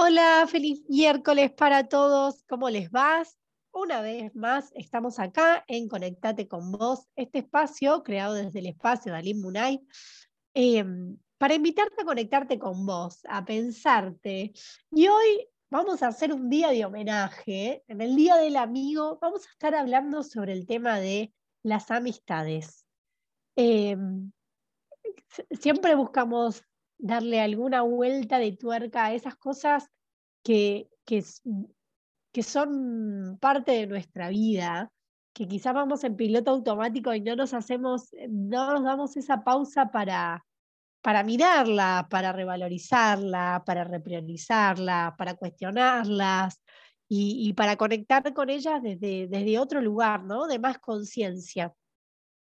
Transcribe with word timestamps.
Hola, 0.00 0.46
feliz 0.48 0.84
miércoles 0.88 1.50
para 1.50 1.88
todos. 1.88 2.44
¿Cómo 2.48 2.70
les 2.70 2.88
va? 2.88 3.24
Una 3.72 4.00
vez 4.00 4.32
más, 4.32 4.70
estamos 4.76 5.18
acá 5.18 5.64
en 5.66 5.88
Conectate 5.88 6.46
con 6.46 6.70
Vos, 6.70 7.08
este 7.16 7.40
espacio 7.40 8.04
creado 8.04 8.34
desde 8.34 8.60
el 8.60 8.66
espacio 8.66 9.12
de 9.12 9.34
Munay, 9.34 9.80
em, 10.54 11.18
para 11.36 11.54
invitarte 11.54 12.02
a 12.02 12.04
conectarte 12.04 12.60
con 12.60 12.86
vos, 12.86 13.22
a 13.28 13.44
pensarte. 13.44 14.52
Y 14.92 15.08
hoy 15.08 15.48
vamos 15.68 16.00
a 16.04 16.08
hacer 16.08 16.32
un 16.32 16.48
día 16.48 16.68
de 16.68 16.84
homenaje. 16.84 17.82
En 17.88 18.00
el 18.00 18.14
Día 18.14 18.36
del 18.36 18.54
Amigo 18.54 19.18
vamos 19.20 19.48
a 19.48 19.50
estar 19.50 19.74
hablando 19.74 20.22
sobre 20.22 20.52
el 20.52 20.64
tema 20.64 21.00
de 21.00 21.32
las 21.64 21.90
amistades. 21.90 22.86
Em, 23.56 24.30
siempre 25.50 25.96
buscamos 25.96 26.62
darle 26.98 27.40
alguna 27.40 27.82
vuelta 27.82 28.38
de 28.38 28.52
tuerca 28.52 29.06
a 29.06 29.14
esas 29.14 29.36
cosas 29.36 29.88
que, 30.42 30.88
que, 31.04 31.22
son 32.42 33.38
parte 33.40 33.72
de 33.72 33.86
nuestra 33.86 34.28
vida, 34.28 34.90
que 35.32 35.48
quizás 35.48 35.74
vamos 35.74 36.04
en 36.04 36.16
piloto 36.16 36.50
automático 36.50 37.14
y 37.14 37.20
no 37.20 37.36
nos 37.36 37.54
hacemos, 37.54 38.10
no 38.28 38.72
nos 38.72 38.84
damos 38.84 39.16
esa 39.16 39.42
pausa 39.42 39.90
para, 39.90 40.44
para 41.02 41.22
mirarla, 41.22 42.06
para 42.10 42.32
revalorizarla, 42.32 43.62
para 43.64 43.84
repriorizarla, 43.84 45.14
para 45.16 45.34
cuestionarlas 45.34 46.60
y, 47.08 47.48
y, 47.48 47.52
para 47.54 47.76
conectar 47.76 48.32
con 48.34 48.50
ellas 48.50 48.82
desde, 48.82 49.26
desde 49.28 49.58
otro 49.58 49.80
lugar, 49.80 50.24
¿no? 50.24 50.46
De 50.46 50.58
más 50.58 50.78
conciencia. 50.78 51.72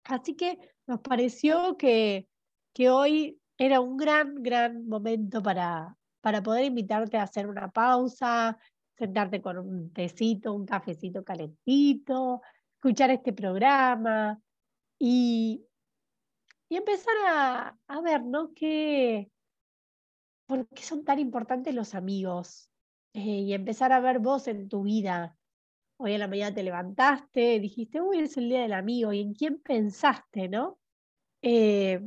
Así 0.03 0.35
que 0.35 0.57
nos 0.87 0.99
pareció 0.99 1.77
que, 1.77 2.27
que 2.73 2.89
hoy 2.89 3.40
era 3.63 3.79
un 3.79 3.95
gran, 3.95 4.41
gran 4.41 4.87
momento 4.87 5.43
para, 5.43 5.95
para 6.19 6.41
poder 6.41 6.65
invitarte 6.65 7.17
a 7.17 7.23
hacer 7.23 7.45
una 7.45 7.69
pausa, 7.69 8.57
sentarte 8.97 9.39
con 9.39 9.59
un 9.59 9.93
tecito, 9.93 10.51
un 10.51 10.65
cafecito 10.65 11.23
calentito, 11.23 12.41
escuchar 12.73 13.11
este 13.11 13.33
programa 13.33 14.41
y, 14.97 15.63
y 16.69 16.75
empezar 16.75 17.13
a, 17.27 17.77
a 17.87 18.01
ver, 18.01 18.23
¿no? 18.25 18.51
¿Qué, 18.55 19.29
¿Por 20.47 20.67
qué 20.69 20.81
son 20.81 21.05
tan 21.05 21.19
importantes 21.19 21.75
los 21.75 21.93
amigos? 21.93 22.71
Eh, 23.13 23.41
y 23.41 23.53
empezar 23.53 23.93
a 23.93 23.99
ver 23.99 24.17
vos 24.17 24.47
en 24.47 24.69
tu 24.69 24.81
vida. 24.81 25.37
Hoy 25.97 26.15
a 26.15 26.17
la 26.17 26.27
mañana 26.27 26.55
te 26.55 26.63
levantaste, 26.63 27.59
dijiste, 27.59 28.01
uy, 28.01 28.21
es 28.21 28.35
el 28.37 28.49
día 28.49 28.63
del 28.63 28.73
amigo, 28.73 29.13
¿y 29.13 29.19
en 29.19 29.35
quién 29.35 29.61
pensaste, 29.61 30.49
no? 30.49 30.79
Eh, 31.43 32.01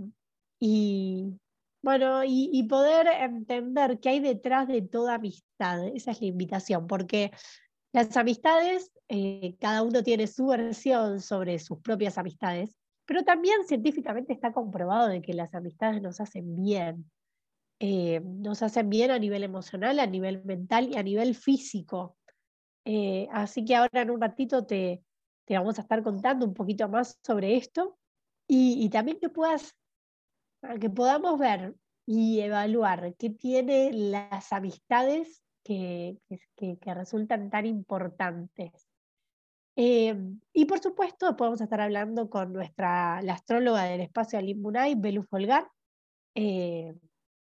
y, 0.58 1.38
bueno, 1.84 2.22
y, 2.24 2.62
poder 2.62 3.06
entender 3.08 4.00
qué 4.00 4.08
hay 4.08 4.20
detrás 4.20 4.66
de 4.68 4.80
toda 4.80 5.16
amistad. 5.16 5.86
Esa 5.88 6.12
es 6.12 6.20
la 6.22 6.28
invitación, 6.28 6.86
porque 6.86 7.30
las 7.92 8.16
amistades, 8.16 8.90
eh, 9.08 9.54
cada 9.60 9.82
uno 9.82 10.02
tiene 10.02 10.26
su 10.26 10.46
versión 10.46 11.20
sobre 11.20 11.58
sus 11.58 11.80
propias 11.80 12.16
amistades, 12.16 12.74
pero 13.04 13.22
también 13.22 13.66
científicamente 13.68 14.32
está 14.32 14.50
comprobado 14.50 15.08
de 15.08 15.20
que 15.20 15.34
las 15.34 15.54
amistades 15.54 16.00
nos 16.00 16.20
hacen 16.22 16.56
bien. 16.56 17.10
Eh, 17.80 18.22
nos 18.24 18.62
hacen 18.62 18.88
bien 18.88 19.10
a 19.10 19.18
nivel 19.18 19.44
emocional, 19.44 19.98
a 19.98 20.06
nivel 20.06 20.42
mental 20.42 20.88
y 20.88 20.96
a 20.96 21.02
nivel 21.02 21.34
físico. 21.34 22.16
Eh, 22.86 23.28
así 23.30 23.62
que 23.62 23.76
ahora 23.76 24.00
en 24.00 24.10
un 24.10 24.22
ratito 24.22 24.64
te, 24.64 25.04
te, 25.44 25.58
vamos 25.58 25.78
a 25.78 25.82
estar 25.82 26.02
contando 26.02 26.46
un 26.46 26.54
poquito 26.54 26.88
más 26.88 27.18
sobre 27.22 27.56
esto 27.56 27.98
y, 28.48 28.82
y 28.82 28.88
también 28.88 29.18
que 29.20 29.28
puedas 29.28 29.74
para 30.64 30.78
que 30.78 30.88
podamos 30.88 31.38
ver 31.38 31.74
y 32.06 32.40
evaluar 32.40 33.14
qué 33.18 33.28
tienen 33.28 34.10
las 34.10 34.50
amistades 34.50 35.42
que, 35.62 36.16
que, 36.56 36.94
resultan 36.94 37.50
tan 37.50 37.66
importantes. 37.66 38.88
Eh, 39.76 40.16
y 40.54 40.64
por 40.64 40.78
supuesto, 40.78 41.36
podemos 41.36 41.60
estar 41.60 41.82
hablando 41.82 42.30
con 42.30 42.54
nuestra, 42.54 43.20
la 43.20 43.34
astróloga 43.34 43.84
del 43.84 44.00
espacio 44.00 44.38
Alimunay, 44.38 44.94
Belu 44.94 45.24
Folgar, 45.24 45.68
eh, 46.34 46.94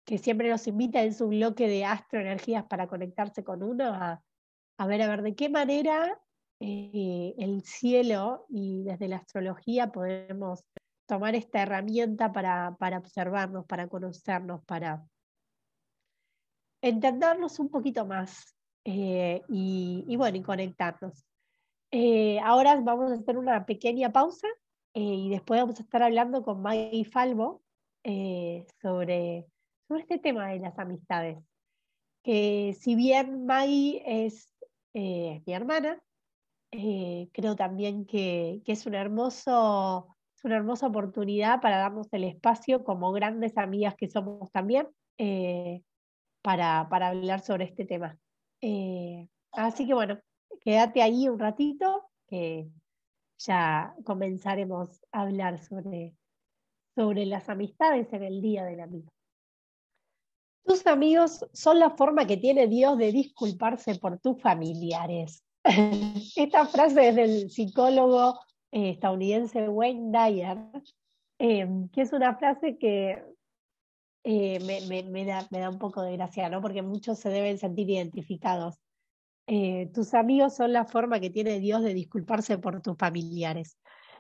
que 0.04 0.18
siempre 0.18 0.50
nos 0.50 0.68
invita 0.68 1.02
en 1.02 1.14
su 1.14 1.30
bloque 1.30 1.70
de 1.70 1.86
astroenergías 1.86 2.66
para 2.66 2.88
conectarse 2.88 3.46
con 3.46 3.64
uno 3.64 3.86
a, 3.94 4.22
a 4.78 4.88
ver, 4.88 5.02
a 5.02 5.08
ver 5.08 5.22
de 5.22 5.36
qué 5.36 5.48
manera 5.48 6.20
eh, 6.60 7.34
el 7.38 7.64
cielo 7.64 8.46
y 8.50 8.84
desde 8.84 9.08
la 9.08 9.18
astrología 9.18 9.94
podemos 9.94 10.66
tomar 11.06 11.36
esta 11.36 11.62
herramienta 11.62 12.32
para, 12.32 12.76
para 12.80 12.98
observarnos, 12.98 13.66
para 13.66 13.88
conocernos, 13.88 14.64
para 14.66 15.06
entendernos 16.82 17.60
un 17.60 17.70
poquito 17.70 18.06
más 18.06 18.56
eh, 18.84 19.42
y, 19.50 20.16
bueno, 20.18 20.42
conectarnos. 20.44 21.26
Eh, 21.92 22.40
ahora 22.40 22.80
vamos 22.82 23.12
a 23.12 23.16
hacer 23.16 23.38
una 23.38 23.66
pequeña 23.66 24.12
pausa 24.12 24.48
eh, 24.94 25.02
y 25.02 25.30
después 25.30 25.62
vamos 25.62 25.80
a 25.80 25.84
estar 25.84 26.04
hablando 26.04 26.44
con 26.44 26.62
Maggie 26.62 27.06
Falvo 27.06 27.64
sobre, 28.82 29.48
sobre 29.88 30.02
este 30.02 30.20
tema 30.20 30.50
de 30.50 30.60
las 30.60 30.78
amistades. 30.78 31.38
Que 32.24 32.76
si 32.80 32.96
bien 32.96 33.46
Maggie 33.46 34.04
es 34.06 34.54
mi 34.94 35.54
hermana, 35.54 36.02
creo 36.72 37.56
también 37.56 38.06
que, 38.06 38.62
que 38.64 38.72
es 38.72 38.86
un 38.86 38.94
hermoso 38.94 40.15
una 40.46 40.58
hermosa 40.58 40.88
oportunidad 40.88 41.60
para 41.60 41.78
darnos 41.78 42.08
el 42.14 42.24
espacio 42.24 42.84
como 42.84 43.12
grandes 43.12 43.58
amigas 43.58 43.96
que 43.96 44.10
somos 44.10 44.52
también 44.52 44.88
eh, 45.18 45.82
para, 46.42 46.88
para, 46.90 47.08
hablar 47.10 47.42
sobre 47.42 47.66
este 47.66 47.86
tema. 47.86 48.18
Eh, 48.62 49.28
así 49.52 49.88
que 49.88 49.94
bueno, 49.94 50.20
quédate 50.62 51.02
ahí 51.02 51.28
un 51.28 51.40
ratito 51.40 52.10
que 52.28 52.70
ya 53.40 53.96
comenzaremos 54.06 55.02
a 55.12 55.22
hablar 55.22 55.60
sobre, 55.64 56.16
sobre 56.96 57.26
las 57.26 57.50
amistades 57.50 58.14
en 58.14 58.24
el 58.24 58.42
Día 58.42 58.64
del 58.64 58.80
Amigo. 58.80 59.12
Tus 60.64 60.86
amigos 60.88 61.46
son 61.54 61.80
la 61.80 61.92
forma 61.92 62.26
que 62.26 62.38
tiene 62.38 62.68
Dios 62.68 62.98
de 62.98 63.12
disculparse 63.12 63.96
por 63.96 64.20
tus 64.20 64.42
familiares. 64.42 65.44
Esta 66.36 66.66
frase 66.68 67.10
es 67.10 67.16
del 67.16 67.50
psicólogo 67.52 68.40
eh, 68.76 68.90
estadounidense 68.90 69.70
Wayne 69.70 70.12
Dyer, 70.12 70.58
em, 71.40 71.88
que 71.88 72.02
es 72.02 72.12
una 72.12 72.36
frase 72.36 72.78
que 72.78 73.24
eh, 74.26 74.60
me, 74.60 75.26
da, 75.26 75.70
un 75.70 75.80
poco 75.80 76.02
de 76.02 76.18
gracia, 76.18 76.50
¿no? 76.50 76.62
porque 76.62 76.82
muchos 76.82 77.20
se 77.20 77.30
deben 77.30 77.58
sentir 77.58 77.90
identificados. 77.90 78.76
Eh, 79.48 79.90
tus 79.94 80.14
amigos 80.14 80.58
son 80.58 80.74
la 80.74 80.84
forma 80.84 81.22
que 81.22 81.30
tiene 81.30 81.62
Dios 81.62 81.84
de 81.84 81.94
disculparse 81.94 82.58
por 82.58 82.82
tus 82.82 82.98
familiares. 82.98 83.78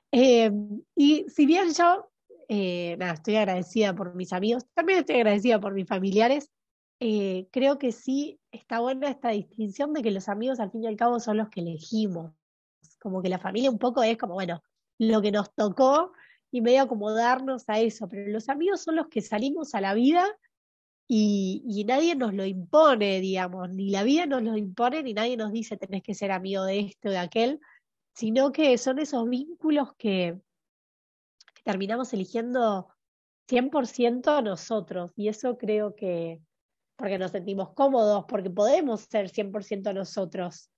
Em, 0.09 0.81
y 0.95 1.25
si 1.27 1.45
bien 1.45 1.73
yo 1.77 2.09
estoy 2.47 3.35
agradecida 3.35 3.93
por 3.93 4.15
mis 4.15 4.31
amigos, 4.31 4.65
también 4.73 4.99
estoy 4.99 5.17
agradecida 5.17 5.59
por 5.59 5.73
mis 5.73 5.87
familiares, 5.87 6.49
creo 6.97 7.77
que 7.77 7.91
sí 7.91 8.39
está 8.51 8.79
buena 8.79 9.09
esta 9.09 9.31
distinción 9.31 9.91
de 9.91 10.01
que 10.01 10.11
los 10.11 10.29
amigos 10.29 10.61
al 10.61 10.71
fin 10.71 10.83
y 10.83 10.87
al 10.87 10.95
cabo 10.95 11.19
son 11.19 11.35
los 11.37 11.49
que 11.49 11.59
elegimos 11.59 12.31
como 13.05 13.21
que 13.21 13.29
la 13.29 13.37
familia 13.37 13.69
un 13.69 13.77
poco 13.77 14.01
es 14.01 14.17
como, 14.17 14.33
bueno, 14.33 14.63
lo 14.97 15.21
que 15.21 15.31
nos 15.31 15.53
tocó 15.53 16.11
y 16.49 16.61
medio 16.61 16.81
acomodarnos 16.81 17.69
a 17.69 17.79
eso, 17.79 18.09
pero 18.09 18.27
los 18.31 18.49
amigos 18.49 18.81
son 18.81 18.95
los 18.95 19.09
que 19.09 19.21
salimos 19.21 19.75
a 19.75 19.81
la 19.81 19.93
vida 19.93 20.25
y, 21.07 21.85
nadie 21.87 22.15
nos 22.15 22.33
lo 22.33 22.45
impone, 22.45 23.21
digamos, 23.21 23.69
ni 23.69 23.91
la 23.91 24.01
vida 24.01 24.25
nos 24.25 24.41
lo 24.41 24.57
impone, 24.57 25.03
ni 25.03 25.13
nadie 25.13 25.37
nos 25.37 25.51
dice 25.51 25.77
tenés 25.77 26.01
que 26.01 26.15
ser 26.15 26.31
amigo 26.31 26.63
de 26.63 26.79
esto 26.79 27.09
o 27.09 27.11
de 27.11 27.19
aquel, 27.19 27.59
sino 28.15 28.51
que 28.51 28.75
son 28.79 28.97
esos 28.97 29.29
vínculos 29.29 29.89
que, 29.99 30.39
terminamos 31.63 32.11
eligiendo 32.11 32.87
100% 33.47 34.43
nosotros, 34.43 35.11
y 35.15 35.27
eso 35.27 35.59
creo 35.59 35.95
que, 35.95 36.41
porque 36.95 37.19
nos 37.19 37.29
sentimos 37.29 37.71
cómodos, 37.75 38.25
porque 38.27 38.49
podemos 38.49 39.01
ser 39.01 39.29
100% 39.29 39.93
nosotros. 39.93 40.71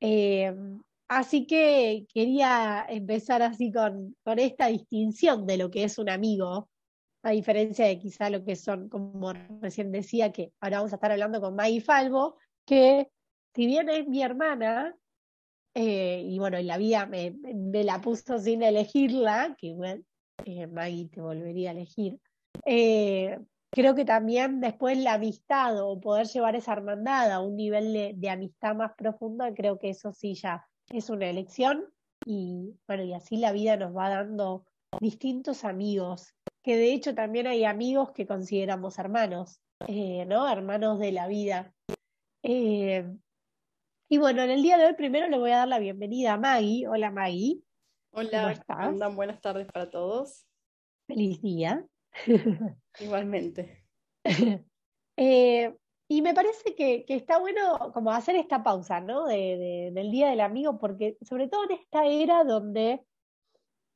Eh, 0.00 0.52
Así 1.10 1.44
que 1.44 2.06
quería 2.14 2.86
empezar 2.88 3.42
así 3.42 3.72
con, 3.72 4.14
esta 4.24 4.68
distinción 4.68 5.44
de 5.44 5.56
lo 5.56 5.68
que 5.68 5.82
es 5.82 5.98
un 5.98 6.08
amigo, 6.08 6.70
a 7.24 7.32
diferencia 7.32 7.84
de 7.86 7.98
quizá 7.98 8.30
lo 8.30 8.44
que 8.44 8.54
son, 8.54 8.88
como 8.88 9.32
recién 9.60 9.90
decía, 9.90 10.30
que 10.30 10.52
ahora 10.60 10.78
vamos 10.78 10.92
a 10.92 10.96
estar 10.96 11.10
hablando 11.10 11.40
con 11.40 11.56
Maggie 11.56 11.80
Falvo, 11.80 12.36
que 12.64 13.08
si 13.56 13.66
bien 13.66 13.88
es 13.88 14.06
mi 14.06 14.22
hermana, 14.22 14.94
eh, 15.74 16.22
y 16.24 16.38
bueno, 16.38 16.58
en 16.58 16.68
la 16.68 16.78
vida 16.78 17.06
me, 17.06 17.34
la 17.42 18.00
puso 18.00 18.38
sin 18.38 18.62
elegirla, 18.62 19.56
que 19.58 19.74
bueno, 19.74 20.04
eh, 20.44 20.68
Maggie 20.68 21.08
te 21.08 21.20
volvería 21.20 21.70
a 21.70 21.72
elegir, 21.72 22.20
eh, 22.64 23.36
creo 23.72 23.96
que 23.96 24.04
también 24.04 24.60
después 24.60 24.96
la 24.96 25.14
amistad 25.14 25.76
o 25.84 26.00
poder 26.00 26.28
llevar 26.28 26.54
esa 26.54 26.72
hermandad 26.72 27.32
a 27.32 27.40
un 27.40 27.56
nivel 27.56 28.14
de, 28.14 28.30
amistad 28.30 28.76
más 28.76 28.92
profundo, 28.96 29.44
creo 29.56 29.76
que 29.76 29.90
eso 29.90 30.12
sí 30.12 30.34
ya 30.34 30.64
es 30.90 31.10
una 31.10 31.28
elección 31.28 31.92
y 32.26 32.76
bueno, 32.86 33.04
y 33.04 33.14
así 33.14 33.36
la 33.36 33.52
vida 33.52 33.76
nos 33.76 33.96
va 33.96 34.10
dando 34.10 34.66
distintos 35.00 35.64
amigos, 35.64 36.34
que 36.62 36.76
de 36.76 36.92
hecho 36.92 37.14
también 37.14 37.46
hay 37.46 37.64
amigos 37.64 38.10
que 38.12 38.26
consideramos 38.26 38.98
hermanos, 38.98 39.60
eh, 39.86 40.26
¿no? 40.26 40.48
Hermanos 40.50 40.98
de 40.98 41.12
la 41.12 41.28
vida. 41.28 41.72
Eh, 42.42 43.06
y 44.08 44.18
bueno, 44.18 44.42
en 44.42 44.50
el 44.50 44.62
día 44.62 44.76
de 44.76 44.86
hoy 44.86 44.94
primero 44.94 45.28
le 45.28 45.38
voy 45.38 45.52
a 45.52 45.58
dar 45.58 45.68
la 45.68 45.78
bienvenida 45.78 46.34
a 46.34 46.38
Maggie. 46.38 46.86
Hola 46.88 47.10
Maggie. 47.10 47.62
Hola, 48.12 48.60
¿cómo 48.66 49.14
Buenas 49.14 49.40
tardes 49.40 49.66
para 49.72 49.88
todos. 49.88 50.46
Feliz 51.06 51.40
día. 51.40 51.86
Igualmente. 53.00 53.84
Eh, 55.22 55.76
y 56.10 56.22
me 56.22 56.34
parece 56.34 56.74
que, 56.74 57.04
está 57.06 57.38
bueno 57.38 57.92
como 57.94 58.10
hacer 58.10 58.34
esta 58.34 58.64
pausa, 58.64 59.00
¿no? 59.00 59.26
del 59.26 60.10
Día 60.10 60.30
del 60.30 60.40
Amigo, 60.40 60.76
porque 60.76 61.16
sobre 61.22 61.46
todo 61.46 61.62
en 61.66 61.78
esta 61.78 62.04
era 62.04 62.42
donde 62.42 63.06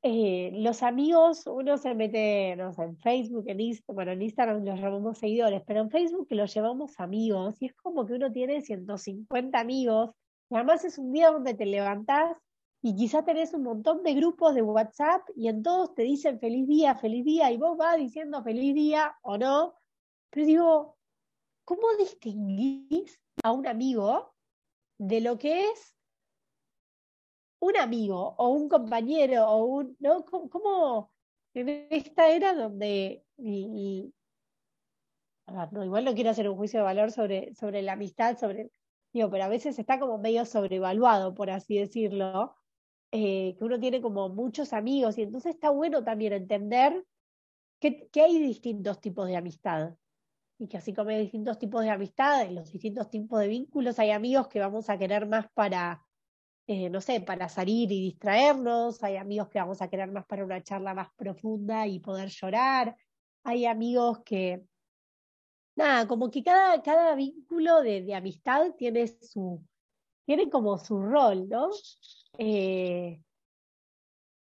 eh, 0.00 0.52
los 0.54 0.84
amigos, 0.84 1.44
uno 1.48 1.76
se 1.76 1.92
mete, 1.96 2.54
no 2.54 2.72
sé, 2.72 2.84
en 2.84 2.96
Facebook, 2.98 3.46
en 3.48 3.60
Instagram, 3.60 3.96
bueno, 3.96 4.12
en 4.12 4.22
Instagram 4.22 4.64
los 4.64 4.80
llamamos 4.80 5.18
seguidores, 5.18 5.60
pero 5.66 5.80
en 5.80 5.90
Facebook 5.90 6.28
los 6.30 6.54
llevamos 6.54 7.00
amigos, 7.00 7.60
y 7.60 7.66
es 7.66 7.74
como 7.74 8.06
que 8.06 8.12
uno 8.12 8.30
tiene 8.30 8.60
150 8.60 9.58
amigos, 9.58 10.10
y 10.50 10.54
además 10.54 10.84
es 10.84 10.98
un 10.98 11.10
día 11.10 11.32
donde 11.32 11.54
te 11.54 11.66
levantás 11.66 12.36
y 12.80 12.94
quizá 12.94 13.24
tenés 13.24 13.54
un 13.54 13.64
montón 13.64 14.04
de 14.04 14.14
grupos 14.14 14.54
de 14.54 14.62
WhatsApp 14.62 15.22
y 15.34 15.48
en 15.48 15.64
todos 15.64 15.96
te 15.96 16.02
dicen 16.02 16.38
feliz 16.38 16.68
día, 16.68 16.94
feliz 16.94 17.24
día, 17.24 17.50
y 17.50 17.56
vos 17.56 17.76
vas 17.76 17.96
diciendo 17.96 18.44
feliz 18.44 18.72
día 18.72 19.16
o 19.22 19.36
no, 19.36 19.74
pero 20.30 20.46
digo, 20.46 20.96
¿cómo 21.64 21.94
distinguís 21.98 23.20
a 23.42 23.52
un 23.52 23.66
amigo 23.66 24.34
de 24.98 25.20
lo 25.20 25.38
que 25.38 25.70
es 25.70 25.96
un 27.60 27.76
amigo 27.76 28.34
o 28.36 28.48
un 28.48 28.68
compañero 28.68 29.48
o 29.48 29.64
un, 29.64 29.96
¿no? 29.98 30.24
¿Cómo, 30.24 31.12
en 31.54 31.86
esta 31.90 32.28
era 32.28 32.54
donde, 32.54 33.24
no, 33.36 34.12
igual 35.84 36.04
no 36.04 36.14
quiero 36.14 36.30
hacer 36.30 36.48
un 36.48 36.56
juicio 36.56 36.80
de 36.80 36.84
valor 36.84 37.10
sobre, 37.10 37.54
sobre 37.54 37.82
la 37.82 37.92
amistad, 37.92 38.38
sobre, 38.38 38.70
digo, 39.12 39.30
pero 39.30 39.44
a 39.44 39.48
veces 39.48 39.78
está 39.78 39.98
como 39.98 40.18
medio 40.18 40.44
sobrevaluado, 40.44 41.34
por 41.34 41.50
así 41.50 41.78
decirlo, 41.78 42.54
eh, 43.12 43.54
que 43.56 43.64
uno 43.64 43.80
tiene 43.80 44.02
como 44.02 44.28
muchos 44.28 44.72
amigos 44.72 45.16
y 45.16 45.22
entonces 45.22 45.54
está 45.54 45.70
bueno 45.70 46.04
también 46.04 46.32
entender 46.32 47.06
que, 47.80 48.08
que 48.08 48.22
hay 48.22 48.38
distintos 48.38 49.00
tipos 49.00 49.26
de 49.26 49.36
amistad 49.36 49.94
y 50.58 50.68
que 50.68 50.76
así 50.76 50.92
como 50.92 51.10
hay 51.10 51.22
distintos 51.22 51.58
tipos 51.58 51.82
de 51.82 51.90
amistad, 51.90 52.42
en 52.42 52.54
los 52.54 52.70
distintos 52.70 53.10
tipos 53.10 53.40
de 53.40 53.48
vínculos, 53.48 53.98
hay 53.98 54.10
amigos 54.10 54.48
que 54.48 54.60
vamos 54.60 54.88
a 54.90 54.98
querer 54.98 55.26
más 55.26 55.46
para 55.52 56.04
eh, 56.66 56.88
no 56.88 57.02
sé, 57.02 57.20
para 57.20 57.50
salir 57.50 57.92
y 57.92 58.00
distraernos, 58.00 59.02
hay 59.02 59.16
amigos 59.16 59.48
que 59.48 59.58
vamos 59.58 59.82
a 59.82 59.88
querer 59.88 60.10
más 60.10 60.24
para 60.24 60.44
una 60.46 60.62
charla 60.62 60.94
más 60.94 61.08
profunda 61.14 61.86
y 61.86 62.00
poder 62.00 62.30
llorar, 62.30 62.96
hay 63.42 63.66
amigos 63.66 64.20
que, 64.24 64.64
nada, 65.76 66.08
como 66.08 66.30
que 66.30 66.42
cada, 66.42 66.80
cada 66.82 67.14
vínculo 67.14 67.82
de, 67.82 68.02
de 68.02 68.14
amistad 68.14 68.72
tiene 68.78 69.06
su, 69.08 69.62
tiene 70.24 70.48
como 70.48 70.78
su 70.78 71.02
rol, 71.02 71.50
¿no? 71.50 71.68
Eh, 72.38 73.20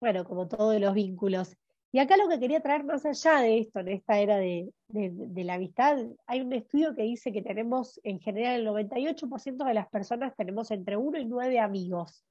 bueno, 0.01 0.25
como 0.25 0.47
todos 0.47 0.81
los 0.81 0.95
vínculos. 0.95 1.57
Y 1.95 2.01
acá 2.01 2.17
lo 2.17 2.29
que 2.29 2.41
quería 2.41 2.61
traer 2.61 2.83
más 2.83 3.07
allá 3.07 3.37
de 3.37 3.61
esto, 3.61 3.79
en 3.79 3.87
esta 3.87 4.19
era 4.19 4.37
de, 4.37 4.73
la 4.89 5.55
amistad, 5.55 5.97
hay 6.27 6.41
un 6.41 6.53
estudio 6.53 6.93
que 6.93 7.03
dice 7.03 7.31
que 7.31 7.41
tenemos, 7.41 8.01
en 8.03 8.19
general, 8.19 8.63
el 8.63 8.67
98% 8.67 9.65
de 9.65 9.75
las 9.75 9.89
personas 9.91 10.35
tenemos 10.35 10.73
entre 10.73 10.97
uno 10.97 11.21
y 11.21 11.25
nueve 11.25 11.61
amigos. 11.61 12.27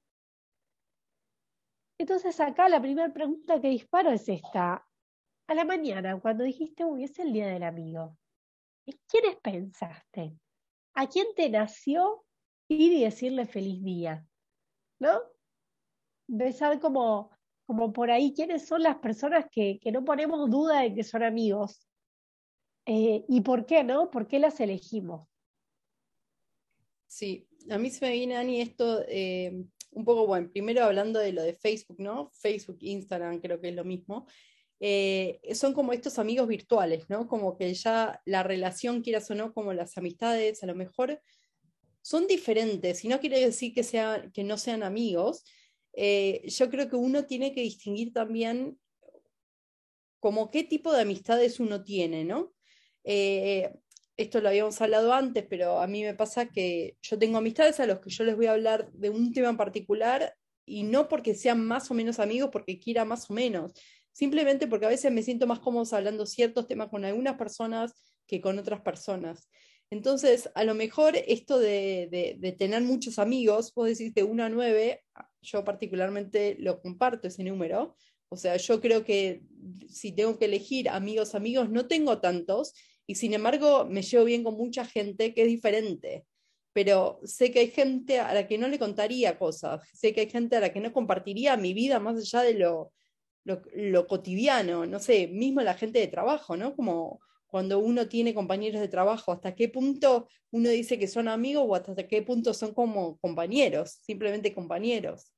Entonces 1.96 2.38
acá 2.40 2.68
la 2.68 2.78
primera 2.78 3.10
pregunta 3.10 3.58
que 3.58 3.70
disparo 3.70 4.10
es 4.10 4.28
esta. 4.28 4.86
A 5.46 5.54
la 5.54 5.64
mañana, 5.64 6.20
cuando 6.20 6.44
dijiste, 6.44 6.84
uy, 6.84 7.04
es 7.04 7.18
el 7.18 7.32
día 7.32 7.46
del 7.46 7.62
amigo, 7.62 8.18
¿en 8.84 8.98
quiénes 9.08 9.36
pensaste? 9.36 10.38
¿A 10.92 11.06
quién 11.06 11.28
te 11.34 11.48
nació 11.48 12.26
ir 12.68 12.92
y 12.92 13.04
decirle 13.04 13.46
feliz 13.46 13.82
día? 13.82 14.26
¿No? 14.98 15.22
Besar 16.26 16.78
como 16.80 17.30
como 17.66 17.92
por 17.92 18.10
ahí 18.10 18.32
quiénes 18.34 18.66
son 18.66 18.82
las 18.82 18.96
personas 18.96 19.46
que, 19.50 19.78
que 19.80 19.92
no 19.92 20.04
ponemos 20.04 20.50
duda 20.50 20.80
de 20.80 20.94
que 20.94 21.04
son 21.04 21.22
amigos. 21.22 21.86
Eh, 22.86 23.24
¿Y 23.28 23.40
por 23.40 23.64
qué 23.66 23.82
no? 23.82 24.10
¿Por 24.10 24.26
qué 24.26 24.38
las 24.38 24.60
elegimos? 24.60 25.28
Sí, 27.06 27.48
a 27.70 27.78
mí 27.78 27.90
se 27.90 28.04
me 28.04 28.12
viene, 28.12 28.36
Ani, 28.36 28.60
esto 28.60 29.04
eh, 29.08 29.64
un 29.92 30.04
poco, 30.04 30.26
bueno, 30.26 30.50
primero 30.50 30.84
hablando 30.84 31.20
de 31.20 31.32
lo 31.32 31.42
de 31.42 31.54
Facebook, 31.54 32.00
¿no? 32.00 32.30
Facebook, 32.34 32.78
Instagram, 32.80 33.40
creo 33.40 33.60
que 33.60 33.68
es 33.68 33.74
lo 33.74 33.84
mismo. 33.84 34.26
Eh, 34.80 35.40
son 35.54 35.72
como 35.72 35.92
estos 35.92 36.18
amigos 36.18 36.48
virtuales, 36.48 37.08
¿no? 37.08 37.26
Como 37.26 37.56
que 37.56 37.72
ya 37.72 38.20
la 38.26 38.42
relación, 38.42 39.00
quieras 39.00 39.30
o 39.30 39.34
no, 39.34 39.54
como 39.54 39.72
las 39.72 39.96
amistades, 39.96 40.62
a 40.62 40.66
lo 40.66 40.74
mejor 40.74 41.20
son 42.02 42.26
diferentes, 42.26 43.02
y 43.04 43.08
no 43.08 43.18
quiere 43.18 43.40
decir 43.40 43.72
que, 43.72 43.82
sea, 43.82 44.30
que 44.34 44.44
no 44.44 44.58
sean 44.58 44.82
amigos, 44.82 45.44
eh, 45.96 46.42
yo 46.46 46.70
creo 46.70 46.88
que 46.88 46.96
uno 46.96 47.24
tiene 47.24 47.52
que 47.54 47.62
distinguir 47.62 48.12
también 48.12 48.78
como 50.20 50.50
qué 50.50 50.64
tipo 50.64 50.92
de 50.92 51.02
amistades 51.02 51.60
uno 51.60 51.84
tiene, 51.84 52.24
¿no? 52.24 52.54
Eh, 53.04 53.70
esto 54.16 54.40
lo 54.40 54.48
habíamos 54.48 54.80
hablado 54.80 55.12
antes, 55.12 55.44
pero 55.48 55.80
a 55.80 55.86
mí 55.86 56.02
me 56.02 56.14
pasa 56.14 56.48
que 56.48 56.96
yo 57.02 57.18
tengo 57.18 57.38
amistades 57.38 57.80
a 57.80 57.86
los 57.86 58.00
que 58.00 58.10
yo 58.10 58.24
les 58.24 58.36
voy 58.36 58.46
a 58.46 58.52
hablar 58.52 58.90
de 58.92 59.10
un 59.10 59.32
tema 59.32 59.50
en 59.50 59.56
particular 59.56 60.34
y 60.64 60.84
no 60.84 61.08
porque 61.08 61.34
sean 61.34 61.64
más 61.66 61.90
o 61.90 61.94
menos 61.94 62.18
amigos, 62.18 62.50
porque 62.52 62.78
quiera 62.78 63.04
más 63.04 63.30
o 63.30 63.34
menos, 63.34 63.72
simplemente 64.12 64.66
porque 64.66 64.86
a 64.86 64.90
veces 64.90 65.12
me 65.12 65.22
siento 65.22 65.46
más 65.46 65.60
cómodo 65.60 65.94
hablando 65.94 66.26
ciertos 66.26 66.66
temas 66.66 66.88
con 66.88 67.04
algunas 67.04 67.36
personas 67.36 67.92
que 68.26 68.40
con 68.40 68.58
otras 68.58 68.80
personas. 68.80 69.48
Entonces, 69.90 70.50
a 70.54 70.64
lo 70.64 70.74
mejor 70.74 71.14
esto 71.16 71.58
de, 71.58 72.56
tener 72.58 72.82
muchos 72.82 73.18
amigos, 73.18 73.72
vos 73.74 73.88
decís 73.88 74.14
de 74.14 74.22
1 74.22 74.44
a 74.44 74.48
9, 74.48 75.04
yo 75.44 75.64
particularmente 75.64 76.56
lo 76.58 76.80
comparto 76.80 77.28
ese 77.28 77.44
número. 77.44 77.96
O 78.28 78.36
sea, 78.36 78.56
yo 78.56 78.80
creo 78.80 79.04
que 79.04 79.42
si 79.88 80.12
tengo 80.12 80.38
que 80.38 80.46
elegir 80.46 80.88
amigos, 80.88 81.34
amigos, 81.34 81.70
no 81.70 81.86
tengo 81.86 82.20
tantos 82.20 82.74
y 83.06 83.14
sin 83.16 83.34
embargo 83.34 83.84
me 83.84 84.02
llevo 84.02 84.24
bien 84.24 84.42
con 84.42 84.54
mucha 84.54 84.84
gente 84.84 85.34
que 85.34 85.42
es 85.42 85.48
diferente. 85.48 86.26
Pero 86.72 87.20
sé 87.24 87.52
que 87.52 87.60
hay 87.60 87.70
gente 87.70 88.18
a 88.18 88.34
la 88.34 88.48
que 88.48 88.58
no 88.58 88.66
le 88.68 88.80
contaría 88.80 89.38
cosas, 89.38 89.86
sé 89.92 90.12
que 90.12 90.22
hay 90.22 90.30
gente 90.30 90.56
a 90.56 90.60
la 90.60 90.72
que 90.72 90.80
no 90.80 90.92
compartiría 90.92 91.56
mi 91.56 91.72
vida 91.72 92.00
más 92.00 92.16
allá 92.16 92.42
de 92.42 92.54
lo, 92.54 92.92
lo, 93.44 94.06
cotidiano, 94.06 94.86
no 94.86 94.98
sé, 94.98 95.28
mismo 95.28 95.60
la 95.60 95.74
gente 95.74 95.98
de 96.00 96.08
trabajo, 96.08 96.56
¿no? 96.56 96.74
Como 96.74 97.20
cuando 97.46 97.78
uno 97.78 98.08
tiene 98.08 98.34
compañeros 98.34 98.80
de 98.80 98.88
trabajo, 98.88 99.30
hasta 99.30 99.54
qué 99.54 99.68
punto 99.68 100.28
uno 100.50 100.68
dice 100.70 100.98
que 100.98 101.06
son 101.06 101.28
amigos 101.28 101.64
o 101.68 101.74
hasta 101.74 102.08
qué 102.08 102.22
punto 102.22 102.54
son 102.54 102.74
como 102.74 103.18
compañeros, 103.18 104.00
simplemente 104.02 104.54
compañeros. 104.54 105.32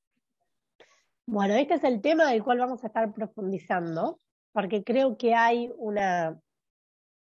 Bueno, 1.27 1.55
este 1.55 1.75
es 1.75 1.85
el 1.85 2.01
tema 2.01 2.31
del 2.31 2.45
cual 2.45 2.59
vamos 2.59 2.85
a 2.85 2.87
estar 2.87 3.13
profundizando, 3.13 4.21
porque 4.53 4.85
creo 4.85 5.17
que 5.19 5.35
hay 5.35 5.71
una 5.77 6.41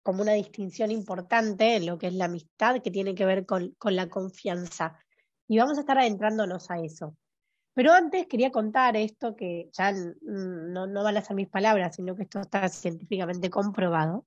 como 0.03 0.23
una 0.23 0.33
distinción 0.33 0.89
importante 0.89 1.75
en 1.75 1.85
lo 1.85 1.99
que 1.99 2.07
es 2.07 2.13
la 2.15 2.25
amistad 2.25 2.81
que 2.81 2.89
tiene 2.89 3.13
que 3.13 3.25
ver 3.25 3.45
con, 3.45 3.75
con 3.77 3.95
la 3.95 4.09
confianza. 4.09 4.97
Y 5.47 5.59
vamos 5.59 5.77
a 5.77 5.81
estar 5.81 5.99
adentrándonos 5.99 6.71
a 6.71 6.79
eso. 6.79 7.15
Pero 7.73 7.93
antes 7.93 8.25
quería 8.25 8.51
contar 8.51 8.97
esto 8.97 9.35
que 9.35 9.69
ya 9.71 9.93
no, 10.21 10.87
no 10.87 11.03
van 11.03 11.17
a 11.17 11.21
ser 11.21 11.35
mis 11.35 11.49
palabras, 11.49 11.95
sino 11.95 12.15
que 12.15 12.23
esto 12.23 12.39
está 12.41 12.67
científicamente 12.67 13.49
comprobado, 13.49 14.25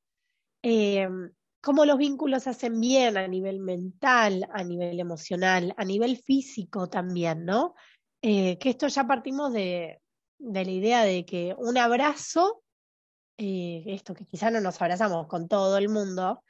eh, 0.62 1.08
cómo 1.60 1.84
los 1.84 1.98
vínculos 1.98 2.46
hacen 2.46 2.80
bien 2.80 3.16
a 3.16 3.26
nivel 3.26 3.58
mental, 3.58 4.48
a 4.52 4.62
nivel 4.62 5.00
emocional, 5.00 5.74
a 5.76 5.84
nivel 5.84 6.16
físico 6.16 6.88
también, 6.88 7.44
¿no? 7.44 7.74
Eh, 8.26 8.56
que 8.56 8.70
esto 8.70 8.88
ya 8.88 9.06
partimos 9.06 9.52
de, 9.52 10.00
la 10.38 10.62
idea 10.62 11.04
de 11.04 11.26
que 11.26 11.54
un 11.58 11.76
abrazo, 11.76 12.62
eh, 13.36 13.84
esto 13.88 14.14
que 14.14 14.24
quizá 14.24 14.50
no 14.50 14.62
nos 14.62 14.80
abrazamos 14.80 15.26
con 15.26 15.46
todo 15.46 15.76
el 15.76 15.90
mundo, 15.90 16.42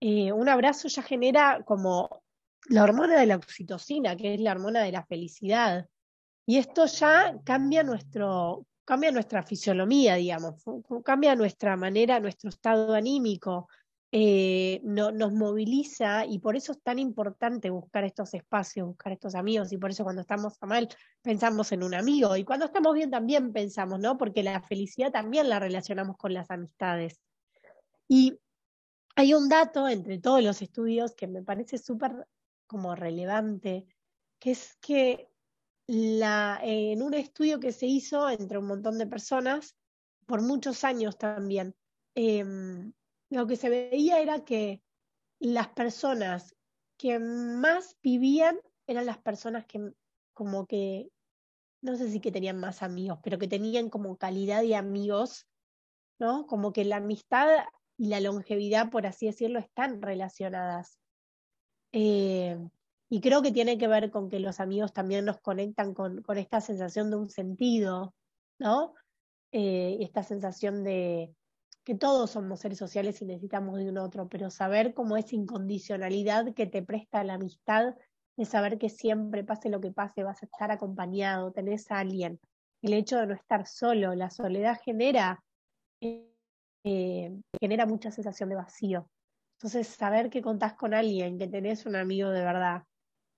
un 0.00 0.48
abrazo 0.48 0.88
ya 0.88 1.02
genera 1.04 1.62
como 1.64 2.24
la 2.68 2.82
hormona 2.82 3.20
de 3.20 3.26
la 3.26 3.36
oxitocina, 3.36 4.16
que 4.16 4.34
es 4.34 4.40
la 4.40 4.50
hormona 4.50 4.82
de 4.82 4.90
la 4.90 5.04
felicidad. 5.04 5.88
Y 6.46 6.58
esto 6.58 6.86
ya 6.86 7.38
cambia 7.44 7.84
nuestro, 7.84 8.66
cambia 8.84 9.12
nuestra 9.12 9.44
fisionomía, 9.44 10.16
digamos, 10.16 10.64
cambia 11.04 11.36
nuestra 11.36 11.76
manera, 11.76 12.18
nuestro 12.18 12.50
estado 12.50 12.92
anímico, 12.92 13.68
eh, 14.12 14.80
nos 14.82 15.32
moviliza 15.32 16.26
y 16.26 16.40
por 16.40 16.56
eso 16.56 16.72
es 16.72 16.82
tan 16.82 16.98
importante 16.98 17.70
buscar 17.70 18.04
estos 18.04 18.34
espacios, 18.34 18.88
buscar 18.88 19.12
estos 19.12 19.36
amigos 19.36 19.72
y 19.72 19.78
por 19.78 19.90
eso 19.90 20.02
cuando 20.02 20.22
estamos 20.22 20.54
mal 20.62 20.88
pensamos 21.22 21.70
en 21.70 21.84
un 21.84 21.94
amigo 21.94 22.36
y 22.36 22.44
cuando 22.44 22.66
estamos 22.66 22.94
bien 22.94 23.10
también 23.10 23.52
pensamos, 23.52 24.00
¿no? 24.00 24.18
Porque 24.18 24.42
la 24.42 24.60
felicidad 24.62 25.12
también 25.12 25.48
la 25.48 25.60
relacionamos 25.60 26.16
con 26.16 26.34
las 26.34 26.50
amistades. 26.50 27.20
Y 28.08 28.40
hay 29.14 29.34
un 29.34 29.48
dato 29.48 29.88
entre 29.88 30.18
todos 30.18 30.42
los 30.42 30.60
estudios 30.60 31.14
que 31.14 31.28
me 31.28 31.42
parece 31.42 31.78
súper 31.78 32.26
como 32.66 32.96
relevante, 32.96 33.86
que 34.40 34.52
es 34.52 34.76
que 34.80 35.28
la, 35.86 36.58
en 36.62 37.02
un 37.02 37.14
estudio 37.14 37.60
que 37.60 37.72
se 37.72 37.86
hizo 37.86 38.28
entre 38.28 38.58
un 38.58 38.66
montón 38.66 38.98
de 38.98 39.06
personas, 39.06 39.76
por 40.26 40.42
muchos 40.42 40.82
años 40.84 41.18
también, 41.18 41.76
em, 42.14 42.92
lo 43.30 43.46
que 43.46 43.56
se 43.56 43.68
veía 43.68 44.20
era 44.20 44.44
que 44.44 44.82
las 45.38 45.68
personas 45.68 46.54
que 46.98 47.18
más 47.18 47.96
vivían 48.02 48.58
eran 48.86 49.06
las 49.06 49.18
personas 49.18 49.64
que 49.66 49.92
como 50.34 50.66
que, 50.66 51.08
no 51.82 51.96
sé 51.96 52.10
si 52.10 52.20
que 52.20 52.32
tenían 52.32 52.58
más 52.58 52.82
amigos, 52.82 53.18
pero 53.22 53.38
que 53.38 53.48
tenían 53.48 53.88
como 53.88 54.16
calidad 54.16 54.62
de 54.62 54.74
amigos, 54.74 55.46
¿no? 56.18 56.46
Como 56.46 56.72
que 56.72 56.84
la 56.84 56.96
amistad 56.96 57.48
y 57.96 58.08
la 58.08 58.20
longevidad, 58.20 58.90
por 58.90 59.06
así 59.06 59.26
decirlo, 59.26 59.58
están 59.58 60.02
relacionadas. 60.02 60.98
Eh, 61.92 62.58
y 63.10 63.20
creo 63.20 63.42
que 63.42 63.52
tiene 63.52 63.76
que 63.76 63.88
ver 63.88 64.10
con 64.10 64.28
que 64.28 64.40
los 64.40 64.60
amigos 64.60 64.92
también 64.92 65.24
nos 65.24 65.40
conectan 65.40 65.94
con, 65.94 66.22
con 66.22 66.38
esta 66.38 66.60
sensación 66.60 67.10
de 67.10 67.16
un 67.16 67.28
sentido, 67.28 68.14
¿no? 68.58 68.94
Eh, 69.52 69.98
esta 70.00 70.22
sensación 70.22 70.84
de 70.84 71.34
que 71.84 71.94
todos 71.94 72.30
somos 72.30 72.60
seres 72.60 72.78
sociales 72.78 73.20
y 73.22 73.24
necesitamos 73.24 73.78
de 73.78 73.88
un 73.88 73.98
otro, 73.98 74.28
pero 74.28 74.50
saber 74.50 74.94
cómo 74.94 75.16
esa 75.16 75.34
incondicionalidad 75.34 76.54
que 76.54 76.66
te 76.66 76.82
presta 76.82 77.24
la 77.24 77.34
amistad, 77.34 77.94
de 78.36 78.44
saber 78.44 78.78
que 78.78 78.88
siempre, 78.88 79.44
pase 79.44 79.68
lo 79.68 79.80
que 79.80 79.90
pase, 79.90 80.22
vas 80.22 80.42
a 80.42 80.46
estar 80.46 80.70
acompañado, 80.70 81.52
tenés 81.52 81.90
a 81.90 81.98
alguien. 81.98 82.40
El 82.82 82.94
hecho 82.94 83.18
de 83.18 83.26
no 83.26 83.34
estar 83.34 83.66
solo, 83.66 84.14
la 84.14 84.30
soledad 84.30 84.78
genera, 84.82 85.42
eh, 86.00 87.36
genera 87.60 87.86
mucha 87.86 88.10
sensación 88.10 88.48
de 88.48 88.56
vacío. 88.56 89.08
Entonces, 89.58 89.88
saber 89.88 90.30
que 90.30 90.40
contás 90.40 90.74
con 90.74 90.94
alguien, 90.94 91.38
que 91.38 91.48
tenés 91.48 91.84
un 91.84 91.96
amigo 91.96 92.30
de 92.30 92.40
verdad, 92.40 92.84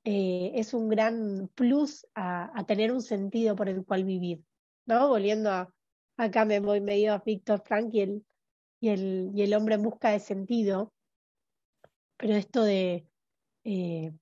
eh, 0.05 0.53
es 0.55 0.75
un 0.75 0.89
gran 0.89 1.49
plus 1.55 2.07
a, 2.15 2.65
tener 2.67 2.93
un 2.93 3.03
sentido 3.03 3.57
por 3.57 3.69
el 3.69 3.85
cual 3.85 4.05
vivir. 4.05 4.45
¿no? 4.87 5.09
Volviendo 5.09 5.51
a, 5.51 5.73
acá 6.17 6.45
me 6.45 6.61
voy 6.61 6.81
medio 6.81 7.13
a 7.13 7.19
Víctor 7.19 7.63
Frank 7.65 7.93
y 8.83 8.89
el, 8.89 9.31
y, 9.33 9.43
el, 9.43 9.55
hombre 9.55 9.77
en 9.77 9.83
busca 9.83 10.11
de 10.11 10.19
sentido. 10.19 10.93
Pero 12.17 12.35
esto 12.35 12.65
de... 12.65 13.07
Eh, 13.65 14.13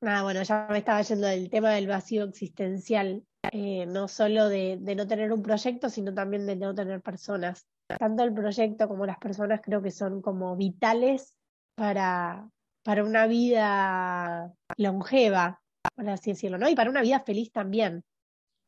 nada, 0.00 0.22
bueno, 0.22 0.42
ya 0.44 0.68
me 0.70 0.78
estaba 0.78 1.02
yendo 1.02 1.26
del 1.26 1.50
tema 1.50 1.72
del 1.72 1.88
vacío 1.88 2.22
existencial, 2.22 3.26
eh, 3.50 3.84
no 3.86 4.06
solo 4.06 4.48
de, 4.48 4.78
de 4.80 4.94
no 4.94 5.08
tener 5.08 5.32
un 5.32 5.42
proyecto, 5.42 5.90
sino 5.90 6.14
también 6.14 6.46
de 6.46 6.54
no 6.54 6.72
tener 6.72 7.02
personas. 7.02 7.66
Tanto 7.98 8.22
el 8.22 8.32
proyecto 8.32 8.86
como 8.86 9.06
las 9.06 9.18
personas 9.18 9.60
creo 9.60 9.82
que 9.82 9.90
son 9.90 10.22
como 10.22 10.54
vitales 10.54 11.36
para, 11.74 12.48
para 12.84 13.02
una 13.02 13.26
vida 13.26 14.54
longeva, 14.76 15.60
por 15.96 16.08
así 16.08 16.30
decirlo, 16.30 16.58
¿no? 16.58 16.68
Y 16.68 16.76
para 16.76 16.90
una 16.90 17.02
vida 17.02 17.24
feliz 17.26 17.50
también. 17.50 18.04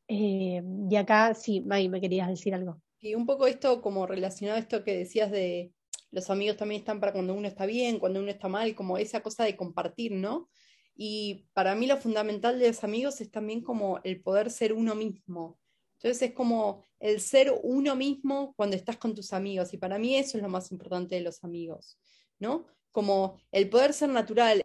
Eh, 0.09 0.65
y 0.91 0.97
acá, 0.97 1.33
sí, 1.35 1.61
May, 1.61 1.89
me 1.89 2.01
querías 2.01 2.27
decir 2.27 2.57
algo. 2.57 2.81
Y 3.01 3.15
un 3.15 3.27
poco 3.27 3.47
esto, 3.47 3.81
como 3.81 4.07
relacionado 4.07 4.57
a 4.57 4.61
esto 4.61 4.85
que 4.85 4.97
decías 4.97 5.31
de 5.31 5.73
los 6.11 6.31
amigos 6.31 6.57
también 6.57 6.81
están 6.81 7.01
para 7.01 7.13
cuando 7.13 7.35
uno 7.35 7.47
está 7.47 7.67
bien, 7.67 7.99
cuando 7.99 8.21
uno 8.21 8.31
está 8.31 8.49
mal, 8.49 8.75
como 8.75 8.99
esa 8.99 9.21
cosa 9.23 9.45
de 9.45 9.57
compartir, 9.57 10.13
¿no? 10.13 10.49
Y 10.97 11.47
para 11.53 11.75
mí 11.75 11.87
lo 11.87 11.97
fundamental 11.97 12.59
de 12.59 12.69
los 12.69 12.83
amigos 12.83 13.21
es 13.21 13.31
también 13.31 13.63
como 13.63 14.01
el 14.05 14.21
poder 14.21 14.51
ser 14.51 14.73
uno 14.73 14.95
mismo. 14.95 15.59
Entonces 15.95 16.31
es 16.31 16.35
como 16.35 16.83
el 16.99 17.21
ser 17.21 17.55
uno 17.63 17.95
mismo 17.95 18.55
cuando 18.57 18.77
estás 18.77 18.97
con 18.97 19.15
tus 19.15 19.33
amigos. 19.33 19.73
Y 19.75 19.79
para 19.79 19.99
mí 19.99 20.17
eso 20.17 20.37
es 20.39 20.43
lo 20.43 20.49
más 20.49 20.73
importante 20.73 21.15
de 21.15 21.21
los 21.21 21.45
amigos, 21.45 21.99
¿no? 22.39 22.67
como 22.99 23.39
el 23.53 23.69
poder 23.69 23.93
ser 23.93 24.09
natural, 24.09 24.65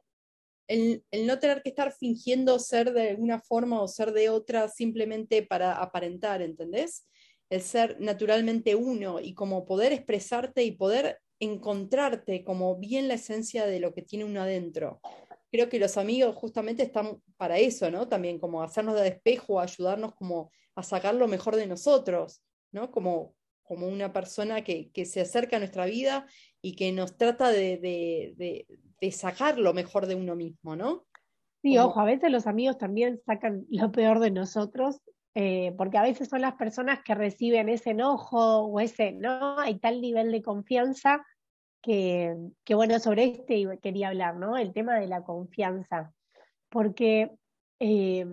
el, 0.67 1.03
no 1.25 1.37
tener 1.37 1.61
que 1.61 1.69
estar 1.69 1.91
fingiendo 1.91 2.57
ser 2.57 2.91
de 2.93 3.15
una 3.15 3.39
forma 3.39 3.79
o 3.79 3.87
ser 3.87 4.11
de 4.11 4.29
otra 4.29 4.69
simplemente 4.69 5.43
para 5.43 5.73
aparentar, 5.73 6.41
¿entendés? 6.41 7.05
El 7.49 7.61
ser 7.61 7.97
naturalmente 7.99 8.75
uno 8.75 9.19
y 9.19 9.33
como 9.33 9.65
poder 9.65 9.93
expresarte 9.93 10.63
y 10.63 10.71
poder 10.71 11.19
encontrarte 11.39 12.43
como 12.43 12.77
bien 12.77 13.07
la 13.07 13.15
esencia 13.15 13.65
de 13.65 13.79
lo 13.79 13.93
que 13.93 14.01
tiene 14.01 14.25
uno 14.25 14.41
adentro. 14.41 15.01
Creo 15.51 15.69
que 15.69 15.79
los 15.79 15.97
amigos 15.97 16.35
justamente 16.35 16.83
están 16.83 17.21
para 17.37 17.59
eso, 17.59 17.91
¿no? 17.91 18.07
También 18.07 18.39
como 18.39 18.63
hacernos 18.63 18.99
de 18.99 19.07
espejo, 19.07 19.59
ayudarnos 19.59 20.15
como 20.15 20.51
a 20.75 20.83
sacar 20.83 21.15
lo 21.15 21.27
mejor 21.27 21.55
de 21.55 21.67
nosotros, 21.67 22.41
¿no? 22.71 22.89
Como, 22.91 23.35
como 23.61 23.87
una 23.87 24.13
persona 24.13 24.63
que, 24.63 24.89
que 24.91 25.05
se 25.05 25.21
acerca 25.21 25.57
a 25.57 25.59
nuestra 25.59 25.85
vida 25.85 26.27
y 26.63 26.75
que 26.75 26.91
nos 26.93 27.17
trata 27.17 27.51
de, 27.51 28.65
sacar 29.11 29.59
lo 29.59 29.73
mejor 29.73 30.07
de 30.07 30.15
uno 30.15 30.35
mismo, 30.35 30.75
¿no? 30.75 31.05
Sí, 31.61 31.77
ojo, 31.77 31.99
a 31.99 32.05
veces 32.05 32.31
los 32.31 32.47
amigos 32.47 32.77
también 32.77 33.21
sacan 33.25 33.65
lo 33.69 33.91
peor 33.91 34.19
de 34.19 34.31
nosotros, 34.31 35.01
eh, 35.35 35.73
porque 35.77 35.97
a 35.97 36.03
veces 36.03 36.29
son 36.29 36.41
las 36.41 36.53
personas 36.53 37.01
que 37.03 37.15
reciben 37.15 37.69
ese 37.69 37.91
enojo 37.91 38.65
o 38.65 38.79
ese, 38.79 39.13
¿no? 39.13 39.59
Hay 39.59 39.79
tal 39.79 39.99
nivel 40.01 40.31
de 40.31 40.43
confianza 40.43 41.25
que, 41.81 42.35
que 42.63 42.75
bueno, 42.75 42.99
sobre 42.99 43.25
este 43.25 43.79
quería 43.81 44.09
hablar, 44.09 44.35
¿no? 44.37 44.57
El 44.57 44.73
tema 44.73 44.99
de 44.99 45.07
la 45.07 45.23
confianza, 45.23 46.13
porque, 46.69 47.31
eh, 47.79 48.25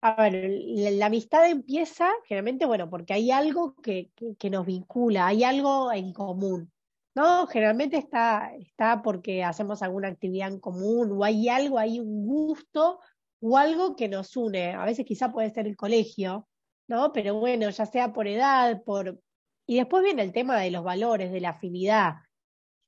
a 0.00 0.30
ver, 0.30 0.48
la, 0.48 1.06
amistad 1.06 1.48
empieza 1.50 2.08
generalmente, 2.24 2.66
bueno, 2.66 2.88
porque 2.88 3.14
hay 3.14 3.30
algo 3.32 3.74
que, 3.82 4.10
que 4.38 4.50
nos 4.50 4.64
vincula, 4.64 5.26
hay 5.26 5.44
algo 5.44 5.92
en 5.92 6.12
común. 6.12 6.72
No, 7.16 7.48
generalmente 7.48 7.96
está, 7.96 8.54
está 8.54 9.02
porque 9.02 9.42
hacemos 9.42 9.82
alguna 9.82 10.06
actividad 10.06 10.52
en 10.52 10.60
común 10.60 11.10
o 11.12 11.24
hay 11.24 11.48
algo, 11.48 11.78
hay 11.80 11.98
un 11.98 12.24
gusto 12.24 13.00
o 13.40 13.56
algo 13.56 13.96
que 13.96 14.08
nos 14.08 14.36
une. 14.36 14.72
A 14.72 14.84
veces 14.84 15.04
quizá 15.06 15.32
puede 15.32 15.50
ser 15.50 15.66
el 15.66 15.76
colegio, 15.76 16.48
¿no? 16.88 17.12
Pero 17.12 17.34
bueno, 17.38 17.70
ya 17.70 17.86
sea 17.86 18.12
por 18.12 18.26
edad, 18.26 18.82
por... 18.84 19.20
Y 19.66 19.76
después 19.76 20.02
viene 20.02 20.22
el 20.22 20.32
tema 20.32 20.58
de 20.58 20.70
los 20.70 20.82
valores, 20.82 21.30
de 21.30 21.40
la 21.40 21.50
afinidad, 21.50 22.14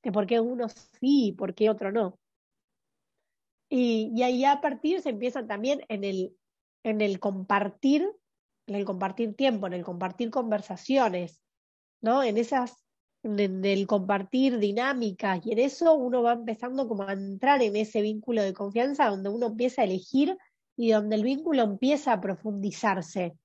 de 0.02 0.12
por 0.12 0.26
qué 0.26 0.40
uno 0.40 0.66
sí, 0.68 1.34
por 1.36 1.54
qué 1.54 1.68
otro 1.68 1.92
no. 1.92 2.18
Y, 3.68 4.12
y 4.14 4.22
ahí 4.22 4.44
a 4.44 4.60
partir 4.60 5.00
se 5.02 5.10
empieza 5.10 5.46
también 5.46 5.82
en 5.88 6.04
el, 6.04 6.36
en 6.82 7.00
el 7.00 7.20
compartir, 7.20 8.10
en 8.66 8.74
el 8.74 8.84
compartir 8.84 9.36
tiempo, 9.36 9.66
en 9.66 9.74
el 9.74 9.84
compartir 9.84 10.30
conversaciones, 10.30 11.40
¿no? 12.00 12.22
En 12.22 12.38
esas 12.38 12.82
en 13.22 13.64
el 13.64 13.86
compartir 13.86 14.58
dinámicas 14.58 15.44
y 15.44 15.52
en 15.52 15.58
eso 15.58 15.94
uno 15.94 16.22
va 16.22 16.32
empezando 16.32 16.88
como 16.88 17.02
a 17.02 17.12
entrar 17.12 17.62
en 17.62 17.76
ese 17.76 18.00
vínculo 18.00 18.42
de 18.42 18.54
confianza 18.54 19.08
donde 19.08 19.28
uno 19.28 19.48
empieza 19.48 19.82
a 19.82 19.84
elegir 19.84 20.36
y 20.76 20.90
donde 20.92 21.16
el 21.16 21.24
vínculo 21.24 21.62
empieza 21.62 22.14
a 22.14 22.20
profundizarse, 22.20 23.36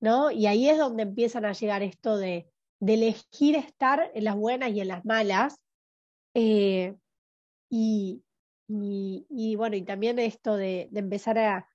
¿no? 0.00 0.32
Y 0.32 0.46
ahí 0.46 0.68
es 0.68 0.78
donde 0.78 1.04
empiezan 1.04 1.44
a 1.44 1.52
llegar 1.52 1.82
esto 1.82 2.16
de, 2.16 2.48
de 2.80 2.94
elegir 2.94 3.54
estar 3.54 4.10
en 4.14 4.24
las 4.24 4.34
buenas 4.34 4.70
y 4.72 4.80
en 4.80 4.88
las 4.88 5.04
malas. 5.04 5.60
Eh, 6.34 6.96
y, 7.68 8.24
y, 8.66 9.26
y, 9.28 9.54
bueno, 9.54 9.76
y 9.76 9.82
también 9.82 10.18
esto 10.18 10.56
de, 10.56 10.88
empezar 10.92 11.38
a, 11.38 11.68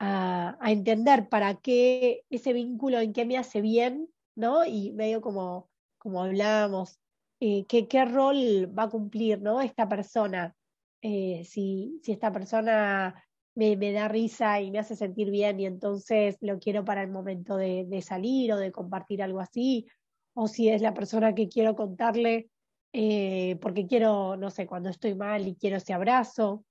a, 0.00 0.56
a, 0.60 0.72
entender 0.72 1.28
para 1.28 1.54
qué 1.60 2.24
ese 2.28 2.52
vínculo, 2.52 2.98
en 2.98 3.12
qué 3.12 3.24
me 3.24 3.38
hace 3.38 3.60
bien, 3.60 4.08
¿no? 4.34 4.64
Y 4.64 4.90
medio 4.92 5.20
como 5.20 5.70
como 6.02 6.24
hablábamos, 6.24 6.98
eh, 7.38 7.64
qué, 7.68 7.86
qué 7.86 8.04
rol 8.04 8.68
va 8.76 8.84
a 8.84 8.90
cumplir 8.90 9.40
¿no? 9.40 9.60
esta 9.60 9.88
persona. 9.88 10.52
Eh, 11.00 11.44
si, 11.44 12.00
si 12.02 12.10
esta 12.10 12.32
persona 12.32 13.24
me, 13.54 13.76
me, 13.76 13.92
da 13.92 14.08
risa 14.08 14.60
y 14.60 14.72
me 14.72 14.80
hace 14.80 14.96
sentir 14.96 15.30
bien 15.30 15.60
y 15.60 15.66
entonces 15.66 16.38
lo 16.40 16.58
quiero 16.58 16.84
para 16.84 17.02
el 17.02 17.10
momento 17.10 17.56
de, 17.56 17.84
de, 17.86 18.02
salir 18.02 18.52
o 18.52 18.56
de 18.56 18.72
compartir 18.72 19.22
algo 19.22 19.38
así, 19.38 19.86
o 20.34 20.48
si 20.48 20.70
es 20.70 20.82
la 20.82 20.92
persona 20.92 21.34
que 21.34 21.48
quiero 21.48 21.76
contarle 21.76 22.50
eh, 22.92 23.58
porque 23.60 23.86
quiero, 23.86 24.36
no 24.36 24.50
sé, 24.50 24.66
cuando 24.66 24.90
estoy 24.90 25.14
mal 25.14 25.46
y 25.46 25.54
quiero 25.54 25.76
ese 25.76 25.92
abrazo. 25.92 26.64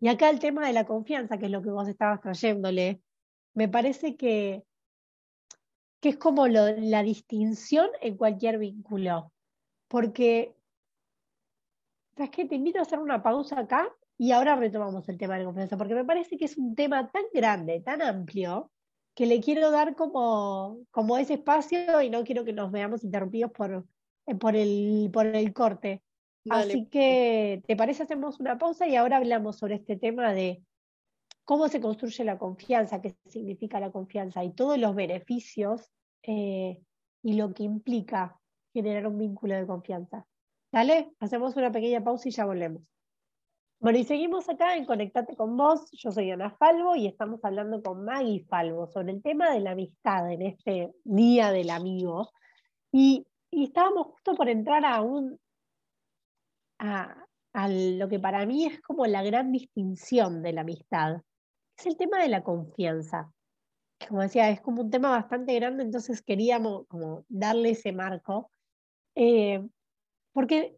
Y 0.00 0.08
acá 0.08 0.30
el 0.30 0.40
tema 0.40 0.66
de 0.66 0.72
la 0.72 0.86
confianza, 0.86 1.38
que 1.38 1.46
es 1.46 1.52
lo 1.52 1.62
que 1.62 1.70
vos 1.70 1.88
estabas 1.88 2.20
trayéndole, 2.20 3.02
me 3.54 3.68
parece 3.68 4.16
que 4.16 4.64
que 6.02 6.08
es 6.08 6.16
como 6.16 6.48
lo, 6.48 6.66
la 6.78 7.04
distinción 7.04 7.88
en 8.00 8.16
cualquier 8.16 8.58
vínculo. 8.58 9.32
Porque, 9.86 10.52
¿sabes 12.16 12.30
qué? 12.30 12.44
Te 12.44 12.56
invito 12.56 12.80
a 12.80 12.82
hacer 12.82 12.98
una 12.98 13.22
pausa 13.22 13.60
acá 13.60 13.88
y 14.18 14.32
ahora 14.32 14.56
retomamos 14.56 15.08
el 15.08 15.16
tema 15.16 15.34
de 15.34 15.40
la 15.40 15.46
confianza, 15.46 15.78
porque 15.78 15.94
me 15.94 16.04
parece 16.04 16.36
que 16.36 16.46
es 16.46 16.58
un 16.58 16.74
tema 16.74 17.08
tan 17.12 17.22
grande, 17.32 17.80
tan 17.80 18.02
amplio, 18.02 18.72
que 19.14 19.26
le 19.26 19.40
quiero 19.40 19.70
dar 19.70 19.94
como, 19.94 20.80
como 20.90 21.18
ese 21.18 21.34
espacio 21.34 22.02
y 22.02 22.10
no 22.10 22.24
quiero 22.24 22.44
que 22.44 22.52
nos 22.52 22.72
veamos 22.72 23.04
interrumpidos 23.04 23.52
por, 23.52 23.86
eh, 24.26 24.34
por, 24.34 24.56
el, 24.56 25.08
por 25.12 25.26
el 25.26 25.52
corte. 25.52 26.02
Así 26.50 26.86
que, 26.86 27.62
¿te 27.64 27.76
parece? 27.76 28.02
Hacemos 28.02 28.40
una 28.40 28.58
pausa 28.58 28.88
y 28.88 28.96
ahora 28.96 29.18
hablamos 29.18 29.56
sobre 29.56 29.76
este 29.76 29.96
tema 29.96 30.32
de 30.32 30.64
cómo 31.44 31.68
se 31.68 31.80
construye 31.80 32.24
la 32.24 32.38
confianza, 32.38 33.00
qué 33.00 33.16
significa 33.26 33.80
la 33.80 33.90
confianza 33.90 34.44
y 34.44 34.52
todos 34.52 34.78
los 34.78 34.94
beneficios 34.94 35.90
eh, 36.22 36.80
y 37.22 37.34
lo 37.34 37.52
que 37.52 37.64
implica 37.64 38.38
generar 38.72 39.06
un 39.06 39.18
vínculo 39.18 39.54
de 39.54 39.66
confianza. 39.66 40.26
¿Dale? 40.72 41.12
Hacemos 41.20 41.56
una 41.56 41.70
pequeña 41.70 42.02
pausa 42.02 42.28
y 42.28 42.32
ya 42.32 42.46
volvemos. 42.46 42.82
Bueno, 43.78 43.98
y 43.98 44.04
seguimos 44.04 44.48
acá 44.48 44.76
en 44.76 44.86
Conectate 44.86 45.36
con 45.36 45.56
vos. 45.56 45.90
Yo 45.92 46.12
soy 46.12 46.30
Ana 46.30 46.50
Falvo 46.50 46.94
y 46.94 47.08
estamos 47.08 47.44
hablando 47.44 47.82
con 47.82 48.04
Maggie 48.04 48.44
Falvo 48.48 48.86
sobre 48.86 49.12
el 49.12 49.22
tema 49.22 49.50
de 49.50 49.60
la 49.60 49.72
amistad 49.72 50.30
en 50.30 50.42
este 50.42 50.92
Día 51.04 51.50
del 51.50 51.68
Amigo. 51.68 52.30
Y, 52.92 53.26
estábamos 53.50 54.06
justo 54.06 54.34
por 54.34 54.48
entrar 54.48 54.84
a 54.86 55.02
un, 55.02 55.38
a 56.78 57.68
lo 57.68 58.08
que 58.08 58.18
para 58.18 58.46
mí 58.46 58.66
es 58.66 58.80
como 58.80 59.06
la 59.06 59.22
gran 59.22 59.52
distinción 59.52 60.42
de 60.42 60.52
la 60.52 60.62
amistad. 60.62 61.22
Es 61.82 61.86
el 61.86 61.96
tema 61.96 62.22
de 62.22 62.28
la 62.28 62.44
confianza. 62.44 63.32
Como 64.08 64.22
decía, 64.22 64.50
es 64.50 64.60
como 64.60 64.82
un 64.82 64.90
tema 64.90 65.10
bastante 65.10 65.52
grande, 65.56 65.82
entonces 65.82 66.22
queríamos 66.22 66.86
como 66.86 67.24
darle 67.28 67.70
ese 67.70 67.90
marco. 67.90 68.52
Eh, 69.16 69.68
porque, 70.32 70.76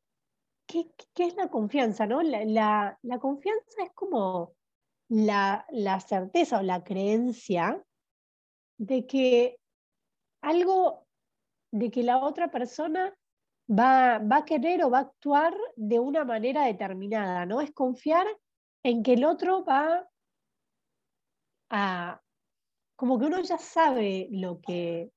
¿qué, 0.66 0.88
es 1.18 1.37
la 1.37 1.49
confianza? 1.49 2.06
No? 2.06 2.23
La, 2.23 2.99
confianza 3.20 3.82
es 3.84 3.92
como 3.92 4.54
la, 5.11 5.66
la 5.73 6.00
certeza 6.00 6.61
o 6.61 6.62
la 6.62 6.82
creencia 6.82 7.84
de 8.78 9.04
que 9.06 9.58
algo, 10.40 11.06
de 11.70 11.90
que 11.90 12.02
la 12.02 12.16
otra 12.16 12.50
persona 12.50 13.14
va, 13.70 14.20
va 14.20 14.38
a 14.38 14.44
querer 14.46 14.82
o 14.84 14.90
va 14.90 15.00
a 15.00 15.02
actuar 15.02 15.54
de 15.76 16.00
una 16.00 16.25
manera 16.25 16.64
determinada, 16.64 17.44
¿no? 17.44 17.61
Es 17.61 17.73
confiar 17.73 18.26
en 18.82 19.02
que 19.02 19.12
el 19.12 19.26
otro 19.26 19.66
va 19.66 20.08
como 22.96 23.18
que 23.18 23.26
uno 23.26 23.40
ya 23.40 23.58
sabe 23.58 24.28
lo 24.30 24.60
que, 24.60 25.10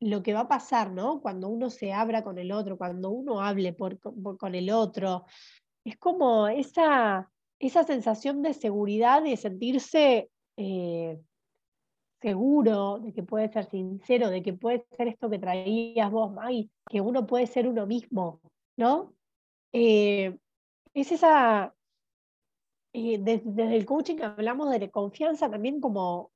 lo 0.00 0.22
que 0.22 0.34
va 0.34 0.40
a 0.40 0.48
pasar, 0.48 0.92
¿no? 0.92 1.20
Cuando 1.20 1.48
uno 1.48 1.70
se 1.70 1.92
abra 1.92 2.22
con 2.22 2.38
el 2.38 2.52
otro, 2.52 2.78
cuando 2.78 3.10
uno 3.10 3.40
hable 3.40 3.72
por, 3.72 3.98
con 4.38 4.54
el 4.54 4.70
otro. 4.70 5.24
Es 5.84 5.96
como 5.98 6.48
esa, 6.48 7.30
esa 7.58 7.84
sensación 7.84 8.42
de 8.42 8.54
seguridad, 8.54 9.22
de 9.22 9.36
sentirse 9.36 10.30
eh, 10.56 11.20
seguro, 12.20 13.00
de 13.00 13.12
que 13.12 13.22
puede 13.22 13.48
ser 13.52 13.68
sincero, 13.68 14.30
de 14.30 14.42
que 14.42 14.52
puede 14.52 14.86
ser 14.96 15.08
esto 15.08 15.28
que 15.28 15.40
traías 15.40 16.10
vos, 16.10 16.32
May, 16.32 16.70
que 16.88 17.00
uno 17.00 17.26
puede 17.26 17.46
ser 17.46 17.66
uno 17.66 17.86
mismo, 17.86 18.40
¿no? 18.76 19.12
Eh, 19.72 20.38
es 20.94 21.10
esa, 21.10 21.74
desde, 22.92 23.76
el 23.76 23.86
coaching 23.86 24.16
hablamos 24.22 24.70
de 24.70 24.90
confianza 24.90 25.50
también 25.50 25.80
como, 25.80 26.30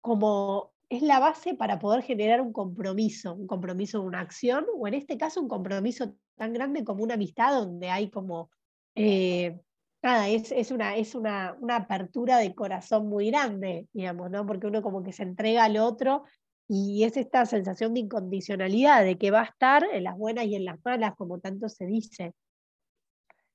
como 0.00 0.72
es 0.88 1.02
la 1.02 1.18
base 1.18 1.54
para 1.54 1.78
poder 1.78 2.02
generar 2.02 2.40
un 2.40 2.52
compromiso, 2.52 3.34
un 3.34 3.46
compromiso 3.46 4.00
de 4.00 4.06
una 4.06 4.20
acción, 4.20 4.66
o 4.76 4.86
en 4.86 4.94
este 4.94 5.16
caso 5.16 5.40
un 5.40 5.48
compromiso 5.48 6.14
tan 6.36 6.52
grande 6.52 6.84
como 6.84 7.02
una 7.02 7.14
amistad 7.14 7.52
donde 7.52 7.88
hay 7.88 8.10
como 8.10 8.50
eh, 8.94 9.58
nada, 10.02 10.28
es, 10.28 10.70
una, 10.70 10.96
es 10.96 11.14
una, 11.14 11.56
apertura 11.70 12.38
de 12.38 12.54
corazón 12.54 13.08
muy 13.08 13.30
grande, 13.30 13.88
digamos, 13.92 14.30
¿no? 14.30 14.46
Porque 14.46 14.66
uno 14.66 14.82
como 14.82 15.02
que 15.02 15.12
se 15.12 15.22
entrega 15.22 15.64
al 15.64 15.76
otro 15.78 16.24
y 16.68 17.04
es 17.04 17.16
esta 17.16 17.46
sensación 17.46 17.94
de 17.94 18.00
incondicionalidad, 18.00 19.04
de 19.04 19.16
que 19.16 19.30
va 19.30 19.42
a 19.42 19.44
estar 19.44 19.84
en 19.92 20.04
las 20.04 20.16
buenas 20.16 20.46
y 20.46 20.56
en 20.56 20.64
las 20.64 20.78
malas, 20.84 21.14
como 21.16 21.38
tanto 21.38 21.68
se 21.68 21.86
dice. 21.86 22.34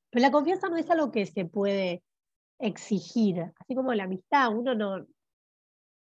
Pero 0.09 0.21
la 0.21 0.31
confianza 0.31 0.69
no 0.69 0.77
es 0.77 0.89
algo 0.89 1.11
que 1.11 1.25
se 1.25 1.45
puede 1.45 2.03
exigir, 2.59 3.51
así 3.59 3.75
como 3.75 3.93
la 3.93 4.03
amistad, 4.03 4.55
uno 4.55 4.75
no... 4.75 5.05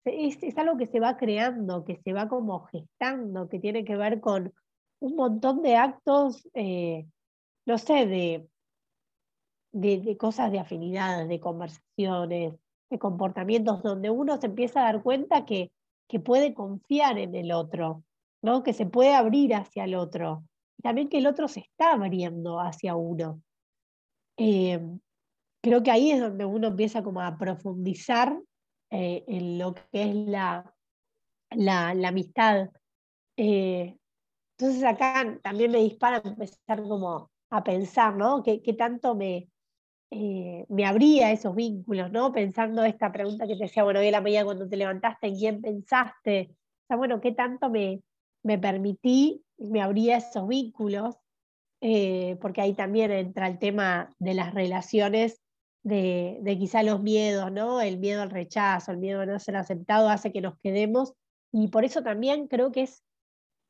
Es, 0.06 0.58
algo 0.58 0.78
que 0.78 0.86
se 0.86 1.00
va 1.00 1.16
creando, 1.16 1.86
que 1.86 1.96
se 2.04 2.12
va 2.12 2.28
como 2.28 2.66
gestando, 2.66 3.48
que 3.48 3.60
tiene 3.60 3.86
que 3.86 3.96
ver 3.96 4.20
con 4.20 4.54
un 5.00 5.16
montón 5.16 5.62
de 5.62 5.78
actos, 5.78 6.48
eh, 6.54 7.06
no 7.66 7.78
sé, 7.78 8.06
de 8.06 8.50
de, 9.74 10.18
cosas 10.18 10.52
de 10.52 10.60
afinidad, 10.60 11.28
de 11.28 11.40
conversaciones, 11.40 12.54
de 12.90 13.00
comportamientos, 13.00 13.84
donde 13.84 14.10
uno 14.10 14.38
se 14.38 14.48
empieza 14.48 14.82
a 14.82 14.94
dar 14.94 15.04
cuenta 15.04 15.46
que, 15.46 15.72
que 16.08 16.20
puede 16.20 16.54
confiar 16.54 17.18
en 17.18 17.36
el 17.36 17.52
otro, 17.52 18.04
¿no? 18.42 18.64
que 18.64 18.74
se 18.74 18.86
puede 18.86 19.14
abrir 19.14 19.56
hacia 19.56 19.84
el 19.84 19.96
otro, 19.96 20.44
y 20.78 20.84
también 20.84 21.10
que 21.10 21.18
el 21.18 21.28
otro 21.28 21.48
se 21.48 21.62
está 21.62 21.94
abriendo 21.94 22.60
hacia 22.60 22.96
uno. 22.96 23.42
Eh, 24.38 24.80
creo 25.62 25.84
que 25.84 25.92
ahí 25.92 26.12
es 26.12 26.20
donde 26.20 26.46
uno 26.46 26.68
empieza 26.68 27.04
como 27.04 27.22
a 27.22 27.38
profundizar 27.38 28.40
eh, 28.90 29.24
en 29.28 29.58
lo 29.58 29.74
que 29.74 29.84
es 29.92 30.16
la, 30.16 30.74
la, 31.52 31.90
amistad. 31.90 32.70
Eh, 33.38 33.96
entonces 34.58 34.84
acá 34.84 35.40
también 35.42 35.72
me 35.72 35.80
dispara 35.80 36.22
empezar 36.24 36.82
como 36.84 37.32
a 37.50 37.64
pensar, 37.64 38.16
¿no? 38.16 38.44
¿Qué, 38.44 38.62
qué 38.62 38.74
tanto 38.74 39.16
me, 39.16 39.50
me 40.12 40.86
abría 40.86 41.32
esos 41.32 41.56
vínculos, 41.56 42.12
¿no? 42.12 42.32
Pensando 42.32 42.84
esta 42.84 43.12
pregunta 43.12 43.48
que 43.48 43.56
te 43.56 43.64
decía, 43.64 43.84
bueno, 43.84 44.00
hoy 44.00 44.08
a 44.08 44.12
la 44.12 44.22
mañana 44.22 44.46
cuando 44.46 44.68
te 44.68 44.78
levantaste, 44.78 45.28
¿en 45.28 45.36
quién 45.36 45.62
pensaste? 45.62 46.50
O 46.52 46.86
sea, 46.88 46.98
bueno, 46.98 47.20
¿qué 47.22 47.32
tanto 47.32 47.70
me, 47.70 48.02
me 48.44 48.58
permití, 48.60 49.44
me 49.58 49.82
abría 49.82 50.18
esos 50.18 50.48
vínculos? 50.48 51.16
Eh, 51.86 52.38
porque 52.40 52.62
ahí 52.62 52.74
también 52.74 53.12
entra 53.12 53.48
el 53.48 53.60
tema 53.60 54.10
de 54.18 54.34
las 54.34 54.54
relaciones, 54.54 55.42
de, 55.84 56.40
quizá 56.58 56.82
los 56.82 57.02
miedos, 57.02 57.52
¿no? 57.52 57.82
El 57.82 57.98
miedo 57.98 58.22
al 58.22 58.30
rechazo, 58.30 58.92
el 58.94 59.00
miedo 59.00 59.20
a 59.20 59.26
no 59.26 59.38
ser 59.38 59.58
aceptado 59.58 60.08
hace 60.08 60.32
que 60.32 60.40
nos 60.40 60.58
quedemos. 60.60 61.14
Y 61.52 61.68
por 61.68 61.84
eso 61.84 62.02
también 62.02 62.48
creo 62.48 62.72
que 62.72 62.84
es 62.84 63.04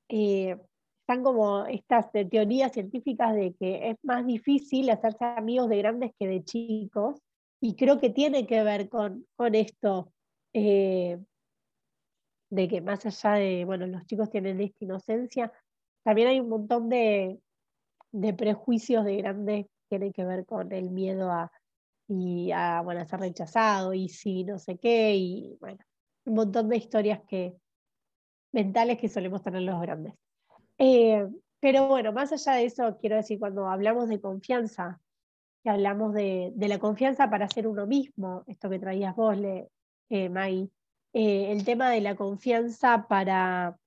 eh, 0.09 0.57
están 1.01 1.23
como 1.23 1.65
estas 1.65 2.11
teorías 2.11 2.71
científicas 2.71 3.33
de 3.33 3.55
que 3.55 3.89
es 3.89 3.97
más 4.03 4.27
difícil 4.27 4.91
hacerse 4.91 5.25
amigos 5.25 5.67
de 5.69 5.77
grandes 5.79 6.11
que 6.19 6.27
de 6.27 6.43
chicos, 6.43 7.19
y 7.59 7.75
creo 7.75 7.99
que 7.99 8.11
tiene 8.11 8.45
que 8.45 8.63
ver 8.63 8.89
con, 8.89 9.25
con 9.35 9.55
esto, 9.55 10.13
eh, 10.53 11.17
de 12.51 12.67
que 12.67 12.79
más 12.81 13.05
allá 13.05 13.39
de, 13.39 13.65
bueno, 13.65 13.87
los 13.87 14.05
chicos 14.05 14.29
tienen 14.29 14.61
esta 14.61 14.85
inocencia, 14.85 15.51
también 16.03 16.27
hay 16.27 16.39
un 16.39 16.49
montón 16.49 16.89
de, 16.89 17.39
de 18.13 18.33
prejuicios 18.33 19.03
de 19.03 19.17
grandes 19.17 19.65
que 19.65 19.71
tienen 19.89 20.13
que 20.13 20.23
ver 20.23 20.45
con 20.45 20.71
el 20.71 20.91
miedo 20.91 21.31
a, 21.31 21.51
y 22.07 22.51
a, 22.51 22.81
bueno, 22.81 23.01
a 23.01 23.05
ser 23.05 23.19
rechazado, 23.19 23.93
y 23.93 24.07
sí, 24.07 24.43
no 24.43 24.59
sé 24.59 24.77
qué, 24.77 25.15
y 25.15 25.57
bueno, 25.59 25.79
un 26.25 26.35
montón 26.35 26.69
de 26.69 26.77
historias 26.77 27.21
que, 27.27 27.55
mentales 28.53 28.99
que 28.99 29.09
solemos 29.09 29.41
tener 29.41 29.63
los 29.63 29.81
grandes. 29.81 30.13
Eh, 30.77 31.27
pero 31.59 31.87
bueno, 31.87 32.13
más 32.13 32.31
allá 32.31 32.53
de 32.53 32.65
eso, 32.65 32.97
quiero 32.99 33.15
decir, 33.15 33.39
cuando 33.39 33.67
hablamos 33.67 34.07
de 34.09 34.21
confianza, 34.21 34.99
que 35.63 35.69
hablamos 35.69 36.13
de, 36.13 36.53
la 36.55 36.77
confianza 36.77 37.29
para 37.29 37.49
ser 37.49 37.67
uno 37.67 37.87
mismo, 37.87 38.43
esto 38.47 38.69
que 38.69 38.79
traías 38.79 39.15
vos, 39.15 39.37
le, 39.37 39.69
eh, 40.09 40.29
eh, 41.13 41.51
el 41.51 41.65
tema 41.65 41.89
de 41.89 42.01
la 42.01 42.15
confianza 42.15 43.07
para, 43.07 43.77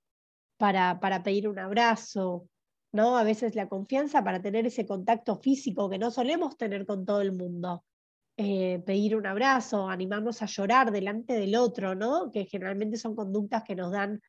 para, 0.57 0.99
para 0.99 1.23
pedir 1.23 1.49
un 1.49 1.59
abrazo, 1.59 2.49
¿no? 2.97 3.17
A 3.17 3.25
veces 3.25 3.55
la 3.55 3.69
confianza 3.69 4.25
para 4.25 4.43
tener 4.43 4.67
ese 4.67 4.87
contacto 4.87 5.37
físico 5.37 5.89
que 5.89 5.99
no 5.99 6.11
solemos 6.11 6.57
tener 6.57 6.87
con 6.87 7.05
todo 7.07 7.21
el 7.21 7.33
mundo. 7.33 7.85
pedir 8.37 9.17
un 9.17 9.27
abrazo, 9.27 9.89
animarnos 9.89 10.43
a 10.43 10.47
llorar 10.47 10.91
delante 10.91 11.35
del 11.35 11.57
otro, 11.57 11.95
¿no? 11.95 12.31
Que 12.33 12.47
generalmente 12.47 12.97
son 12.99 13.15
conductas 13.17 13.63
que 13.65 13.77
nos 13.77 13.93
dan 13.93 14.21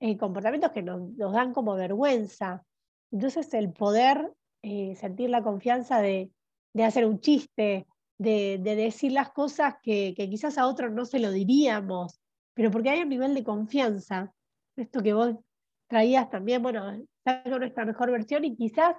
eh, 0.00 0.16
comportamientos 0.16 0.70
que 0.70 0.82
nos, 0.82 1.16
dan 1.16 1.52
como 1.52 1.74
vergüenza. 1.74 2.64
Entonces 3.10 3.52
el 3.54 3.72
poder 3.72 4.32
eh, 4.62 4.94
sentir 4.94 5.30
la 5.30 5.42
confianza 5.42 6.00
de, 6.00 6.30
hacer 6.80 7.04
un 7.04 7.20
chiste, 7.20 7.86
de, 8.16 8.58
decir 8.58 9.12
las 9.12 9.30
cosas 9.30 9.74
que, 9.82 10.14
quizás 10.14 10.56
a 10.56 10.68
otros 10.68 10.92
no 10.92 11.04
se 11.04 11.18
lo 11.18 11.32
diríamos, 11.32 12.20
pero 12.54 12.70
porque 12.70 12.90
hay 12.90 13.02
un 13.02 13.08
nivel 13.08 13.34
de 13.34 13.42
confianza, 13.42 14.32
esto 14.76 15.02
que 15.02 15.14
vos 15.14 15.34
traías 15.88 16.30
también, 16.30 16.62
bueno, 16.62 17.02
saco 17.24 17.58
nuestra 17.58 17.84
mejor 17.84 18.10
versión 18.10 18.44
y 18.44 18.56
quizás 18.56 18.96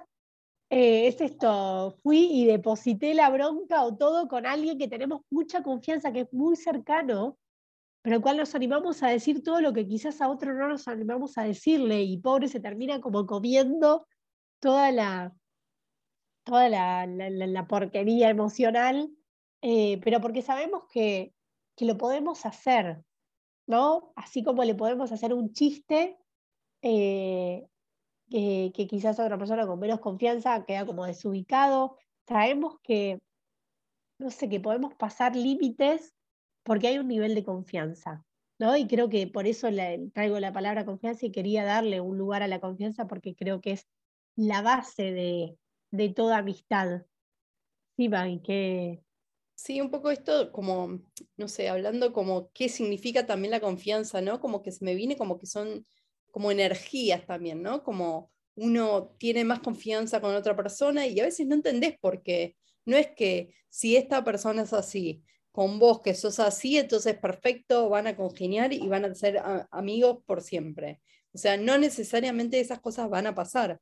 eh, 0.68 1.08
es 1.08 1.20
esto, 1.20 1.98
fui 2.02 2.28
y 2.30 2.44
deposité 2.44 3.14
la 3.14 3.30
bronca 3.30 3.82
o 3.82 3.96
todo 3.96 4.28
con 4.28 4.46
alguien 4.46 4.78
que 4.78 4.88
tenemos 4.88 5.22
mucha 5.30 5.62
confianza, 5.62 6.12
que 6.12 6.20
es 6.20 6.32
muy 6.32 6.56
cercano, 6.56 7.38
pero 8.02 8.16
el 8.16 8.22
cual 8.22 8.36
nos 8.36 8.54
animamos 8.54 9.02
a 9.02 9.08
decir 9.08 9.42
todo 9.42 9.60
lo 9.60 9.72
que 9.72 9.86
quizás 9.86 10.20
a 10.20 10.28
otro 10.28 10.54
no 10.54 10.68
nos 10.68 10.86
animamos 10.88 11.38
a 11.38 11.44
decirle 11.44 12.02
y 12.02 12.18
pobre 12.18 12.48
se 12.48 12.60
termina 12.60 13.00
como 13.00 13.26
comiendo 13.26 14.06
toda 14.60 14.92
la, 14.92 15.34
toda 16.44 16.68
la, 16.68 17.66
porquería 17.68 18.30
emocional, 18.30 19.10
eh, 19.62 20.00
pero 20.02 20.20
porque 20.20 20.42
sabemos 20.42 20.84
que, 20.92 21.34
que, 21.76 21.84
lo 21.84 21.98
podemos 21.98 22.46
hacer, 22.46 23.02
¿no? 23.66 24.12
Así 24.16 24.42
como 24.42 24.64
le 24.64 24.74
podemos 24.74 25.12
hacer 25.12 25.34
un 25.34 25.52
chiste 25.52 26.19
eh, 26.82 27.66
que, 28.30 28.86
quizás 28.88 29.18
otra 29.18 29.38
persona 29.38 29.66
con 29.66 29.78
menos 29.78 30.00
confianza 30.00 30.64
queda 30.64 30.86
como 30.86 31.04
desubicado, 31.04 31.96
sabemos 32.26 32.76
que, 32.82 33.18
no 34.18 34.30
sé, 34.30 34.48
que 34.48 34.60
podemos 34.60 34.94
pasar 34.94 35.34
límites 35.34 36.14
porque 36.62 36.88
hay 36.88 36.98
un 36.98 37.08
nivel 37.08 37.34
de 37.34 37.44
confianza, 37.44 38.24
¿no? 38.58 38.76
Y 38.76 38.86
creo 38.86 39.08
que 39.08 39.26
por 39.26 39.46
eso 39.46 39.68
traigo 40.12 40.38
la 40.38 40.52
palabra 40.52 40.84
confianza 40.84 41.26
y 41.26 41.32
quería 41.32 41.64
darle 41.64 42.00
un 42.00 42.18
lugar 42.18 42.42
a 42.42 42.48
la 42.48 42.60
confianza 42.60 43.06
porque 43.06 43.34
creo 43.34 43.60
que 43.60 43.72
es 43.72 43.86
la 44.36 44.62
base 44.62 45.12
de, 45.90 46.08
toda 46.10 46.38
amistad. 46.38 47.06
Sí. 47.96 48.08
Sí, 49.62 49.78
un 49.82 49.90
poco 49.90 50.10
esto 50.10 50.52
como, 50.52 51.00
no 51.36 51.48
sé, 51.48 51.68
hablando 51.68 52.14
como 52.14 52.50
qué 52.52 52.70
significa 52.70 53.26
también 53.26 53.50
la 53.50 53.60
confianza, 53.60 54.22
¿no? 54.22 54.40
Como 54.40 54.62
que 54.62 54.72
se 54.72 54.82
me 54.86 54.94
viene 54.94 55.18
como 55.18 55.38
que 55.38 55.46
son 55.46 55.84
como 56.30 56.50
energías 56.50 57.26
también, 57.26 57.62
¿no? 57.62 57.82
Como 57.82 58.30
uno 58.56 59.14
tiene 59.18 59.44
más 59.44 59.60
confianza 59.60 60.20
con 60.20 60.34
otra 60.34 60.56
persona 60.56 61.06
y 61.06 61.18
a 61.20 61.24
veces 61.24 61.46
no 61.46 61.54
entendés 61.54 61.98
por 61.98 62.22
qué. 62.22 62.56
No 62.84 62.96
es 62.96 63.08
que 63.08 63.54
si 63.68 63.96
esta 63.96 64.24
persona 64.24 64.62
es 64.62 64.72
así, 64.72 65.22
con 65.52 65.78
vos 65.78 66.00
que 66.00 66.14
sos 66.14 66.38
así, 66.40 66.78
entonces 66.78 67.18
perfecto, 67.18 67.88
van 67.88 68.06
a 68.06 68.16
congeniar 68.16 68.72
y 68.72 68.86
van 68.88 69.04
a 69.04 69.14
ser 69.14 69.40
amigos 69.70 70.18
por 70.26 70.42
siempre. 70.42 71.00
O 71.32 71.38
sea, 71.38 71.56
no 71.56 71.78
necesariamente 71.78 72.60
esas 72.60 72.80
cosas 72.80 73.08
van 73.08 73.26
a 73.26 73.34
pasar. 73.34 73.80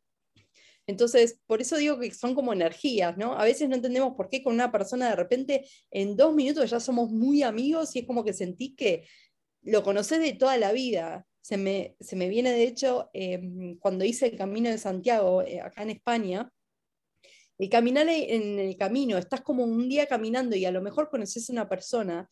Entonces, 0.87 1.41
por 1.47 1.61
eso 1.61 1.77
digo 1.77 1.99
que 1.99 2.11
son 2.13 2.35
como 2.35 2.53
energías, 2.53 3.17
¿no? 3.19 3.35
A 3.35 3.45
veces 3.45 3.69
no 3.69 3.75
entendemos 3.75 4.15
por 4.17 4.31
qué 4.31 4.43
con 4.43 4.55
una 4.55 4.73
persona 4.73 5.11
de 5.11 5.17
repente 5.17 5.69
en 5.91 6.17
dos 6.17 6.35
minutos 6.35 6.71
ya 6.71 6.81
somos 6.81 7.11
muy 7.11 7.43
amigos 7.43 7.95
y 7.95 8.01
es 8.01 8.07
como 8.07 8.25
que 8.25 8.33
sentís 8.33 8.75
que 8.75 9.07
lo 9.63 9.83
conoces 9.83 10.21
de 10.21 10.33
toda 10.33 10.57
la 10.57 10.73
vida. 10.73 11.27
Se 11.49 11.57
me, 11.57 11.97
se 11.99 12.15
me 12.15 12.29
viene, 12.29 12.51
de 12.53 12.65
hecho, 12.65 13.09
em, 13.15 13.79
cuando 13.79 14.05
hice 14.05 14.27
el 14.27 14.37
Camino 14.37 14.69
de 14.69 14.77
Santiago, 14.77 15.41
eh, 15.41 15.63
acá 15.63 15.83
en 15.83 15.89
España, 15.89 16.53
el 17.57 17.71
caminar 17.71 18.07
en 18.07 18.59
el 18.59 18.77
camino, 18.77 19.17
estás 19.17 19.41
como 19.41 19.65
un 19.65 19.89
día 19.89 20.05
caminando 20.05 20.57
y 20.57 20.67
a 20.67 20.71
lo 20.71 20.83
mejor 20.83 21.09
conoces 21.09 21.49
a 21.49 21.53
una 21.55 21.67
persona 21.67 22.29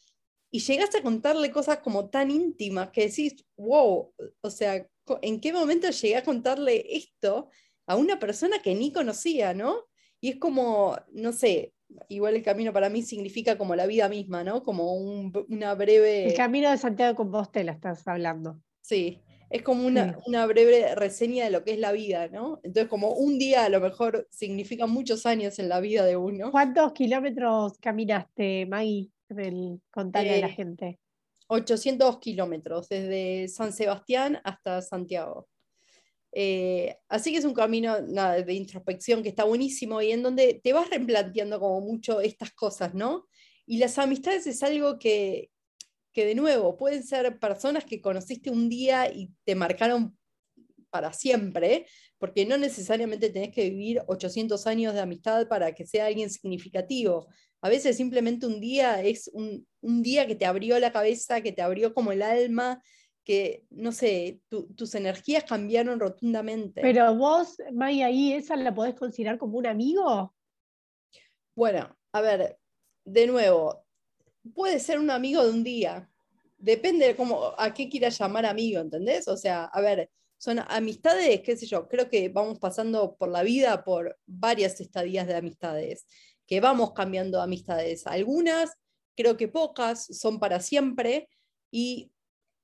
y 0.51 0.59
llegaste 0.59 0.99
a 0.99 1.03
contarle 1.03 1.51
cosas 1.51 1.79
como 1.79 2.11
tan 2.11 2.31
íntimas 2.31 2.91
que 2.91 3.07
decís, 3.07 3.43
wow, 3.57 4.13
o 4.43 4.51
sea, 4.51 4.87
¿en 5.23 5.41
qué 5.41 5.51
momento 5.51 5.89
llegué 5.89 6.17
a 6.17 6.23
contarle 6.23 6.85
esto 6.95 7.49
a 7.87 7.97
una 7.97 8.19
persona 8.19 8.59
que 8.59 8.75
ni 8.75 8.93
conocía, 8.93 9.55
¿no? 9.55 9.87
Y 10.21 10.29
es 10.29 10.37
como, 10.37 10.95
no 11.13 11.33
sé, 11.33 11.73
igual 12.11 12.37
el 12.37 12.43
camino 12.43 12.71
para 12.71 12.91
mí 12.91 13.01
significa 13.01 13.57
como 13.57 13.75
la 13.77 13.87
vida 13.87 14.11
misma, 14.11 14.45
¿no? 14.45 14.63
Como 14.63 14.93
una 14.93 15.75
breve... 15.75 16.27
El 16.27 16.35
camino 16.35 16.71
de 16.71 16.77
Santiago 16.77 17.13
de 17.13 17.17
Compostela 17.17 17.73
estás 17.73 18.07
hablando. 18.07 18.61
Sí, 18.87 19.21
es 19.51 19.63
como 19.63 19.85
una, 19.85 20.17
una, 20.27 20.47
breve 20.47 20.95
reseña 20.95 21.47
de 21.47 21.51
lo 21.51 21.65
que 21.65 21.73
es 21.73 21.79
la 21.81 21.91
vida, 21.91 22.29
¿no? 22.29 22.61
Entonces 22.63 22.89
como 22.89 23.15
un 23.15 23.37
día 23.37 23.65
a 23.65 23.69
lo 23.69 23.81
mejor 23.81 24.29
significa 24.31 24.87
muchos 24.87 25.27
años 25.27 25.59
en 25.59 25.69
la 25.69 25.81
vida 25.81 26.05
de 26.05 26.17
uno. 26.17 26.53
¿Cuántos 26.53 26.93
kilómetros 26.93 27.79
caminaste, 27.79 28.65
Maggie? 28.67 29.11
Contarle 29.91 30.37
a 30.37 30.41
la 30.43 30.47
eh, 30.47 30.55
gente. 30.55 31.01
800 31.49 32.21
kilómetros, 32.21 32.89
desde 32.89 33.49
San 33.49 33.73
Sebastián 33.73 34.41
hasta 34.45 34.81
Santiago. 34.83 35.49
Eh, 36.31 36.97
así 37.09 37.33
que 37.33 37.39
es 37.39 37.45
un 37.45 37.55
camino 37.55 38.01
de 38.01 38.55
introspección 38.55 39.21
que 39.25 39.31
está 39.31 39.43
buenísimo 39.43 40.01
y 40.01 40.13
en 40.13 40.23
donde 40.23 40.61
te 40.63 40.73
vas 40.73 40.89
replanteando 40.91 41.59
como 41.59 41.81
mucho 41.81 42.21
estas 42.21 42.53
cosas, 42.53 42.95
¿no? 42.95 43.27
Y 43.67 43.79
las 43.79 43.99
amistades 43.99 44.47
es 44.47 44.63
algo 44.63 45.01
que, 45.01 45.51
que 46.17 46.25
de 46.25 46.35
nuevo 46.35 46.79
pueden 46.79 47.05
ser 47.05 47.39
personas 47.39 47.85
que 47.85 48.01
conociste 48.01 48.49
un 48.49 48.71
día 48.71 49.13
y 49.13 49.31
te 49.45 49.55
marcaron 49.55 50.17
para 50.89 51.13
siempre, 51.13 51.87
porque 52.17 52.47
no 52.47 52.57
necesariamente 52.57 53.29
tenés 53.29 53.55
que 53.55 53.69
vivir 53.69 54.03
800 54.07 54.67
años 54.67 54.95
de 54.95 55.01
amistad 55.01 55.47
para 55.47 55.75
que 55.75 55.85
sea 55.85 56.07
alguien 56.07 56.31
significativo. 56.31 57.29
A 57.61 57.69
veces 57.69 57.99
simplemente 57.99 58.47
un 58.47 58.61
día 58.61 59.03
es 59.03 59.29
un, 59.35 59.69
un 59.83 60.03
día 60.03 60.27
que 60.27 60.35
te 60.35 60.47
abrió 60.47 60.79
la 60.79 60.91
cabeza, 60.91 61.43
que 61.43 61.53
te 61.53 61.61
abrió 61.61 61.93
como 61.93 62.13
el 62.13 62.23
alma, 62.23 62.83
que, 63.23 63.67
no 63.69 63.93
sé, 63.93 64.41
tus 64.49 64.95
energías 64.95 65.45
cambiaron 65.45 66.01
rotundamente. 66.01 66.81
Pero 66.81 67.15
vos, 67.15 67.59
Maya, 67.75 68.07
ahí 68.07 68.33
esa 68.33 68.57
la 68.57 68.75
podés 68.75 68.95
considerar 68.95 69.37
como 69.37 69.59
un 69.59 69.67
amigo. 69.67 70.35
Bueno, 71.55 71.95
a 72.13 72.23
ver, 72.23 72.59
de 73.05 73.27
nuevo, 73.27 73.86
puede 74.55 74.81
ser 74.81 74.99
un 74.99 75.11
amigo 75.11 75.45
de 75.45 75.51
un 75.51 75.65
día. 75.65 76.09
Depende 76.59 77.07
de 77.07 77.17
cómo, 77.17 77.53
a 77.59 77.73
qué 77.75 77.89
quieras 77.89 78.19
llamar 78.19 78.47
amigo, 78.47 78.81
¿entendés? 78.81 79.29
O 79.29 79.37
sea, 79.37 79.65
a 79.65 79.81
ver, 79.81 80.11
son 80.39 80.61
amistades, 80.69 81.41
qué 81.43 81.57
sé 81.57 81.67
yo, 81.67 81.89
creo 81.89 82.09
que 82.09 82.29
vamos 82.29 82.59
pasando 82.59 83.17
por 83.17 83.29
la 83.29 83.43
vida 83.43 83.85
por 83.85 84.19
varias 84.27 84.81
estadías 84.81 85.27
de 85.27 85.37
amistades, 85.37 86.07
que 86.47 86.61
vamos 86.61 86.93
cambiando 86.93 87.41
amistades. 87.41 88.07
Algunas, 88.07 88.73
creo 89.17 89.37
que 89.37 89.49
pocas, 89.49 90.07
son 90.07 90.39
para 90.39 90.61
siempre 90.61 91.29
y 91.71 92.11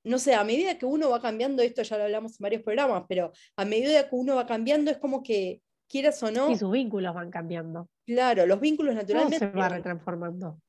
no 0.05 0.19
sé, 0.19 0.33
a 0.33 0.43
medida 0.43 0.77
que 0.77 0.85
uno 0.85 1.09
va 1.09 1.21
cambiando, 1.21 1.63
esto 1.63 1.81
ya 1.81 1.97
lo 1.97 2.03
hablamos 2.03 2.33
en 2.33 2.43
varios 2.43 2.61
programas, 2.61 3.05
pero 3.07 3.31
a 3.55 3.63
medida 3.63 4.09
que 4.09 4.15
uno 4.15 4.35
va 4.35 4.45
cambiando 4.45 4.91
es 4.91 4.97
como 4.97 5.23
que, 5.23 5.61
quieras 5.87 6.21
o 6.23 6.31
no... 6.31 6.49
Y 6.49 6.57
sus 6.57 6.71
vínculos 6.71 7.13
van 7.13 7.29
cambiando. 7.29 7.87
Claro, 8.05 8.45
los 8.45 8.59
vínculos 8.59 8.95
naturalmente... 8.95 9.39
se 9.39 9.47
va 9.47 9.69
retransformando. 9.69 10.59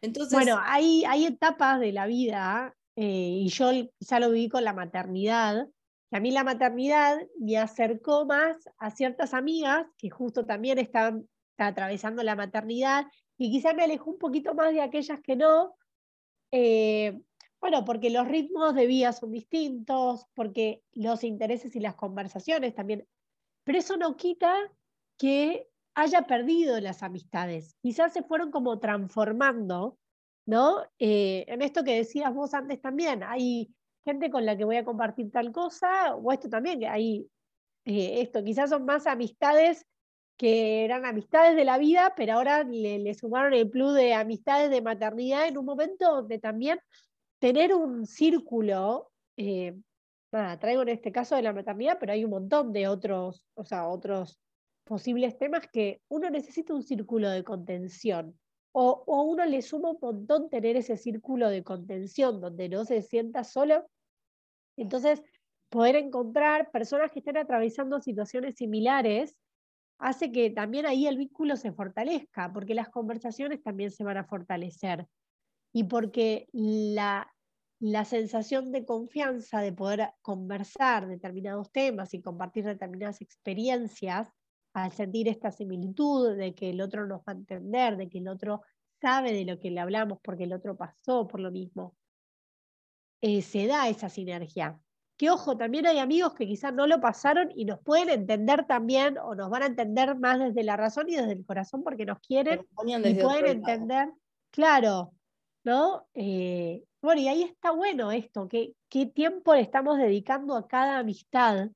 Entonces, 0.00 0.32
bueno, 0.32 0.58
hay, 0.62 1.04
etapas 1.26 1.80
de 1.80 1.92
la 1.92 2.06
vida, 2.06 2.74
eh, 2.96 3.40
y 3.42 3.48
yo 3.48 3.70
ya 4.00 4.20
lo 4.20 4.30
viví 4.30 4.48
con 4.48 4.64
la 4.64 4.72
maternidad, 4.72 5.68
a 6.10 6.20
mí 6.20 6.30
la 6.30 6.44
maternidad 6.44 7.18
me 7.38 7.58
acercó 7.58 8.24
más 8.24 8.56
a 8.78 8.90
ciertas 8.90 9.34
amigas 9.34 9.86
que 9.98 10.08
justo 10.08 10.46
también 10.46 10.78
estaban 10.78 11.28
atravesando 11.58 12.22
la 12.22 12.36
maternidad, 12.36 13.06
y 13.36 13.50
quizá 13.50 13.74
me 13.74 13.84
alejó 13.84 14.10
un 14.10 14.18
poquito 14.18 14.54
más 14.54 14.72
de 14.72 14.80
aquellas 14.80 15.20
que 15.20 15.36
no, 15.36 15.76
eh, 16.52 17.20
bueno, 17.60 17.84
porque 17.84 18.10
los 18.10 18.26
ritmos 18.26 18.74
de 18.74 18.86
vida 18.86 19.12
son 19.12 19.32
distintos, 19.32 20.26
porque 20.34 20.82
los 20.92 21.24
intereses 21.24 21.74
y 21.74 21.80
las 21.80 21.96
conversaciones 21.96 22.74
también. 22.74 23.06
Pero 23.64 23.78
eso 23.78 23.96
no 23.96 24.16
quita 24.16 24.54
que 25.18 25.68
haya 25.98 26.22
perdido 26.22 26.80
las 26.80 27.02
amistades. 27.02 27.74
Quizás 27.82 28.12
se 28.12 28.22
fueron 28.22 28.52
como 28.52 28.78
transformando, 28.78 29.98
¿no? 30.46 30.84
Eh, 31.00 31.44
en 31.48 31.60
esto 31.60 31.82
que 31.82 31.96
decías 31.96 32.32
vos 32.32 32.54
antes 32.54 32.80
también, 32.80 33.24
hay 33.24 33.74
gente 34.04 34.30
con 34.30 34.46
la 34.46 34.56
que 34.56 34.64
voy 34.64 34.76
a 34.76 34.84
compartir 34.84 35.32
tal 35.32 35.50
cosa, 35.50 36.14
o 36.14 36.30
esto 36.30 36.48
también, 36.48 36.78
que 36.78 36.86
hay 36.86 37.28
eh, 37.84 38.20
esto, 38.20 38.44
quizás 38.44 38.70
son 38.70 38.84
más 38.84 39.08
amistades 39.08 39.86
que 40.36 40.84
eran 40.84 41.04
amistades 41.04 41.56
de 41.56 41.64
la 41.64 41.78
vida, 41.78 42.14
pero 42.16 42.34
ahora 42.34 42.62
le, 42.62 43.00
le 43.00 43.14
sumaron 43.14 43.52
el 43.52 43.68
plus 43.68 43.94
de 43.96 44.14
amistades 44.14 44.70
de 44.70 44.80
maternidad 44.80 45.48
en 45.48 45.58
un 45.58 45.64
momento 45.64 46.14
donde 46.14 46.38
también 46.38 46.78
tener 47.40 47.74
un 47.74 48.06
círculo, 48.06 49.10
eh, 49.36 49.76
nada, 50.30 50.60
traigo 50.60 50.82
en 50.82 50.90
este 50.90 51.10
caso 51.10 51.34
de 51.34 51.42
la 51.42 51.52
maternidad, 51.52 51.98
pero 51.98 52.12
hay 52.12 52.22
un 52.24 52.30
montón 52.30 52.72
de 52.72 52.86
otros, 52.86 53.44
o 53.54 53.64
sea, 53.64 53.88
otros 53.88 54.38
posibles 54.88 55.36
temas 55.38 55.68
que 55.70 56.00
uno 56.08 56.30
necesita 56.30 56.74
un 56.74 56.82
círculo 56.82 57.28
de 57.28 57.44
contención. 57.44 58.38
O, 58.72 59.04
o 59.06 59.22
uno 59.22 59.44
le 59.44 59.60
suma 59.62 59.90
un 59.90 59.98
montón 60.00 60.48
tener 60.48 60.76
ese 60.76 60.96
círculo 60.96 61.50
de 61.50 61.62
contención 61.62 62.40
donde 62.40 62.68
no 62.68 62.84
se 62.84 63.02
sienta 63.02 63.44
solo. 63.44 63.86
Entonces, 64.76 65.22
poder 65.68 65.96
encontrar 65.96 66.70
personas 66.70 67.10
que 67.12 67.18
estén 67.18 67.36
atravesando 67.36 68.00
situaciones 68.00 68.56
similares 68.56 69.36
hace 69.98 70.32
que 70.32 70.50
también 70.50 70.86
ahí 70.86 71.06
el 71.06 71.18
vínculo 71.18 71.56
se 71.56 71.72
fortalezca, 71.72 72.52
porque 72.52 72.74
las 72.74 72.88
conversaciones 72.88 73.62
también 73.62 73.90
se 73.90 74.04
van 74.04 74.16
a 74.16 74.24
fortalecer 74.24 75.06
y 75.72 75.84
porque 75.84 76.48
la, 76.52 77.30
la 77.80 78.04
sensación 78.04 78.72
de 78.72 78.86
confianza 78.86 79.60
de 79.60 79.72
poder 79.72 80.10
conversar 80.22 81.08
determinados 81.08 81.70
temas 81.72 82.14
y 82.14 82.22
compartir 82.22 82.64
determinadas 82.64 83.20
experiencias, 83.20 84.32
al 84.72 84.92
sentir 84.92 85.28
esta 85.28 85.50
similitud 85.50 86.36
de 86.36 86.54
que 86.54 86.70
el 86.70 86.80
otro 86.80 87.06
nos 87.06 87.20
va 87.20 87.32
a 87.32 87.36
entender, 87.36 87.96
de 87.96 88.08
que 88.08 88.18
el 88.18 88.28
otro 88.28 88.62
sabe 89.00 89.32
de 89.32 89.44
lo 89.44 89.58
que 89.58 89.70
le 89.70 89.80
hablamos 89.80 90.18
porque 90.22 90.44
el 90.44 90.52
otro 90.52 90.76
pasó 90.76 91.26
por 91.26 91.40
lo 91.40 91.50
mismo, 91.50 91.96
eh, 93.20 93.42
se 93.42 93.66
da 93.66 93.88
esa 93.88 94.08
sinergia. 94.08 94.78
Que 95.16 95.30
ojo, 95.30 95.56
también 95.56 95.86
hay 95.86 95.98
amigos 95.98 96.34
que 96.34 96.46
quizás 96.46 96.72
no 96.72 96.86
lo 96.86 97.00
pasaron 97.00 97.50
y 97.56 97.64
nos 97.64 97.80
pueden 97.80 98.08
entender 98.08 98.66
también 98.66 99.18
o 99.18 99.34
nos 99.34 99.50
van 99.50 99.64
a 99.64 99.66
entender 99.66 100.16
más 100.16 100.38
desde 100.38 100.62
la 100.62 100.76
razón 100.76 101.08
y 101.08 101.16
desde 101.16 101.32
el 101.32 101.44
corazón 101.44 101.82
porque 101.82 102.06
nos 102.06 102.20
quieren 102.20 102.64
y 102.86 103.14
pueden 103.14 103.46
entender, 103.46 104.12
claro, 104.50 105.12
¿no? 105.64 106.06
Eh, 106.14 106.84
bueno, 107.02 107.20
y 107.20 107.28
ahí 107.28 107.42
está 107.42 107.72
bueno 107.72 108.12
esto, 108.12 108.46
que, 108.46 108.74
qué 108.88 109.06
tiempo 109.06 109.54
le 109.54 109.62
estamos 109.62 109.98
dedicando 109.98 110.56
a 110.56 110.68
cada 110.68 110.98
amistad, 110.98 111.68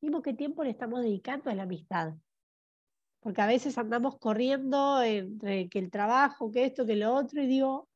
mismo 0.00 0.22
qué 0.22 0.32
tiempo 0.34 0.62
le 0.62 0.70
estamos 0.70 1.02
dedicando 1.02 1.50
a 1.50 1.54
la 1.54 1.64
amistad. 1.64 2.14
Porque 3.24 3.42
a 3.42 3.46
veces 3.46 3.76
andamos 3.78 4.18
corriendo 4.18 5.02
entre 5.02 5.68
que 5.68 5.80
el 5.80 5.90
trabajo, 5.90 6.52
que 6.52 6.66
esto, 6.66 6.86
que 6.86 6.94
lo 6.94 7.12
otro, 7.12 7.42
y 7.42 7.46
digo, 7.46 7.88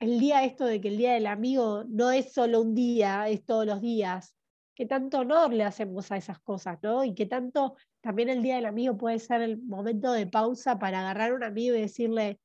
el 0.00 0.18
día 0.18 0.44
esto 0.44 0.64
de 0.64 0.80
que 0.80 0.88
el 0.88 0.96
día 0.96 1.12
del 1.12 1.26
amigo 1.26 1.84
no 1.88 2.10
es 2.12 2.32
solo 2.32 2.62
un 2.62 2.74
día, 2.74 3.28
es 3.28 3.44
todos 3.44 3.66
los 3.66 3.80
días, 3.80 4.34
que 4.74 4.86
tanto 4.86 5.18
honor 5.18 5.52
le 5.52 5.64
hacemos 5.64 6.10
a 6.10 6.16
esas 6.16 6.38
cosas, 6.38 6.78
¿no? 6.82 7.04
Y 7.04 7.12
que 7.12 7.26
tanto 7.26 7.76
también 8.00 8.30
el 8.30 8.42
día 8.42 8.56
del 8.56 8.66
amigo 8.66 8.96
puede 8.96 9.18
ser 9.18 9.42
el 9.42 9.60
momento 9.60 10.12
de 10.12 10.26
pausa 10.26 10.78
para 10.78 11.00
agarrar 11.00 11.32
a 11.32 11.34
un 11.34 11.44
amigo 11.44 11.76
y 11.76 11.80
decirle, 11.82 12.40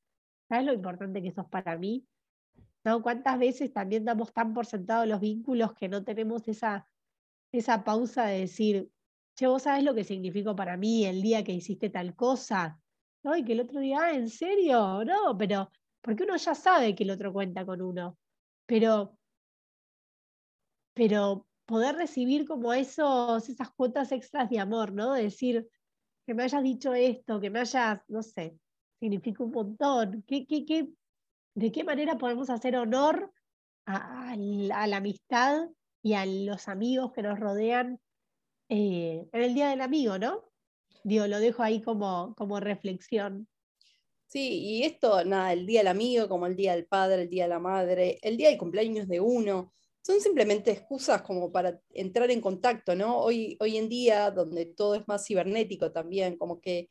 ¿Sabes 0.48 0.64
lo 0.64 0.72
importante 0.72 1.22
que 1.22 1.30
sos 1.30 1.46
para 1.46 1.76
mí? 1.76 2.06
¿No? 2.84 3.02
¿Cuántas 3.02 3.38
veces 3.38 3.72
también 3.72 4.04
damos 4.04 4.32
tan 4.32 4.54
por 4.54 4.64
sentado 4.64 5.04
los 5.04 5.20
vínculos 5.20 5.74
que 5.74 5.88
no 5.88 6.04
tenemos 6.04 6.48
esa, 6.48 6.88
esa 7.52 7.84
pausa 7.84 8.24
de 8.24 8.40
decir, 8.40 8.90
che, 9.38 9.46
vos 9.46 9.62
sabes 9.62 9.84
lo 9.84 9.94
que 9.94 10.02
significó 10.02 10.56
para 10.56 10.76
mí 10.76 11.04
el 11.06 11.22
día 11.22 11.44
que 11.44 11.52
hiciste 11.52 11.90
tal 11.90 12.16
cosa? 12.16 12.80
¿No? 13.22 13.36
Y 13.36 13.44
que 13.44 13.52
el 13.52 13.60
otro 13.60 13.78
día, 13.80 13.98
ah, 14.00 14.12
¿en 14.12 14.28
serio? 14.28 15.04
No, 15.04 15.36
pero 15.38 15.70
porque 16.00 16.24
uno 16.24 16.36
ya 16.36 16.54
sabe 16.54 16.94
que 16.94 17.04
el 17.04 17.10
otro 17.10 17.32
cuenta 17.32 17.64
con 17.64 17.80
uno. 17.80 18.18
Pero, 18.66 19.16
pero 20.92 21.46
poder 21.66 21.96
recibir 21.96 22.46
como 22.46 22.72
esos, 22.72 23.48
esas 23.48 23.70
cuotas 23.70 24.10
extras 24.10 24.50
de 24.50 24.58
amor, 24.58 24.92
¿no? 24.92 25.12
decir, 25.14 25.68
que 26.26 26.34
me 26.34 26.42
hayas 26.42 26.62
dicho 26.62 26.92
esto, 26.94 27.40
que 27.40 27.50
me 27.50 27.60
hayas, 27.60 28.00
no 28.08 28.22
sé, 28.22 28.58
significa 28.98 29.44
un 29.44 29.52
montón. 29.52 30.24
¿Qué, 30.26 30.46
qué, 30.46 30.64
qué, 30.64 30.88
¿De 31.54 31.70
qué 31.70 31.84
manera 31.84 32.18
podemos 32.18 32.50
hacer 32.50 32.76
honor 32.76 33.32
a, 33.86 34.34
la 34.36 34.96
amistad 34.96 35.68
y 36.02 36.14
a 36.14 36.26
los 36.26 36.68
amigos 36.68 37.12
que 37.12 37.22
nos 37.22 37.38
rodean 37.38 38.00
eh, 38.68 39.28
en 39.32 39.42
el 39.42 39.54
Día 39.54 39.70
del 39.70 39.80
Amigo, 39.80 40.18
¿no? 40.18 40.44
Digo, 41.04 41.26
lo 41.26 41.40
dejo 41.40 41.62
ahí 41.62 41.80
como, 41.80 42.34
como 42.36 42.60
reflexión. 42.60 43.48
Sí, 44.26 44.60
y 44.60 44.82
esto, 44.82 45.24
nada, 45.24 45.54
el 45.54 45.66
Día 45.66 45.80
del 45.80 45.88
Amigo, 45.88 46.28
como 46.28 46.46
el 46.46 46.54
Día 46.54 46.74
del 46.74 46.86
Padre, 46.86 47.22
el 47.22 47.30
Día 47.30 47.44
de 47.44 47.48
la 47.48 47.58
Madre, 47.58 48.18
el 48.22 48.36
Día 48.36 48.50
de 48.50 48.58
cumpleaños 48.58 49.08
de 49.08 49.20
uno, 49.20 49.72
son 50.02 50.20
simplemente 50.20 50.70
excusas 50.70 51.22
como 51.22 51.50
para 51.50 51.80
entrar 51.90 52.30
en 52.30 52.40
contacto, 52.40 52.94
¿no? 52.94 53.18
Hoy, 53.18 53.56
hoy 53.60 53.76
en 53.78 53.88
día, 53.88 54.30
donde 54.30 54.66
todo 54.66 54.94
es 54.94 55.08
más 55.08 55.26
cibernético 55.26 55.92
también, 55.92 56.36
como 56.36 56.60
que, 56.60 56.90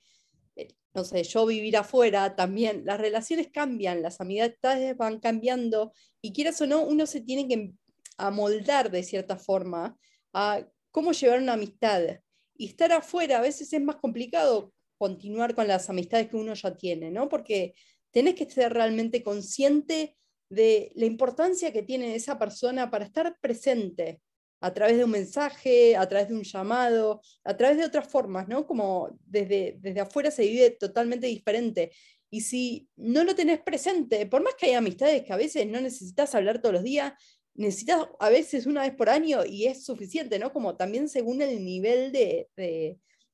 eh, 0.56 0.68
no 0.94 1.04
sé, 1.04 1.24
yo 1.24 1.46
vivir 1.46 1.78
afuera 1.78 2.36
también, 2.36 2.84
las 2.86 3.00
relaciones 3.00 3.50
cambian, 3.52 4.02
las 4.02 4.20
amistades 4.20 4.98
van 4.98 5.20
cambiando, 5.20 5.94
y 6.22 6.34
quieras 6.34 6.62
o 6.62 6.68
no, 6.68 6.84
uno 6.84 7.06
se 7.06 7.22
tiene 7.22 7.48
que 7.48 7.72
amoldar 8.18 8.90
de 8.92 9.04
cierta 9.04 9.38
forma 9.38 9.98
a 10.34 10.68
cómo 10.98 11.12
llevar 11.12 11.40
una 11.40 11.54
amistad. 11.54 12.02
Y 12.58 12.66
estar 12.66 12.92
afuera 12.92 13.38
a 13.38 13.42
veces 13.42 13.72
es 13.72 13.80
más 13.80 13.98
complicado 13.98 14.74
continuar 14.98 15.54
con 15.54 15.68
las 15.68 15.92
amistades 15.92 16.28
que 16.28 16.38
uno 16.38 16.56
ya 16.56 16.76
tiene, 16.76 17.12
¿no? 17.12 17.30
Porque 17.30 17.76
tenés 18.10 18.34
que 18.34 18.50
ser 18.50 18.74
realmente 18.74 19.22
consciente 19.22 20.18
de 20.50 20.92
la 20.96 21.06
importancia 21.06 21.72
que 21.72 21.84
tiene 21.84 22.16
esa 22.16 22.40
persona 22.40 22.90
para 22.90 23.06
estar 23.06 23.38
presente 23.40 24.24
a 24.60 24.74
través 24.74 24.98
de 24.98 25.04
un 25.04 25.12
mensaje, 25.12 25.96
a 25.96 26.10
través 26.10 26.30
de 26.30 26.34
un 26.34 26.42
llamado, 26.42 27.22
a 27.44 27.56
través 27.56 27.78
de 27.78 27.86
otras 27.86 28.08
formas, 28.08 28.48
¿no? 28.48 28.66
Como 28.66 29.20
desde, 29.24 29.78
desde 29.80 30.00
afuera 30.00 30.32
se 30.32 30.48
vive 30.48 30.72
totalmente 30.72 31.28
diferente. 31.28 31.92
Y 32.32 32.42
si 32.42 32.90
no 32.96 33.24
lo 33.24 33.36
tenés 33.36 33.60
presente, 33.60 34.26
por 34.26 34.42
más 34.42 34.56
que 34.56 34.66
haya 34.66 34.80
amistades 34.80 35.24
que 35.24 35.32
a 35.32 35.38
veces 35.38 35.68
no 35.68 35.80
necesitas 35.80 36.34
hablar 36.34 36.60
todos 36.60 36.74
los 36.74 36.84
días, 36.84 37.14
necesitas 37.58 38.08
a 38.20 38.30
veces 38.30 38.66
una 38.66 38.84
vez 38.84 38.96
por 38.96 39.10
año 39.10 39.46
y 39.46 39.66
es 39.66 39.84
suficiente, 39.84 40.40
¿no? 40.40 40.54
Como 40.54 40.78
también 40.78 41.10
según 41.10 41.42
el 41.42 41.66
nivel 41.66 42.12
de, 42.14 42.48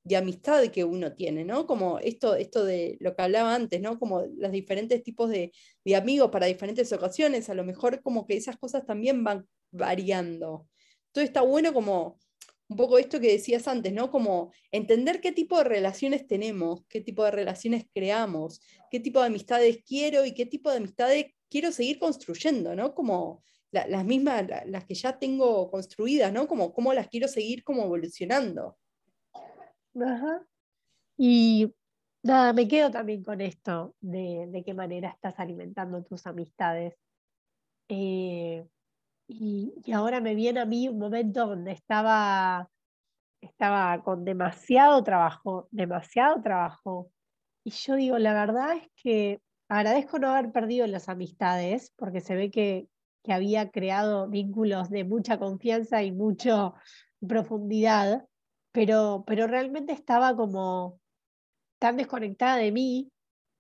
de 0.03 0.17
amistad 0.17 0.65
que 0.67 0.83
uno 0.83 1.13
tiene, 1.13 1.45
¿no? 1.45 1.65
Como 1.65 1.99
esto, 1.99 2.35
esto 2.35 2.65
de 2.65 2.97
lo 2.99 3.15
que 3.15 3.21
hablaba 3.21 3.55
antes, 3.55 3.79
¿no? 3.81 3.97
Como 3.99 4.23
los 4.37 4.51
diferentes 4.51 5.01
tipos 5.01 5.29
de, 5.29 5.51
amigos 5.95 6.29
para 6.29 6.45
diferentes 6.47 6.91
ocasiones, 6.91 7.49
a 7.49 7.53
lo 7.53 7.63
mejor 7.63 8.01
como 8.01 8.27
que 8.27 8.35
esas 8.35 8.57
cosas 8.57 8.85
también 8.85 9.23
van 9.23 9.47
variando. 9.71 10.67
Entonces 11.07 11.29
está 11.29 11.41
bueno 11.41 11.73
como 11.73 12.19
un 12.67 12.77
poco 12.77 12.97
esto 12.97 13.19
que 13.19 13.31
decías 13.31 13.67
antes, 13.67 13.93
¿no? 13.93 14.11
Como 14.11 14.51
entender 14.71 15.21
qué 15.21 15.31
tipo 15.31 15.57
de 15.57 15.65
relaciones 15.65 16.27
tenemos, 16.27 16.83
qué 16.89 17.01
tipo 17.01 17.23
de 17.23 17.31
relaciones 17.31 17.85
creamos, 17.93 18.61
qué 18.91 18.99
tipo 18.99 19.21
de 19.21 19.27
amistades 19.27 19.83
quiero 19.85 20.25
y 20.25 20.33
qué 20.33 20.45
tipo 20.45 20.69
de 20.69 20.77
amistades 20.77 21.27
quiero 21.49 21.71
seguir 21.71 21.99
construyendo, 21.99 22.75
¿no? 22.75 22.93
Como 22.93 23.43
las 23.73 24.05
mismas, 24.05 24.45
las 24.65 24.85
que 24.85 24.93
ya 24.93 25.17
tengo 25.17 25.69
construidas, 25.71 26.31
¿no? 26.31 26.47
Como 26.47 26.73
cómo 26.73 26.93
las 26.93 27.07
quiero 27.07 27.27
seguir 27.27 27.63
como 27.63 27.83
evolucionando. 27.83 28.77
Ajá. 29.99 30.45
Y 31.17 31.73
nada, 32.23 32.53
me 32.53 32.67
quedo 32.67 32.91
también 32.91 33.23
con 33.23 33.41
esto 33.41 33.95
de, 33.99 34.47
de 34.49 34.63
qué 34.63 34.73
manera 34.73 35.09
estás 35.09 35.39
alimentando 35.39 36.03
tus 36.03 36.25
amistades. 36.27 36.95
Eh, 37.89 38.65
y, 39.27 39.73
y, 39.85 39.91
ahora 39.91 40.21
me 40.21 40.35
viene 40.35 40.59
a 40.59 40.65
mí 40.65 40.87
un 40.87 40.99
momento 40.99 41.47
donde 41.47 41.71
estaba, 41.71 42.69
estaba 43.41 44.03
con 44.03 44.25
demasiado 44.25 45.03
trabajo, 45.03 45.67
demasiado 45.71 46.41
trabajo. 46.41 47.11
Y 47.63 47.71
yo 47.71 47.95
digo, 47.95 48.17
la 48.19 48.33
verdad 48.33 48.77
es 48.77 48.87
que 48.95 49.41
agradezco 49.69 50.19
no 50.19 50.29
haber 50.29 50.51
perdido 50.51 50.85
las 50.87 51.09
amistades, 51.09 51.91
porque 51.95 52.21
se 52.21 52.35
ve 52.35 52.51
que, 52.51 52.87
que 53.23 53.33
había 53.33 53.71
creado 53.71 54.27
vínculos 54.27 54.89
de 54.89 55.03
mucha 55.03 55.39
confianza 55.39 56.03
y 56.03 56.11
mucha 56.11 56.73
profundidad 57.25 58.27
pero, 58.73 59.23
pero 59.25 59.47
realmente 59.47 59.93
estaba 59.93 60.35
como 60.35 60.99
tan 61.79 61.95
desconectada 61.95 62.57
de 62.57 62.71
mí, 62.71 63.11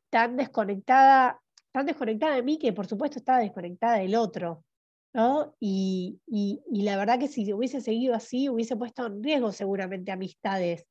tan 0.09 0.35
desconectada, 0.35 1.39
tan 1.71 1.85
desconectada 1.85 2.35
de 2.35 2.43
mí 2.43 2.57
que 2.57 2.73
por 2.73 2.87
supuesto 2.87 3.19
estaba 3.19 3.39
desconectada 3.39 3.99
del 3.99 4.15
otro. 4.15 4.65
¿no? 5.13 5.55
Y, 5.59 6.19
y, 6.25 6.81
la 6.81 6.97
verdad 6.97 7.19
que 7.19 7.27
si 7.27 7.53
hubiese 7.53 7.81
seguido 7.81 8.15
así, 8.15 8.49
hubiese 8.49 8.75
puesto 8.75 9.05
en 9.05 9.21
riesgo 9.23 9.51
seguramente 9.51 10.11
amistades, 10.11 10.87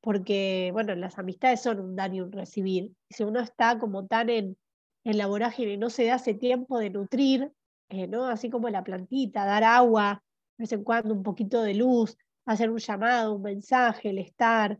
porque, 0.00 0.70
bueno, 0.72 0.96
las 0.96 1.20
amistades 1.20 1.62
son 1.62 1.78
un 1.78 1.94
dar 1.94 2.12
y 2.12 2.20
un 2.20 2.32
recibir. 2.32 2.92
si 3.08 3.22
uno 3.22 3.38
está 3.38 3.78
como 3.78 4.06
tan 4.06 4.28
en, 4.28 4.56
en 5.04 5.18
la 5.18 5.28
vorágine 5.28 5.76
no 5.76 5.88
se 5.88 6.06
da 6.06 6.16
ese 6.16 6.34
tiempo 6.34 6.80
de 6.80 6.90
nutrir, 6.90 7.52
eh, 7.90 8.06
¿no? 8.06 8.26
Así 8.26 8.50
como 8.50 8.68
la 8.70 8.84
plantita, 8.84 9.44
dar 9.44 9.64
agua, 9.64 10.22
de 10.56 10.62
vez 10.62 10.72
en 10.72 10.84
cuando 10.84 11.12
un 11.12 11.22
poquito 11.22 11.62
de 11.62 11.74
luz, 11.74 12.16
hacer 12.46 12.70
un 12.70 12.78
llamado, 12.78 13.34
un 13.34 13.42
mensaje, 13.42 14.10
el 14.10 14.18
estar, 14.18 14.78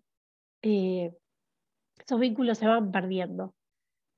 eh, 0.62 1.12
esos 1.98 2.20
vínculos 2.20 2.58
se 2.58 2.68
van 2.68 2.92
perdiendo. 2.92 3.54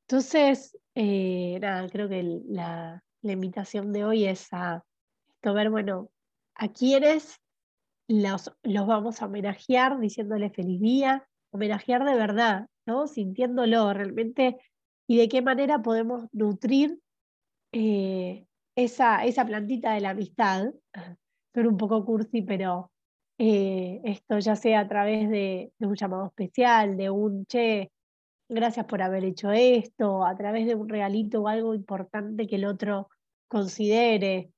Entonces, 0.06 0.78
eh, 0.94 1.58
nada, 1.60 1.88
creo 1.88 2.08
que 2.08 2.42
la, 2.48 3.02
invitación 3.22 3.92
de 3.92 4.04
hoy 4.04 4.24
es 4.26 4.52
a 4.52 4.84
ver, 5.42 5.70
bueno, 5.70 6.10
a 6.54 6.68
quiénes 6.68 7.40
los, 8.08 8.52
los 8.62 8.86
vamos 8.86 9.22
a 9.22 9.26
homenajear 9.26 9.98
diciéndole 10.00 10.50
feliz 10.50 10.80
día, 10.80 11.26
homenajear 11.50 12.04
de 12.04 12.14
verdad, 12.14 12.66
¿no? 12.84 13.06
Sintiéndolo 13.06 13.92
realmente 13.94 14.58
y 15.06 15.16
de 15.16 15.28
qué 15.28 15.40
manera 15.40 15.80
podemos 15.82 16.26
nutrir 16.32 16.98
esa, 18.76 19.24
esa 19.24 19.44
plantita 19.44 19.94
de 19.94 20.00
la 20.00 20.10
amistad. 20.10 20.72
Pero 21.52 21.68
un 21.68 21.76
poco 21.76 22.04
cursi, 22.04 22.42
pero 22.42 22.90
eh, 23.38 24.00
esto 24.04 24.38
ya 24.38 24.56
sea 24.56 24.80
a 24.80 24.88
través 24.88 25.28
de, 25.28 25.72
un 25.80 25.94
llamado 25.94 26.26
especial, 26.26 26.96
de 26.96 27.10
un 27.10 27.44
che, 27.46 27.90
gracias 28.48 28.86
por 28.86 29.02
haber 29.02 29.24
hecho 29.24 29.52
esto, 29.52 30.24
a 30.24 30.36
través 30.36 30.66
de 30.66 30.74
un 30.74 30.88
regalito 30.88 31.42
o 31.42 31.48
algo 31.48 31.74
importante 31.74 32.46
que 32.46 32.56
el 32.56 32.64
otro 32.64 33.08
considere, 33.48 34.52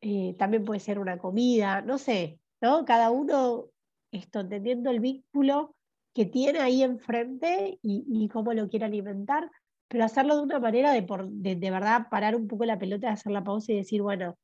eh, 0.00 0.34
también 0.38 0.64
puede 0.64 0.80
ser 0.80 0.98
una 0.98 1.18
comida, 1.18 1.82
no 1.82 1.98
sé, 1.98 2.38
¿no? 2.62 2.84
Cada 2.84 3.10
uno 3.10 3.66
esto, 4.12 4.40
entendiendo 4.40 4.90
el 4.90 5.00
vínculo 5.00 5.74
que 6.14 6.26
tiene 6.26 6.60
ahí 6.60 6.82
enfrente 6.82 7.78
y, 7.82 8.28
cómo 8.28 8.52
lo 8.52 8.68
quiere 8.68 8.86
alimentar, 8.86 9.50
pero 9.88 10.04
hacerlo 10.04 10.36
de 10.36 10.42
una 10.42 10.60
manera 10.60 10.92
de, 10.92 11.02
por, 11.02 11.28
de, 11.28 11.56
de 11.56 11.70
verdad 11.70 12.08
parar 12.10 12.36
un 12.36 12.46
poco 12.46 12.64
la 12.64 12.78
pelota, 12.78 13.10
hacer 13.10 13.32
la 13.32 13.44
pausa 13.44 13.72
y 13.72 13.76
decir, 13.76 14.02
bueno, 14.02 14.38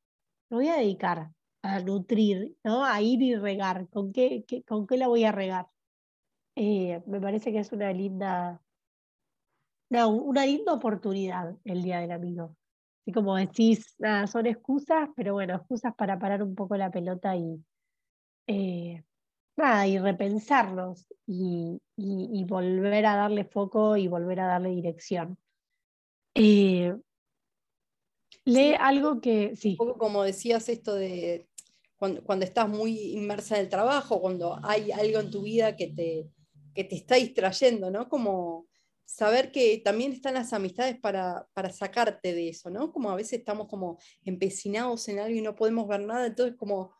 me 0.50 0.56
voy 0.56 0.68
a 0.68 0.76
dedicar 0.76 1.30
a 1.62 1.80
nutrir, 1.80 2.56
¿no? 2.62 2.84
a 2.84 3.00
ir 3.00 3.22
y 3.22 3.36
regar. 3.36 3.88
¿Con 3.88 4.12
qué, 4.12 4.44
con 4.66 4.86
qué 4.86 4.96
la 4.98 5.08
voy 5.08 5.24
a 5.24 5.32
regar? 5.32 5.66
Eh, 6.56 7.02
me 7.06 7.20
parece 7.20 7.52
que 7.52 7.58
es 7.58 7.72
una 7.72 7.92
linda, 7.92 8.60
una, 9.90 10.46
linda 10.46 10.72
oportunidad 10.72 11.56
el 11.64 11.82
Día 11.82 12.00
del 12.00 12.12
Amigo. 12.12 12.56
Así 13.02 13.12
como 13.12 13.36
decís, 13.36 13.94
nada, 13.98 14.26
son 14.26 14.46
excusas, 14.46 15.08
pero 15.16 15.34
bueno, 15.34 15.56
excusas 15.56 15.94
para 15.94 16.18
parar 16.18 16.42
un 16.42 16.54
poco 16.54 16.76
la 16.76 16.90
pelota 16.90 17.36
y, 17.36 17.62
eh, 18.46 19.02
nada, 19.56 19.86
y 19.86 19.98
repensarnos 19.98 21.06
y, 21.26 21.80
y, 21.96 22.44
volver 22.44 23.06
a 23.06 23.16
darle 23.16 23.44
foco 23.44 23.96
y 23.96 24.08
volver 24.08 24.40
a 24.40 24.46
darle 24.46 24.70
dirección. 24.70 25.38
Eh, 26.34 26.94
lee 28.44 28.74
algo 28.78 29.20
que, 29.20 29.54
sí. 29.56 29.70
Un 29.70 29.76
poco 29.76 29.98
como 29.98 30.22
decías 30.22 30.68
esto 30.68 30.94
de 30.94 31.48
cuando, 31.96 32.44
estás 32.44 32.68
muy 32.68 33.12
inmersa 33.12 33.56
en 33.56 33.62
el 33.62 33.68
trabajo, 33.68 34.20
cuando 34.20 34.58
hay 34.62 34.92
algo 34.92 35.20
en 35.20 35.30
tu 35.30 35.42
vida 35.42 35.76
que 35.76 35.88
te, 35.88 36.28
que 36.74 36.84
te 36.84 36.96
está 36.96 37.14
distrayendo, 37.14 37.90
¿no? 37.90 38.08
Como 38.08 38.66
saber 39.06 39.52
que 39.52 39.80
también 39.82 40.12
están 40.12 40.34
las 40.34 40.52
amistades 40.52 40.98
para, 40.98 41.46
para, 41.54 41.70
sacarte 41.70 42.34
de 42.34 42.48
eso, 42.50 42.68
¿no? 42.68 42.92
Como 42.92 43.10
a 43.10 43.16
veces 43.16 43.38
estamos 43.38 43.68
como 43.68 43.98
empecinados 44.24 45.08
en 45.08 45.18
algo 45.18 45.36
y 45.36 45.42
no 45.42 45.54
podemos 45.54 45.88
ver 45.88 46.00
nada, 46.00 46.26
entonces 46.26 46.56
como 46.56 46.92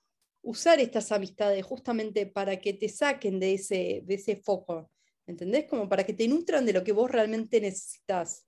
usar 0.44 0.78
estas 0.78 1.10
amistades 1.10 1.64
justamente 1.64 2.26
para 2.26 2.58
que 2.58 2.74
te 2.74 2.88
saquen 2.88 3.40
de 3.40 3.54
ese, 3.54 4.02
de 4.04 4.14
ese 4.14 4.36
foco, 4.36 4.90
¿entendés? 5.26 5.66
Como 5.68 5.88
para 5.88 6.04
que 6.04 6.12
te 6.12 6.28
nutran 6.28 6.64
de 6.64 6.72
lo 6.72 6.84
que 6.84 6.92
vos 6.92 7.10
realmente 7.10 7.60
necesitas. 7.60 8.46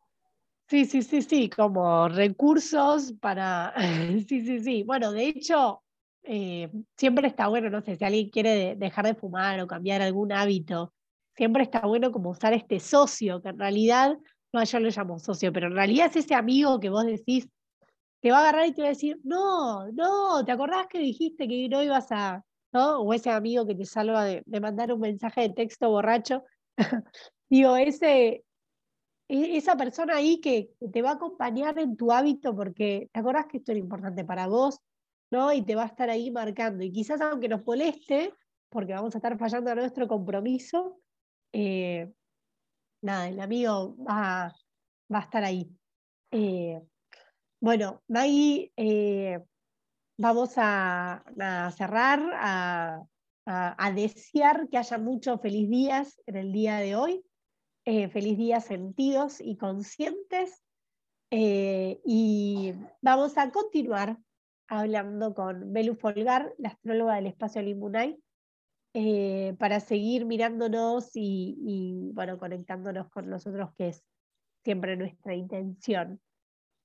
Sí, 0.68 0.84
sí, 0.84 1.02
sí, 1.02 1.22
sí, 1.22 1.48
como 1.48 2.08
recursos 2.08 3.14
para... 3.20 3.72
sí, 4.28 4.44
sí, 4.44 4.60
sí. 4.60 4.82
Bueno, 4.82 5.12
de 5.12 5.28
hecho, 5.28 5.82
eh, 6.22 6.70
siempre 6.96 7.28
está 7.28 7.48
bueno, 7.48 7.70
no 7.70 7.80
sé, 7.82 7.96
si 7.96 8.04
alguien 8.04 8.30
quiere 8.30 8.76
dejar 8.76 9.06
de 9.06 9.14
fumar 9.14 9.60
o 9.60 9.66
cambiar 9.66 10.02
algún 10.02 10.32
hábito, 10.32 10.92
siempre 11.34 11.62
está 11.62 11.80
bueno 11.86 12.12
como 12.12 12.30
usar 12.30 12.52
este 12.52 12.80
socio, 12.80 13.40
que 13.40 13.50
en 13.50 13.58
realidad, 13.58 14.16
no, 14.52 14.64
yo 14.64 14.80
lo 14.80 14.90
llamo 14.90 15.18
socio, 15.18 15.52
pero 15.52 15.68
en 15.68 15.74
realidad 15.74 16.10
es 16.10 16.16
ese 16.24 16.34
amigo 16.34 16.80
que 16.80 16.90
vos 16.90 17.06
decís 17.06 17.48
te 18.26 18.32
va 18.32 18.38
a 18.38 18.40
agarrar 18.48 18.66
y 18.66 18.72
te 18.72 18.82
va 18.82 18.88
a 18.88 18.90
decir, 18.90 19.20
no, 19.22 19.88
no, 19.92 20.44
¿te 20.44 20.50
acordás 20.50 20.88
que 20.88 20.98
dijiste 20.98 21.46
que 21.46 21.68
no 21.68 21.80
ibas 21.80 22.10
a, 22.10 22.44
¿no? 22.72 22.98
O 23.02 23.14
ese 23.14 23.30
amigo 23.30 23.64
que 23.64 23.76
te 23.76 23.84
salva 23.84 24.24
de, 24.24 24.42
mandar 24.60 24.92
un 24.92 24.98
mensaje 24.98 25.42
de 25.42 25.50
texto 25.50 25.88
borracho. 25.90 26.42
Digo, 27.48 27.76
ese, 27.76 28.44
e, 29.28 29.56
esa 29.56 29.76
persona 29.76 30.16
ahí 30.16 30.40
que 30.40 30.70
te 30.92 31.02
va 31.02 31.10
a 31.10 31.14
acompañar 31.14 31.78
en 31.78 31.96
tu 31.96 32.10
hábito 32.10 32.52
porque 32.56 33.08
te 33.12 33.20
acordás 33.20 33.46
que 33.46 33.58
esto 33.58 33.70
era 33.70 33.78
importante 33.78 34.24
para 34.24 34.48
vos, 34.48 34.80
¿no? 35.30 35.52
Y 35.52 35.62
te 35.62 35.76
va 35.76 35.84
a 35.84 35.86
estar 35.86 36.10
ahí 36.10 36.32
marcando. 36.32 36.82
Y 36.82 36.90
quizás 36.90 37.20
aunque 37.20 37.48
nos 37.48 37.64
moleste, 37.64 38.34
porque 38.70 38.92
vamos 38.92 39.14
a 39.14 39.18
estar 39.18 39.38
fallando 39.38 39.70
a 39.70 39.76
nuestro 39.76 40.08
compromiso, 40.08 40.98
eh, 41.52 42.12
nada, 43.02 43.28
el 43.28 43.38
amigo 43.38 43.94
va, 44.04 44.52
va 45.14 45.18
a 45.18 45.22
estar 45.22 45.44
ahí. 45.44 45.70
Eh, 46.32 46.82
bueno, 47.60 48.02
Maggie, 48.08 48.72
eh, 48.76 49.42
vamos 50.18 50.54
a, 50.56 51.24
cerrar, 51.76 52.20
a, 52.34 53.92
desear 53.94 54.68
que 54.68 54.78
haya 54.78 54.98
muchos 54.98 55.40
feliz 55.40 55.68
días 55.70 56.20
en 56.26 56.36
el 56.36 56.52
día 56.52 56.76
de 56.78 56.96
hoy, 56.96 57.24
eh, 57.84 58.08
feliz 58.08 58.36
días 58.36 58.64
sentidos 58.64 59.40
y 59.40 59.56
conscientes. 59.56 60.62
y 61.30 62.72
vamos 63.00 63.36
a 63.38 63.50
continuar 63.50 64.18
hablando 64.68 65.34
con 65.34 65.72
Belu 65.72 65.94
Folgar, 65.94 66.54
la 66.58 66.70
astróloga 66.70 67.16
del 67.16 67.26
espacio 67.26 67.62
Limunay, 67.62 68.18
para 69.58 69.80
seguir 69.80 70.24
mirándonos 70.24 71.10
y, 71.14 71.56
y, 71.66 72.12
bueno, 72.12 72.38
conectándonos 72.38 73.10
con 73.10 73.28
nosotros, 73.28 73.70
que 73.76 73.88
es 73.88 74.04
siempre 74.64 74.96
nuestra 74.96 75.34
intención. 75.34 76.20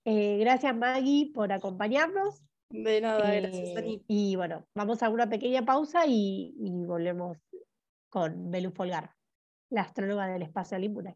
Eh, 0.06 0.38
gracias 0.40 0.76
Maggie 0.76 1.32
por 1.34 1.52
acompañarnos. 1.52 2.42
De 2.70 3.02
nada, 3.02 3.34
gracias 3.34 3.70
eh, 3.78 4.02
Y 4.08 4.36
bueno, 4.36 4.66
vamos 4.74 5.04
a 5.04 5.10
una 5.10 5.30
pequeña 5.30 5.64
pausa 5.64 6.06
y, 6.08 6.54
volvemos 6.88 7.38
con 8.10 8.50
Belu 8.50 8.72
Folgar, 8.72 9.14
la 9.70 9.82
astróloga 9.82 10.28
del 10.28 10.44
espacio 10.44 10.78
Limbunay. 10.80 11.16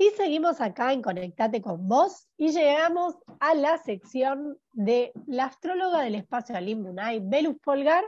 Y 0.00 0.10
seguimos 0.10 0.60
acá 0.60 0.92
en 0.92 1.02
Conectate 1.02 1.60
con 1.60 1.88
vos 1.88 2.28
y 2.36 2.52
llegamos 2.52 3.16
a 3.40 3.54
la 3.54 3.78
sección 3.78 4.56
de 4.72 5.12
la 5.26 5.46
astróloga 5.46 6.02
del 6.02 6.14
espacio 6.14 6.58
Limbunay, 6.60 7.20
Belu 7.20 7.58
Folgar, 7.62 8.04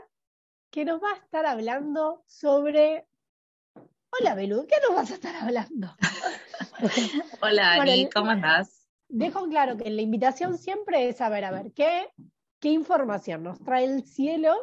que 0.71 0.85
nos 0.85 1.03
va 1.03 1.11
a 1.11 1.17
estar 1.17 1.45
hablando 1.45 2.23
sobre... 2.25 3.05
Hola 4.19 4.35
Belu, 4.35 4.65
¿qué 4.67 4.75
nos 4.87 4.95
vas 4.95 5.11
a 5.11 5.15
estar 5.15 5.35
hablando? 5.35 5.93
Hola, 7.41 7.73
Ani, 7.73 8.09
¿cómo 8.09 8.31
estás? 8.31 8.80
Dejo 9.13 9.45
claro 9.49 9.75
que 9.75 9.89
la 9.89 10.01
invitación 10.01 10.57
siempre 10.57 11.09
es 11.09 11.17
saber, 11.17 11.43
a 11.43 11.51
ver, 11.51 11.73
¿qué, 11.73 12.07
qué 12.61 12.69
información 12.69 13.43
nos 13.43 13.59
trae 13.59 13.83
el 13.83 14.05
cielo 14.05 14.55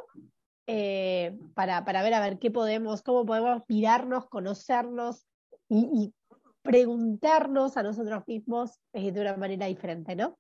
eh, 0.67 1.39
para, 1.53 1.85
para, 1.85 2.03
ver, 2.03 2.15
a 2.15 2.21
ver, 2.21 2.39
qué 2.39 2.51
podemos, 2.51 3.03
cómo 3.03 3.27
podemos 3.27 3.63
mirarnos, 3.69 4.27
conocernos 4.29 5.27
y, 5.69 6.15
preguntarnos 6.63 7.77
a 7.77 7.83
nosotros 7.83 8.27
mismos 8.27 8.79
eh, 8.93 9.13
de 9.13 9.21
una 9.21 9.37
manera 9.37 9.67
diferente, 9.67 10.17
¿no? 10.17 10.39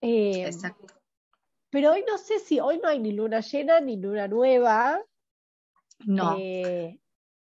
Eh, 0.00 0.44
Exacto. 0.46 0.86
Pero 1.70 1.92
hoy 1.92 2.04
no 2.06 2.16
sé 2.16 2.38
si, 2.38 2.60
hoy 2.60 2.78
no 2.82 2.88
hay 2.88 2.98
ni 2.98 3.12
luna 3.12 3.40
llena 3.40 3.80
ni 3.80 3.96
luna 3.96 4.28
nueva. 4.28 5.02
No. 6.06 6.36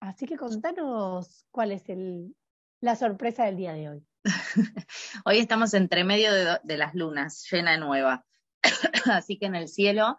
así 0.00 0.26
que 0.26 0.36
contanos 0.36 1.46
cuál 1.50 1.72
es 1.72 1.88
el, 1.88 2.34
la 2.80 2.96
sorpresa 2.96 3.44
del 3.44 3.56
día 3.56 3.74
de 3.74 3.88
hoy? 3.90 4.09
hoy 5.24 5.38
estamos 5.38 5.74
entre 5.74 6.04
medio 6.04 6.32
de, 6.32 6.76
las 6.76 6.94
lunas, 6.94 7.46
llena 7.50 7.76
nueva. 7.76 8.24
Así 9.10 9.38
que 9.38 9.46
en 9.46 9.54
el 9.54 9.68
cielo 9.68 10.18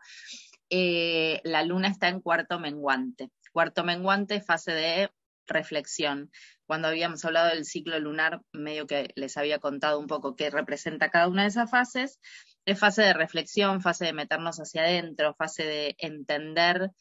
eh, 0.69 1.41
la 1.43 1.63
luna 1.63 1.87
está 1.87 2.07
en 2.07 2.21
cuarto 2.21 2.59
menguante. 2.59 3.29
Cuarto 3.51 3.83
menguante, 3.83 4.41
fase 4.41 4.71
de 4.71 5.11
reflexión. 5.45 6.31
Cuando 6.65 6.87
habíamos 6.87 7.23
hablado 7.25 7.49
del 7.49 7.65
ciclo 7.65 7.99
lunar, 7.99 8.41
medio 8.53 8.87
que 8.87 9.09
les 9.15 9.35
había 9.37 9.59
contado 9.59 9.99
un 9.99 10.07
poco 10.07 10.35
qué 10.35 10.49
representa 10.49 11.09
cada 11.09 11.27
una 11.27 11.43
de 11.43 11.49
esas 11.49 11.69
fases. 11.69 12.19
Es 12.65 12.79
fase 12.79 13.01
de 13.01 13.13
reflexión, 13.13 13.81
fase 13.81 14.05
de 14.05 14.13
meternos 14.13 14.57
hacia 14.57 14.83
adentro, 14.83 15.35
fase 15.35 15.63
de 15.63 15.95
entender 15.99 16.91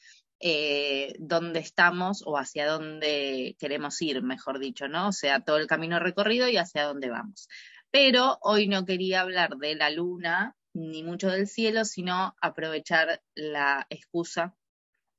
eh, 0.40 1.14
dónde 1.18 1.60
estamos 1.60 2.22
o 2.26 2.38
hacia 2.38 2.66
dónde 2.66 3.56
queremos 3.58 4.00
ir, 4.00 4.22
mejor 4.22 4.58
dicho, 4.58 4.88
¿no? 4.88 5.08
O 5.08 5.12
sea, 5.12 5.40
todo 5.40 5.58
el 5.58 5.66
camino 5.66 5.98
recorrido 5.98 6.48
y 6.48 6.56
hacia 6.56 6.84
dónde 6.84 7.10
vamos. 7.10 7.48
Pero 7.90 8.38
hoy 8.42 8.68
no 8.68 8.84
quería 8.84 9.20
hablar 9.20 9.56
de 9.56 9.74
la 9.74 9.90
luna 9.90 10.56
ni 10.72 11.02
mucho 11.02 11.28
del 11.28 11.46
cielo, 11.46 11.84
sino 11.84 12.34
aprovechar 12.40 13.22
la 13.34 13.86
excusa 13.90 14.54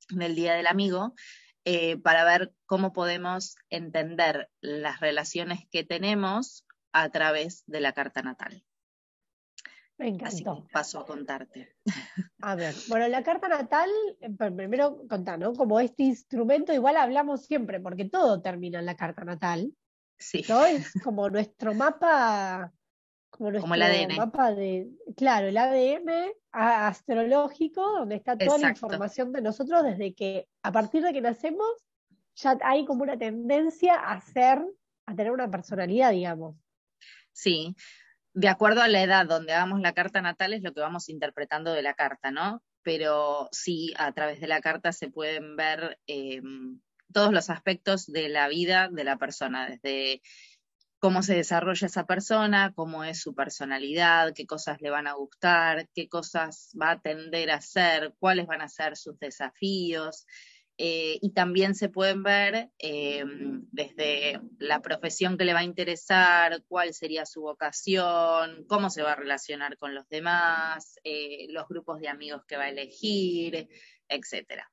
del 0.08 0.34
Día 0.34 0.54
del 0.54 0.66
Amigo 0.66 1.14
eh, 1.64 1.96
para 1.98 2.24
ver 2.24 2.52
cómo 2.66 2.92
podemos 2.92 3.56
entender 3.70 4.50
las 4.60 5.00
relaciones 5.00 5.60
que 5.70 5.84
tenemos 5.84 6.64
a 6.92 7.10
través 7.10 7.62
de 7.66 7.80
la 7.80 7.92
carta 7.92 8.22
natal. 8.22 8.64
Me 9.98 10.08
encantó. 10.08 10.66
paso 10.72 11.00
a 11.00 11.06
contarte. 11.06 11.76
A 12.40 12.54
ver, 12.54 12.74
bueno, 12.88 13.06
la 13.08 13.22
carta 13.22 13.48
natal, 13.48 13.88
eh, 14.20 14.30
primero 14.30 15.06
contar, 15.08 15.38
¿no? 15.38 15.52
Como 15.52 15.78
este 15.80 16.04
instrumento, 16.04 16.72
igual 16.72 16.96
hablamos 16.96 17.44
siempre, 17.44 17.80
porque 17.80 18.06
todo 18.06 18.40
termina 18.40 18.80
en 18.80 18.86
la 18.86 18.96
carta 18.96 19.24
natal. 19.24 19.72
Sí. 20.18 20.44
¿no? 20.48 20.64
Es 20.64 20.92
como 21.02 21.28
nuestro 21.28 21.74
mapa, 21.74 22.72
como 23.30 23.50
nuestro 23.50 23.74
el 23.74 23.82
ADN. 23.82 24.16
mapa 24.16 24.52
de, 24.52 24.88
claro, 25.16 25.48
el 25.48 25.56
ADN 25.56 26.32
astrológico, 26.52 27.82
donde 27.98 28.16
está 28.16 28.36
toda 28.36 28.58
la 28.58 28.70
información 28.70 29.32
de 29.32 29.42
nosotros 29.42 29.82
desde 29.84 30.14
que, 30.14 30.48
a 30.62 30.72
partir 30.72 31.02
de 31.02 31.12
que 31.12 31.20
nacemos, 31.20 31.68
ya 32.36 32.58
hay 32.62 32.84
como 32.84 33.02
una 33.02 33.18
tendencia 33.18 33.94
a 33.94 34.20
ser, 34.20 34.62
a 35.06 35.14
tener 35.14 35.32
una 35.32 35.50
personalidad, 35.50 36.12
digamos. 36.12 36.56
Sí, 37.32 37.74
de 38.34 38.48
acuerdo 38.48 38.82
a 38.82 38.88
la 38.88 39.02
edad 39.02 39.26
donde 39.26 39.52
hagamos 39.52 39.80
la 39.80 39.92
carta 39.92 40.22
natal 40.22 40.54
es 40.54 40.62
lo 40.62 40.72
que 40.72 40.80
vamos 40.80 41.08
interpretando 41.08 41.72
de 41.72 41.82
la 41.82 41.94
carta, 41.94 42.30
¿no? 42.30 42.62
Pero 42.82 43.48
sí, 43.52 43.92
a 43.96 44.12
través 44.12 44.40
de 44.40 44.48
la 44.48 44.60
carta 44.60 44.92
se 44.92 45.10
pueden 45.10 45.56
ver 45.56 45.98
em, 46.06 46.80
todos 47.12 47.32
los 47.32 47.50
aspectos 47.50 48.06
de 48.06 48.28
la 48.28 48.48
vida 48.48 48.88
de 48.90 49.04
la 49.04 49.18
persona, 49.18 49.68
desde 49.68 50.22
cómo 50.98 51.22
se 51.22 51.34
desarrolla 51.34 51.86
esa 51.86 52.06
persona, 52.06 52.72
cómo 52.74 53.04
es 53.04 53.20
su 53.20 53.34
personalidad, 53.34 54.32
qué 54.34 54.46
cosas 54.46 54.80
le 54.80 54.90
van 54.90 55.08
a 55.08 55.14
gustar, 55.14 55.88
qué 55.94 56.08
cosas 56.08 56.70
va 56.80 56.92
a 56.92 57.00
tender 57.00 57.50
a 57.50 57.56
hacer, 57.56 58.14
cuáles 58.18 58.46
van 58.46 58.62
a 58.62 58.68
ser 58.68 58.96
sus 58.96 59.18
desafíos. 59.18 60.26
Eh, 60.84 61.20
y 61.22 61.30
también 61.30 61.76
se 61.76 61.88
pueden 61.88 62.24
ver 62.24 62.72
eh, 62.80 63.22
desde 63.70 64.40
la 64.58 64.82
profesión 64.82 65.38
que 65.38 65.44
le 65.44 65.52
va 65.52 65.60
a 65.60 65.64
interesar, 65.64 66.64
cuál 66.66 66.92
sería 66.92 67.24
su 67.24 67.42
vocación, 67.42 68.64
cómo 68.66 68.90
se 68.90 69.02
va 69.02 69.12
a 69.12 69.16
relacionar 69.16 69.78
con 69.78 69.94
los 69.94 70.08
demás, 70.08 70.98
eh, 71.04 71.46
los 71.50 71.68
grupos 71.68 72.00
de 72.00 72.08
amigos 72.08 72.44
que 72.48 72.56
va 72.56 72.64
a 72.64 72.70
elegir, 72.70 73.68
etc. 74.08 74.64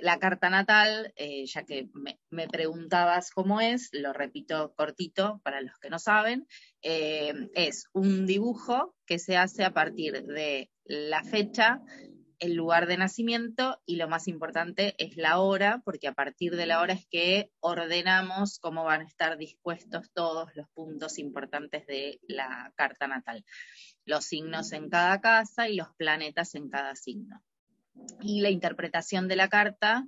la 0.00 0.18
carta 0.18 0.48
natal, 0.48 1.12
ya 1.44 1.64
que 1.64 1.90
me, 1.92 2.18
me, 2.30 2.48
preguntabas 2.48 3.30
cómo 3.32 3.60
es, 3.60 3.90
lo 3.92 4.14
repito 4.14 4.72
cortito 4.76 5.42
para 5.44 5.60
los 5.60 5.78
que 5.78 5.90
no 5.90 5.98
saben, 5.98 6.46
es 6.80 7.84
un 7.92 8.24
dibujo 8.24 8.96
que 9.04 9.18
se 9.18 9.36
hace 9.36 9.62
a 9.62 9.74
partir 9.74 10.22
de 10.24 10.70
la 10.84 11.22
fecha 11.22 11.82
el 12.38 12.54
lugar 12.54 12.86
de 12.86 12.96
nacimiento 12.96 13.80
y 13.86 13.96
lo 13.96 14.08
más 14.08 14.28
importante 14.28 14.94
es 14.98 15.16
la 15.16 15.38
hora, 15.38 15.82
porque 15.84 16.08
a 16.08 16.12
partir 16.12 16.56
de 16.56 16.66
la 16.66 16.80
hora 16.80 16.92
es 16.92 17.06
que 17.06 17.50
ordenamos 17.60 18.58
cómo 18.58 18.84
van 18.84 19.00
a 19.00 19.06
estar 19.06 19.38
dispuestos 19.38 20.10
todos 20.12 20.54
los 20.54 20.68
puntos 20.70 21.18
importantes 21.18 21.86
de 21.86 22.20
la 22.28 22.72
carta 22.76 23.06
natal, 23.06 23.44
los 24.04 24.24
signos 24.24 24.72
en 24.72 24.90
cada 24.90 25.20
casa 25.20 25.68
y 25.68 25.76
los 25.76 25.88
planetas 25.96 26.54
en 26.54 26.68
cada 26.68 26.94
signo. 26.94 27.42
Y 28.20 28.40
la 28.42 28.50
interpretación 28.50 29.28
de 29.28 29.36
la 29.36 29.48
carta 29.48 30.06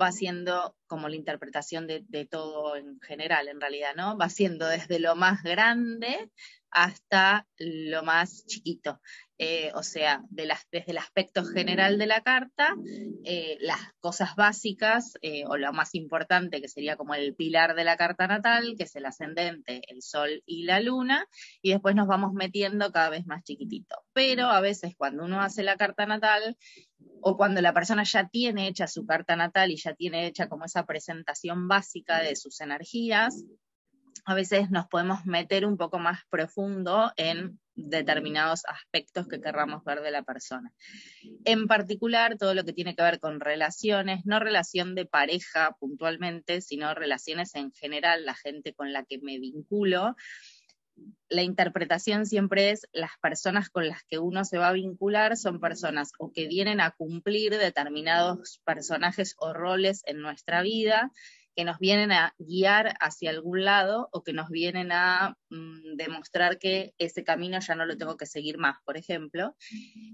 va 0.00 0.12
siendo 0.12 0.76
como 0.86 1.08
la 1.08 1.16
interpretación 1.16 1.86
de, 1.86 2.28
todo 2.30 2.76
en 2.76 3.00
general, 3.00 3.48
en 3.48 3.60
realidad, 3.60 3.94
¿no? 3.96 4.16
Va 4.16 4.28
siendo 4.28 4.66
desde 4.66 4.98
lo 4.98 5.16
más 5.16 5.42
grande 5.42 6.30
hasta 6.70 7.46
lo 7.58 8.02
más 8.02 8.44
chiquito. 8.46 9.00
Eh, 9.40 9.70
o 9.74 9.84
sea, 9.84 10.24
desde 10.30 10.90
el 10.90 10.98
aspecto 10.98 11.44
general 11.44 11.96
de 11.96 12.06
la 12.06 12.22
carta, 12.22 12.74
eh, 13.24 13.56
las 13.60 13.78
cosas 14.00 14.34
básicas 14.34 15.14
eh, 15.22 15.44
o 15.46 15.56
lo 15.56 15.72
más 15.72 15.94
importante 15.94 16.60
que 16.60 16.66
sería 16.66 16.96
como 16.96 17.14
el 17.14 17.36
pilar 17.36 17.76
de 17.76 17.84
la 17.84 17.96
carta 17.96 18.26
natal, 18.26 18.74
que 18.76 18.82
es 18.84 18.96
el 18.96 19.06
ascendente, 19.06 19.80
el 19.88 20.02
sol 20.02 20.42
y 20.44 20.64
la 20.64 20.80
luna, 20.80 21.28
y 21.62 21.70
después 21.70 21.94
nos 21.94 22.08
vamos 22.08 22.32
metiendo 22.32 22.90
cada 22.90 23.10
vez 23.10 23.26
más 23.26 23.44
chiquitito. 23.44 23.94
Pero 24.12 24.46
a 24.46 24.60
veces 24.60 24.94
cuando 24.96 25.24
uno 25.24 25.40
hace 25.40 25.62
la 25.62 25.76
carta 25.76 26.04
natal 26.04 26.56
o 27.20 27.36
cuando 27.36 27.60
la 27.60 27.72
persona 27.72 28.02
ya 28.02 28.28
tiene 28.28 28.66
hecha 28.66 28.88
su 28.88 29.06
carta 29.06 29.36
natal 29.36 29.70
y 29.70 29.76
ya 29.76 29.94
tiene 29.94 30.26
hecha 30.26 30.48
como 30.48 30.64
esa 30.64 30.84
presentación 30.84 31.68
básica 31.68 32.20
de 32.22 32.34
sus 32.34 32.60
energías, 32.60 33.44
a 34.28 34.34
veces 34.34 34.70
nos 34.70 34.86
podemos 34.88 35.24
meter 35.24 35.64
un 35.64 35.78
poco 35.78 35.98
más 35.98 36.20
profundo 36.28 37.10
en 37.16 37.58
determinados 37.74 38.66
aspectos 38.66 39.26
que 39.26 39.40
querramos 39.40 39.82
ver 39.84 40.02
de 40.02 40.10
la 40.10 40.22
persona. 40.22 40.70
En 41.46 41.66
particular, 41.66 42.36
todo 42.36 42.52
lo 42.52 42.62
que 42.62 42.74
tiene 42.74 42.94
que 42.94 43.02
ver 43.02 43.20
con 43.20 43.40
relaciones, 43.40 44.26
no 44.26 44.38
relación 44.38 44.94
de 44.94 45.06
pareja 45.06 45.74
puntualmente, 45.80 46.60
sino 46.60 46.92
relaciones 46.92 47.54
en 47.54 47.72
general, 47.72 48.26
la 48.26 48.34
gente 48.34 48.74
con 48.74 48.92
la 48.92 49.02
que 49.06 49.18
me 49.18 49.38
vinculo. 49.38 50.14
La 51.30 51.40
interpretación 51.40 52.26
siempre 52.26 52.68
es 52.68 52.86
las 52.92 53.12
personas 53.22 53.70
con 53.70 53.88
las 53.88 54.02
que 54.02 54.18
uno 54.18 54.44
se 54.44 54.58
va 54.58 54.68
a 54.68 54.72
vincular 54.72 55.38
son 55.38 55.58
personas 55.58 56.10
o 56.18 56.32
que 56.32 56.48
vienen 56.48 56.82
a 56.82 56.90
cumplir 56.90 57.56
determinados 57.56 58.60
personajes 58.66 59.36
o 59.38 59.54
roles 59.54 60.02
en 60.04 60.20
nuestra 60.20 60.60
vida 60.60 61.12
que 61.58 61.64
nos 61.64 61.80
vienen 61.80 62.12
a 62.12 62.36
guiar 62.38 62.94
hacia 63.00 63.30
algún 63.30 63.64
lado 63.64 64.08
o 64.12 64.22
que 64.22 64.32
nos 64.32 64.48
vienen 64.48 64.92
a 64.92 65.36
mm, 65.50 65.96
demostrar 65.96 66.60
que 66.60 66.94
ese 66.98 67.24
camino 67.24 67.58
ya 67.58 67.74
no 67.74 67.84
lo 67.84 67.96
tengo 67.96 68.16
que 68.16 68.26
seguir 68.26 68.58
más, 68.58 68.76
por 68.84 68.96
ejemplo. 68.96 69.56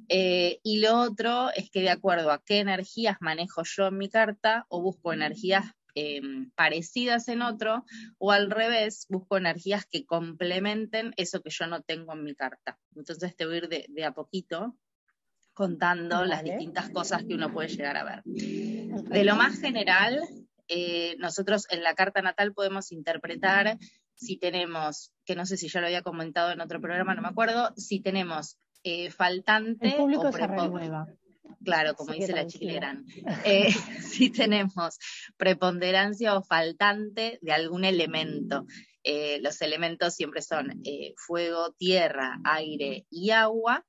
Eh, 0.08 0.58
y 0.62 0.80
lo 0.80 0.98
otro 0.98 1.50
es 1.54 1.68
que 1.68 1.82
de 1.82 1.90
acuerdo 1.90 2.32
a 2.32 2.42
qué 2.42 2.60
energías 2.60 3.18
manejo 3.20 3.62
yo 3.62 3.88
en 3.88 3.98
mi 3.98 4.08
carta 4.08 4.64
o 4.70 4.80
busco 4.80 5.12
energías 5.12 5.66
em, 5.94 6.50
parecidas 6.52 7.28
en 7.28 7.42
otro 7.42 7.84
o 8.16 8.32
al 8.32 8.50
revés, 8.50 9.04
busco 9.10 9.36
energías 9.36 9.84
que 9.84 10.06
complementen 10.06 11.12
eso 11.18 11.42
que 11.42 11.50
yo 11.50 11.66
no 11.66 11.82
tengo 11.82 12.14
en 12.14 12.24
mi 12.24 12.34
carta. 12.34 12.78
Entonces 12.96 13.36
te 13.36 13.44
voy 13.44 13.56
a 13.56 13.58
ir 13.58 13.68
de, 13.68 14.04
a 14.06 14.14
poquito 14.14 14.78
contando 15.52 16.24
las 16.24 16.42
distintas 16.42 16.88
cosas 16.88 17.22
que 17.22 17.34
uno 17.34 17.52
puede 17.52 17.68
llegar 17.68 17.98
a 17.98 18.04
ver. 18.04 18.22
De 18.24 19.24
lo 19.24 19.36
más 19.36 19.60
general, 19.60 20.22
eh, 20.68 21.16
nosotros 21.18 21.66
en 21.70 21.82
la 21.82 21.94
carta 21.94 22.22
natal 22.22 22.52
podemos 22.52 22.92
interpretar 22.92 23.78
si 24.14 24.38
tenemos, 24.38 25.12
que 25.24 25.34
no 25.34 25.44
sé 25.44 25.56
si 25.56 25.68
ya 25.68 25.80
lo 25.80 25.86
había 25.86 26.02
comentado 26.02 26.52
en 26.52 26.60
otro 26.60 26.80
programa, 26.80 27.14
no 27.14 27.22
me 27.22 27.28
acuerdo, 27.28 27.72
si 27.76 28.00
tenemos 28.00 28.58
eh, 28.82 29.10
faltante 29.10 29.96
o 29.98 30.30
renueva. 30.30 31.06
Claro, 31.62 31.94
como 31.94 32.12
dice 32.12 32.32
la 32.32 32.46
chilera. 32.46 33.02
Eh, 33.44 33.68
si 34.00 34.30
tenemos 34.30 34.98
preponderancia 35.36 36.36
o 36.36 36.42
faltante 36.42 37.38
de 37.42 37.52
algún 37.52 37.84
elemento. 37.84 38.66
los 39.40 39.60
elementos 39.60 40.14
siempre 40.14 40.40
son 40.40 40.82
fuego, 41.16 41.72
tierra, 41.72 42.40
aire 42.44 43.06
y 43.10 43.30
agua. 43.30 43.84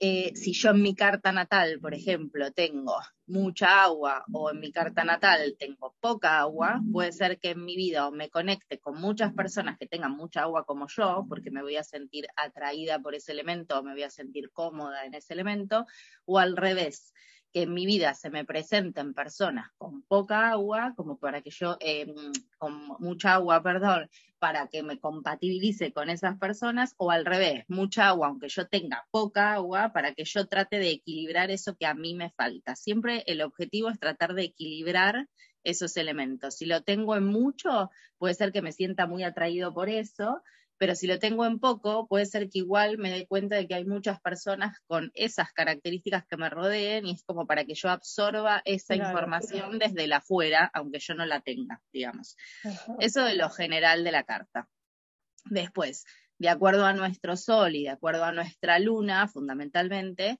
Eh, 0.00 0.32
si 0.36 0.52
yo 0.52 0.70
en 0.70 0.80
mi 0.80 0.94
carta 0.94 1.32
natal, 1.32 1.80
por 1.80 1.92
ejemplo, 1.92 2.52
tengo 2.52 2.94
mucha 3.26 3.82
agua 3.82 4.24
o 4.32 4.50
en 4.50 4.60
mi 4.60 4.70
carta 4.70 5.02
natal 5.02 5.56
tengo 5.58 5.96
poca 5.98 6.38
agua, 6.38 6.80
puede 6.92 7.10
ser 7.10 7.40
que 7.40 7.50
en 7.50 7.64
mi 7.64 7.74
vida 7.74 8.08
me 8.12 8.30
conecte 8.30 8.78
con 8.78 9.00
muchas 9.00 9.32
personas 9.34 9.76
que 9.76 9.88
tengan 9.88 10.12
mucha 10.12 10.42
agua 10.42 10.64
como 10.64 10.86
yo, 10.86 11.26
porque 11.28 11.50
me 11.50 11.62
voy 11.62 11.76
a 11.76 11.82
sentir 11.82 12.28
atraída 12.36 13.00
por 13.00 13.16
ese 13.16 13.32
elemento 13.32 13.76
o 13.76 13.82
me 13.82 13.92
voy 13.92 14.04
a 14.04 14.10
sentir 14.10 14.52
cómoda 14.52 15.04
en 15.04 15.14
ese 15.14 15.34
elemento, 15.34 15.84
o 16.24 16.38
al 16.38 16.56
revés, 16.56 17.12
que 17.52 17.62
en 17.62 17.74
mi 17.74 17.86
vida 17.86 18.14
se 18.14 18.30
me 18.30 18.44
presenten 18.44 19.14
personas 19.14 19.70
con 19.78 20.02
poca 20.02 20.50
agua, 20.50 20.92
como 20.96 21.18
para 21.18 21.40
que 21.42 21.50
yo, 21.50 21.76
eh, 21.80 22.14
con 22.58 22.86
mucha 22.98 23.34
agua, 23.34 23.62
perdón, 23.62 24.08
para 24.38 24.68
que 24.68 24.82
me 24.82 24.98
compatibilice 24.98 25.92
con 25.92 26.10
esas 26.10 26.38
personas, 26.38 26.94
o 26.96 27.10
al 27.10 27.24
revés, 27.24 27.64
mucha 27.68 28.08
agua, 28.08 28.28
aunque 28.28 28.48
yo 28.48 28.66
tenga 28.66 29.06
poca 29.10 29.54
agua, 29.54 29.92
para 29.92 30.14
que 30.14 30.24
yo 30.24 30.46
trate 30.46 30.78
de 30.78 30.90
equilibrar 30.90 31.50
eso 31.50 31.76
que 31.76 31.86
a 31.86 31.94
mí 31.94 32.14
me 32.14 32.30
falta. 32.30 32.76
Siempre 32.76 33.24
el 33.26 33.42
objetivo 33.42 33.88
es 33.88 33.98
tratar 33.98 34.34
de 34.34 34.44
equilibrar 34.44 35.28
esos 35.64 35.96
elementos. 35.96 36.56
Si 36.56 36.66
lo 36.66 36.82
tengo 36.82 37.16
en 37.16 37.26
mucho, 37.26 37.90
puede 38.18 38.34
ser 38.34 38.52
que 38.52 38.62
me 38.62 38.72
sienta 38.72 39.06
muy 39.06 39.22
atraído 39.24 39.74
por 39.74 39.88
eso, 39.88 40.42
pero 40.78 40.94
si 40.94 41.06
lo 41.06 41.18
tengo 41.18 41.44
en 41.44 41.58
poco, 41.58 42.06
puede 42.06 42.24
ser 42.24 42.48
que 42.48 42.60
igual 42.60 42.98
me 42.98 43.10
dé 43.10 43.26
cuenta 43.26 43.56
de 43.56 43.66
que 43.66 43.74
hay 43.74 43.84
muchas 43.84 44.20
personas 44.20 44.78
con 44.86 45.10
esas 45.14 45.52
características 45.52 46.24
que 46.26 46.36
me 46.36 46.48
rodeen 46.48 47.06
y 47.06 47.12
es 47.12 47.24
como 47.24 47.46
para 47.46 47.64
que 47.64 47.74
yo 47.74 47.90
absorba 47.90 48.62
esa 48.64 48.94
información 48.94 49.78
desde 49.78 50.06
la 50.06 50.18
afuera, 50.18 50.70
aunque 50.72 51.00
yo 51.00 51.14
no 51.14 51.26
la 51.26 51.40
tenga, 51.40 51.82
digamos. 51.92 52.36
Eso 53.00 53.24
de 53.24 53.34
lo 53.34 53.50
general 53.50 54.04
de 54.04 54.12
la 54.12 54.22
carta. 54.22 54.68
Después, 55.44 56.04
de 56.38 56.48
acuerdo 56.48 56.86
a 56.86 56.92
nuestro 56.92 57.36
sol 57.36 57.74
y 57.74 57.84
de 57.84 57.90
acuerdo 57.90 58.24
a 58.24 58.32
nuestra 58.32 58.78
luna, 58.78 59.26
fundamentalmente, 59.26 60.38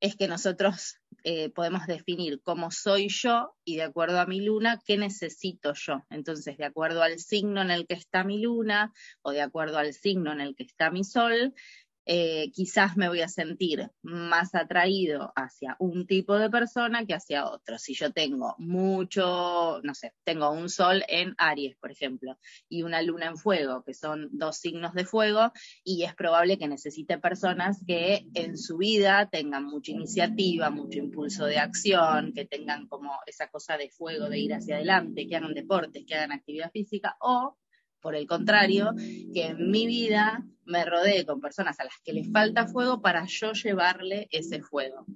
es 0.00 0.16
que 0.16 0.28
nosotros 0.28 0.96
eh, 1.26 1.48
podemos 1.48 1.86
definir 1.86 2.42
cómo 2.42 2.70
soy 2.70 3.08
yo 3.08 3.56
y 3.64 3.76
de 3.76 3.82
acuerdo 3.82 4.20
a 4.20 4.26
mi 4.26 4.42
luna, 4.42 4.78
qué 4.84 4.98
necesito 4.98 5.72
yo. 5.72 6.04
Entonces, 6.10 6.58
de 6.58 6.66
acuerdo 6.66 7.02
al 7.02 7.18
signo 7.18 7.62
en 7.62 7.70
el 7.70 7.86
que 7.86 7.94
está 7.94 8.24
mi 8.24 8.42
luna 8.42 8.92
o 9.22 9.30
de 9.32 9.40
acuerdo 9.40 9.78
al 9.78 9.94
signo 9.94 10.32
en 10.32 10.42
el 10.42 10.54
que 10.54 10.64
está 10.64 10.90
mi 10.90 11.02
sol, 11.02 11.54
eh, 12.06 12.50
quizás 12.52 12.96
me 12.96 13.08
voy 13.08 13.22
a 13.22 13.28
sentir 13.28 13.90
más 14.02 14.54
atraído 14.54 15.32
hacia 15.36 15.76
un 15.78 16.06
tipo 16.06 16.36
de 16.36 16.50
persona 16.50 17.06
que 17.06 17.14
hacia 17.14 17.46
otro. 17.46 17.78
Si 17.78 17.94
yo 17.94 18.12
tengo 18.12 18.54
mucho, 18.58 19.80
no 19.82 19.94
sé, 19.94 20.12
tengo 20.24 20.50
un 20.50 20.68
sol 20.68 21.02
en 21.08 21.34
Aries, 21.38 21.76
por 21.76 21.90
ejemplo, 21.90 22.38
y 22.68 22.82
una 22.82 23.02
luna 23.02 23.26
en 23.26 23.36
fuego, 23.36 23.82
que 23.84 23.94
son 23.94 24.28
dos 24.32 24.58
signos 24.58 24.92
de 24.94 25.04
fuego, 25.04 25.52
y 25.82 26.04
es 26.04 26.14
probable 26.14 26.58
que 26.58 26.68
necesite 26.68 27.18
personas 27.18 27.82
que 27.86 28.26
en 28.34 28.58
su 28.58 28.76
vida 28.76 29.28
tengan 29.30 29.64
mucha 29.64 29.92
iniciativa, 29.92 30.70
mucho 30.70 30.98
impulso 30.98 31.46
de 31.46 31.58
acción, 31.58 32.32
que 32.34 32.44
tengan 32.44 32.86
como 32.88 33.12
esa 33.26 33.48
cosa 33.48 33.76
de 33.78 33.90
fuego, 33.90 34.28
de 34.28 34.38
ir 34.38 34.54
hacia 34.54 34.76
adelante, 34.76 35.26
que 35.26 35.36
hagan 35.36 35.54
deportes, 35.54 36.04
que 36.06 36.14
hagan 36.14 36.32
actividad 36.32 36.70
física, 36.70 37.16
o 37.20 37.56
por 38.04 38.14
el 38.14 38.26
contrario, 38.26 38.92
que 39.32 39.46
en 39.46 39.70
mi 39.70 39.86
vida 39.86 40.44
me 40.66 40.84
rodee 40.84 41.24
con 41.24 41.40
personas 41.40 41.80
a 41.80 41.84
las 41.84 41.94
que 42.04 42.12
les 42.12 42.30
falta 42.30 42.66
fuego 42.66 43.00
para 43.00 43.24
yo 43.24 43.52
llevarle 43.54 44.28
ese 44.30 44.60
fuego. 44.60 45.06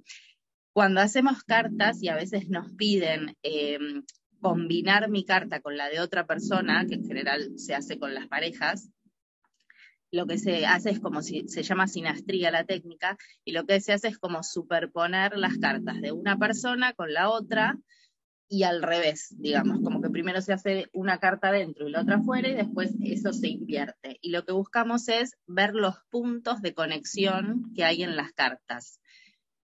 Cuando 0.73 0.99
hacemos 0.99 1.43
cartas 1.43 2.01
y 2.01 2.07
a 2.07 2.15
veces 2.15 2.49
nos 2.49 2.73
piden 2.73 3.37
em, 3.43 4.03
combinar 4.41 5.07
mi 5.07 5.23
carta 5.23 5.61
con 5.61 5.77
la 5.77 5.87
de 5.87 5.99
otra 5.99 6.25
persona, 6.25 6.83
que 6.87 6.95
en 6.95 7.05
general 7.05 7.59
se 7.59 7.75
hace 7.75 7.99
con 7.99 8.15
las 8.15 8.27
parejas, 8.27 8.89
lo 10.11 10.25
que 10.25 10.39
se 10.39 10.65
hace 10.65 10.89
es 10.89 10.99
como 10.99 11.21
si 11.21 11.47
se 11.47 11.61
llama 11.61 11.87
sinastría 11.87 12.49
la 12.49 12.63
técnica, 12.63 13.19
y 13.45 13.51
lo 13.51 13.67
que 13.67 13.81
se 13.81 13.93
hace 13.93 14.07
es 14.07 14.17
como 14.17 14.41
superponer 14.41 15.37
las 15.37 15.59
cartas 15.59 16.01
de 16.01 16.11
una 16.11 16.39
persona 16.39 16.93
con 16.93 17.13
la 17.13 17.29
otra, 17.29 17.77
y 18.49 18.63
al 18.63 18.81
revés, 18.81 19.35
digamos, 19.37 19.79
como 19.83 20.01
que 20.01 20.09
primero 20.09 20.41
se 20.41 20.53
hace 20.53 20.89
una 20.91 21.19
carta 21.19 21.51
dentro 21.51 21.87
y 21.87 21.91
la 21.91 22.01
otra 22.01 22.15
afuera 22.17 22.49
y 22.49 22.55
después 22.55 22.95
eso 23.03 23.31
se 23.31 23.47
invierte. 23.47 24.17
Y 24.21 24.31
lo 24.31 24.43
que 24.43 24.53
buscamos 24.53 25.07
es 25.07 25.37
ver 25.45 25.75
los 25.75 25.95
puntos 26.09 26.61
de 26.61 26.73
conexión 26.73 27.71
que 27.75 27.83
hay 27.85 28.01
en 28.01 28.15
las 28.15 28.33
cartas. 28.33 28.99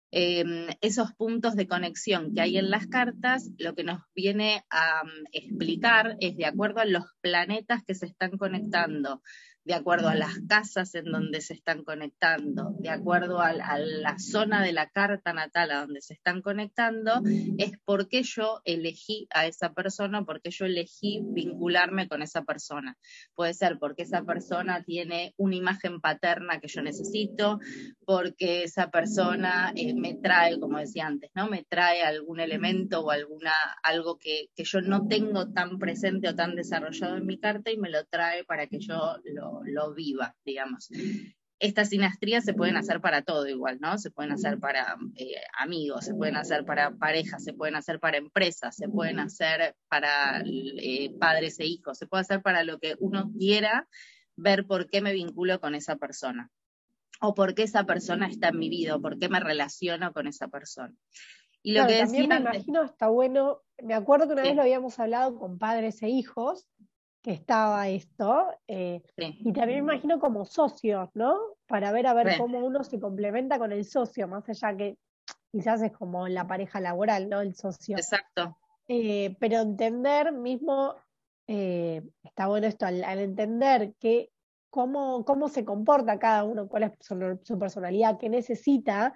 Em, 0.09 0.67
esos 0.81 1.13
puntos 1.13 1.55
de 1.55 1.67
conexión 1.67 2.33
que 2.33 2.41
hay 2.41 2.57
en 2.57 2.71
las 2.71 2.87
cartas, 2.87 3.51
lo 3.57 3.75
que 3.75 3.83
nos 3.83 4.01
viene 4.15 4.65
a 4.69 5.03
mm, 5.05 5.27
explicar 5.31 6.17
es 6.19 6.35
de 6.35 6.45
acuerdo 6.45 6.81
a 6.81 6.85
los 6.85 7.05
planetas 7.21 7.83
que 7.83 7.93
se 7.93 8.07
están 8.07 8.37
conectando 8.37 9.21
de 9.63 9.73
acuerdo 9.75 10.09
a 10.09 10.15
las 10.15 10.39
casas 10.47 10.95
en 10.95 11.05
donde 11.05 11.41
se 11.41 11.53
están 11.53 11.83
conectando, 11.83 12.73
de 12.79 12.89
acuerdo 12.89 13.39
a, 13.41 13.53
la 13.53 14.17
zona 14.17 14.63
de 14.63 14.73
la 14.73 14.89
carta 14.89 15.33
natal 15.33 15.71
a 15.71 15.81
donde 15.81 16.01
se 16.01 16.13
están 16.13 16.41
conectando, 16.41 17.21
es 17.57 17.77
por 17.85 18.07
qué 18.07 18.23
yo 18.23 18.61
elegí 18.65 19.27
a 19.33 19.45
esa 19.45 19.73
persona, 19.73 20.23
por 20.23 20.41
qué 20.41 20.49
yo 20.49 20.65
elegí 20.65 21.21
vincularme 21.23 22.07
con 22.07 22.21
esa 22.21 22.43
persona. 22.43 22.97
Puede 23.35 23.53
ser 23.53 23.77
porque 23.79 24.03
esa 24.03 24.23
persona 24.23 24.83
tiene 24.83 25.33
una 25.37 25.55
imagen 25.55 26.01
paterna 26.01 26.59
que 26.59 26.67
yo 26.67 26.81
necesito, 26.81 27.59
porque 28.05 28.63
esa 28.63 28.89
persona 28.89 29.73
eh, 29.75 29.93
me 29.93 30.15
trae, 30.15 30.59
como 30.59 30.79
decía 30.79 31.07
antes, 31.07 31.29
¿no? 31.35 31.47
Me 31.47 31.63
trae 31.63 32.01
algún 32.01 32.39
elemento 32.39 33.01
o 33.01 33.11
alguna, 33.11 33.53
algo 33.83 34.17
que, 34.17 34.49
que 34.55 34.63
yo 34.63 34.81
no 34.81 35.07
tengo 35.07 35.51
tan 35.51 35.77
presente 35.77 36.29
o 36.29 36.35
tan 36.35 36.55
desarrollado 36.55 37.17
en 37.17 37.25
mi 37.25 37.39
carta 37.39 37.71
y 37.71 37.77
me 37.77 37.89
lo 37.89 38.05
trae 38.05 38.43
para 38.43 38.67
que 38.67 38.79
yo 38.79 39.17
lo 39.25 39.50
lo, 39.65 39.93
viva, 39.93 40.35
digamos. 40.45 40.89
Estas 41.59 41.89
sinastrías 41.89 42.43
se 42.43 42.53
pueden 42.53 42.75
hacer 42.75 43.01
para 43.01 43.21
todo 43.21 43.47
igual, 43.47 43.79
¿no? 43.79 43.97
Se 43.97 44.09
pueden 44.09 44.31
hacer 44.31 44.59
para 44.59 44.97
eh, 45.15 45.35
amigos, 45.59 46.05
se 46.05 46.15
pueden 46.15 46.35
hacer 46.35 46.65
para 46.65 46.91
parejas, 46.97 47.43
se 47.43 47.53
pueden 47.53 47.75
hacer 47.75 47.99
para 47.99 48.17
empresas, 48.17 48.75
se 48.75 48.89
pueden 48.89 49.19
hacer 49.19 49.75
para 49.87 50.41
eh, 50.43 51.13
padres 51.19 51.59
e 51.59 51.65
hijos, 51.65 51.99
se 51.99 52.07
puede 52.07 52.21
hacer 52.21 52.41
para 52.41 52.63
lo 52.63 52.79
que 52.79 52.95
uno 52.99 53.31
quiera 53.37 53.87
ver 54.35 54.65
por 54.65 54.89
qué 54.89 55.01
me 55.01 55.13
vinculo 55.13 55.59
con 55.59 55.75
esa 55.75 55.97
persona 55.97 56.49
o 57.21 57.35
por 57.35 57.53
qué 57.53 57.63
esa 57.63 57.85
persona 57.85 58.27
está 58.27 58.49
en 58.49 58.57
mi 58.57 58.69
vida 58.69 58.95
o 58.95 59.01
por 59.01 59.19
qué 59.19 59.29
me 59.29 59.39
relaciono 59.39 60.11
con 60.11 60.27
esa 60.27 60.47
persona. 60.47 60.95
Y 61.63 61.73
lo 61.73 61.85
que 61.85 61.99
también 61.99 62.27
me 62.27 62.37
imagino 62.37 62.83
está 62.83 63.07
bueno, 63.09 63.59
me 63.83 63.93
acuerdo 63.93 64.25
que 64.25 64.33
una 64.33 64.41
vez 64.41 64.55
lo 64.55 64.63
habíamos 64.63 64.99
hablado 64.99 65.37
con 65.37 65.59
padres 65.59 66.01
e 66.01 66.09
hijos, 66.09 66.67
que 67.21 67.31
estaba 67.31 67.87
esto. 67.89 68.47
Eh, 68.67 69.01
y 69.17 69.53
también 69.53 69.85
me 69.85 69.93
imagino 69.93 70.19
como 70.19 70.45
socios, 70.45 71.09
¿no? 71.13 71.37
Para 71.67 71.91
ver 71.91 72.07
a 72.07 72.13
ver 72.13 72.37
cómo 72.37 72.59
uno 72.59 72.83
se 72.83 72.99
complementa 72.99 73.59
con 73.59 73.71
el 73.71 73.85
socio, 73.85 74.27
más 74.27 74.47
allá 74.49 74.75
que 74.75 74.97
quizás 75.51 75.81
es 75.81 75.91
como 75.91 76.27
la 76.27 76.47
pareja 76.47 76.79
laboral, 76.79 77.29
¿no? 77.29 77.41
El 77.41 77.55
socio. 77.55 77.97
Exacto. 77.97 78.57
Eh, 78.87 79.35
pero 79.39 79.59
entender 79.59 80.31
mismo 80.31 80.95
eh, 81.47 82.01
está 82.23 82.47
bueno 82.47 82.67
esto, 82.67 82.85
al, 82.85 83.03
entender 83.03 83.93
que 83.99 84.31
cómo, 84.69 85.25
cómo 85.25 85.49
se 85.49 85.65
comporta 85.65 86.17
cada 86.17 86.43
uno, 86.43 86.67
cuál 86.67 86.83
es 86.83 86.91
su, 87.01 87.59
personalidad, 87.59 88.17
qué 88.17 88.29
necesita, 88.29 89.13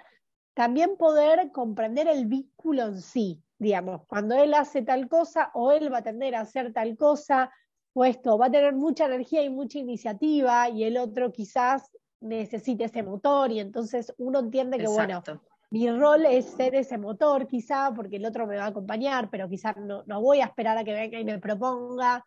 también 0.54 0.98
poder 0.98 1.52
comprender 1.52 2.08
el 2.08 2.26
vínculo 2.26 2.84
en 2.84 3.02
sí, 3.02 3.42
digamos, 3.58 4.02
cuando 4.08 4.36
él 4.36 4.54
hace 4.54 4.82
tal 4.82 5.08
cosa 5.08 5.52
o 5.54 5.72
él 5.72 5.92
va 5.92 6.00
a 6.00 6.04
tender 6.04 6.36
a 6.36 6.42
hacer 6.42 6.74
tal 6.74 6.98
cosa, 6.98 7.52
o 7.98 8.04
esto 8.04 8.38
va 8.38 8.48
a 8.48 8.52
tener 8.52 8.76
mucha 8.76 9.06
energía 9.06 9.42
y 9.42 9.50
mucha 9.50 9.80
iniciativa 9.80 10.70
y 10.70 10.84
el 10.84 10.98
otro 10.98 11.32
quizás 11.32 11.90
necesite 12.20 12.84
ese 12.84 13.04
motor 13.04 13.54
y 13.54 13.62
entonces 13.62 14.14
uno 14.18 14.40
entiende 14.40 14.78
que, 14.78 14.88
bueno, 14.88 15.24
mi 15.72 15.90
rol 15.90 16.26
es 16.26 16.46
ser 16.46 16.76
ese 16.76 16.98
motor 16.98 17.48
quizá 17.48 17.94
porque 17.96 18.18
el 18.18 18.26
otro 18.26 18.48
me 18.48 18.58
va 18.58 18.66
a 18.66 18.68
acompañar, 18.68 19.30
pero 19.30 19.48
quizás 19.48 19.78
no, 19.78 20.04
no 20.08 20.22
voy 20.22 20.42
a 20.42 20.46
esperar 20.46 20.78
a 20.78 20.84
que 20.84 20.94
venga 20.94 21.20
y 21.20 21.24
me 21.24 21.40
proponga, 21.40 22.26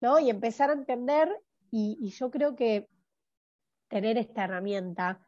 ¿no? 0.00 0.20
Y 0.20 0.30
empezar 0.30 0.70
a 0.70 0.74
entender 0.74 1.28
y, 1.72 2.08
yo 2.10 2.30
creo 2.30 2.54
que 2.54 2.88
tener 3.88 4.18
esta 4.18 4.44
herramienta 4.44 5.20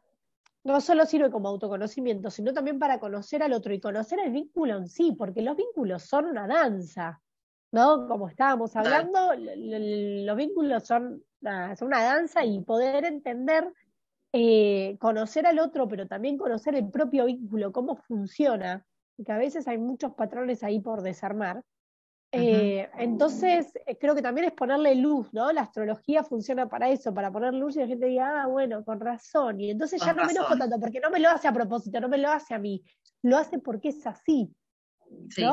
no 0.63 0.79
solo 0.79 1.05
sirve 1.05 1.31
como 1.31 1.49
autoconocimiento, 1.49 2.29
sino 2.31 2.53
también 2.53 2.79
para 2.79 2.99
conocer 2.99 3.43
al 3.43 3.51
otro 3.51 3.73
y 3.73 3.81
conocer 3.81 4.19
el 4.19 4.31
vínculo 4.31 4.77
en 4.77 4.87
sí, 4.87 5.13
porque 5.17 5.41
los 5.41 5.57
vínculos 5.57 6.03
son 6.03 6.27
una 6.27 6.47
danza, 6.47 7.21
¿no? 7.71 8.07
Como 8.07 8.27
estábamos 8.27 8.75
hablando, 8.75 9.33
los 9.35 10.37
vínculos 10.37 10.83
son, 10.83 11.23
son 11.41 11.87
una 11.87 12.03
danza 12.03 12.43
y 12.43 12.61
poder 12.61 13.05
entender 13.05 13.71
eh, 14.33 14.97
conocer 14.99 15.45
al 15.45 15.59
otro, 15.59 15.89
pero 15.89 16.07
también 16.07 16.37
conocer 16.37 16.75
el 16.75 16.89
propio 16.89 17.25
vínculo, 17.25 17.73
cómo 17.73 17.97
funciona, 17.97 18.85
porque 19.17 19.33
a 19.33 19.37
veces 19.37 19.67
hay 19.67 19.77
muchos 19.77 20.13
patrones 20.13 20.63
ahí 20.63 20.79
por 20.79 21.01
desarmar. 21.01 21.63
Eh, 22.33 22.89
entonces, 22.97 23.73
eh, 23.85 23.97
creo 23.97 24.15
que 24.15 24.21
también 24.21 24.47
es 24.47 24.53
ponerle 24.53 24.95
luz, 24.95 25.33
¿no? 25.33 25.51
La 25.51 25.63
astrología 25.63 26.23
funciona 26.23 26.69
para 26.69 26.89
eso, 26.89 27.13
para 27.13 27.29
poner 27.29 27.53
luz 27.53 27.75
y 27.75 27.79
la 27.79 27.87
gente 27.87 28.05
diga, 28.05 28.43
ah, 28.43 28.47
bueno, 28.47 28.85
con 28.85 29.01
razón. 29.01 29.59
Y 29.59 29.69
entonces 29.69 30.01
ya 30.01 30.13
no 30.13 30.23
me 30.23 30.31
enojo 30.31 30.55
tanto, 30.57 30.79
porque 30.79 31.01
no 31.01 31.09
me 31.09 31.19
lo 31.19 31.29
hace 31.29 31.49
a 31.49 31.53
propósito, 31.53 31.99
no 31.99 32.07
me 32.07 32.17
lo 32.17 32.29
hace 32.29 32.53
a 32.53 32.59
mí, 32.59 32.81
lo 33.23 33.37
hace 33.37 33.59
porque 33.59 33.89
es 33.89 34.07
así. 34.07 34.49
Sí. 35.29 35.45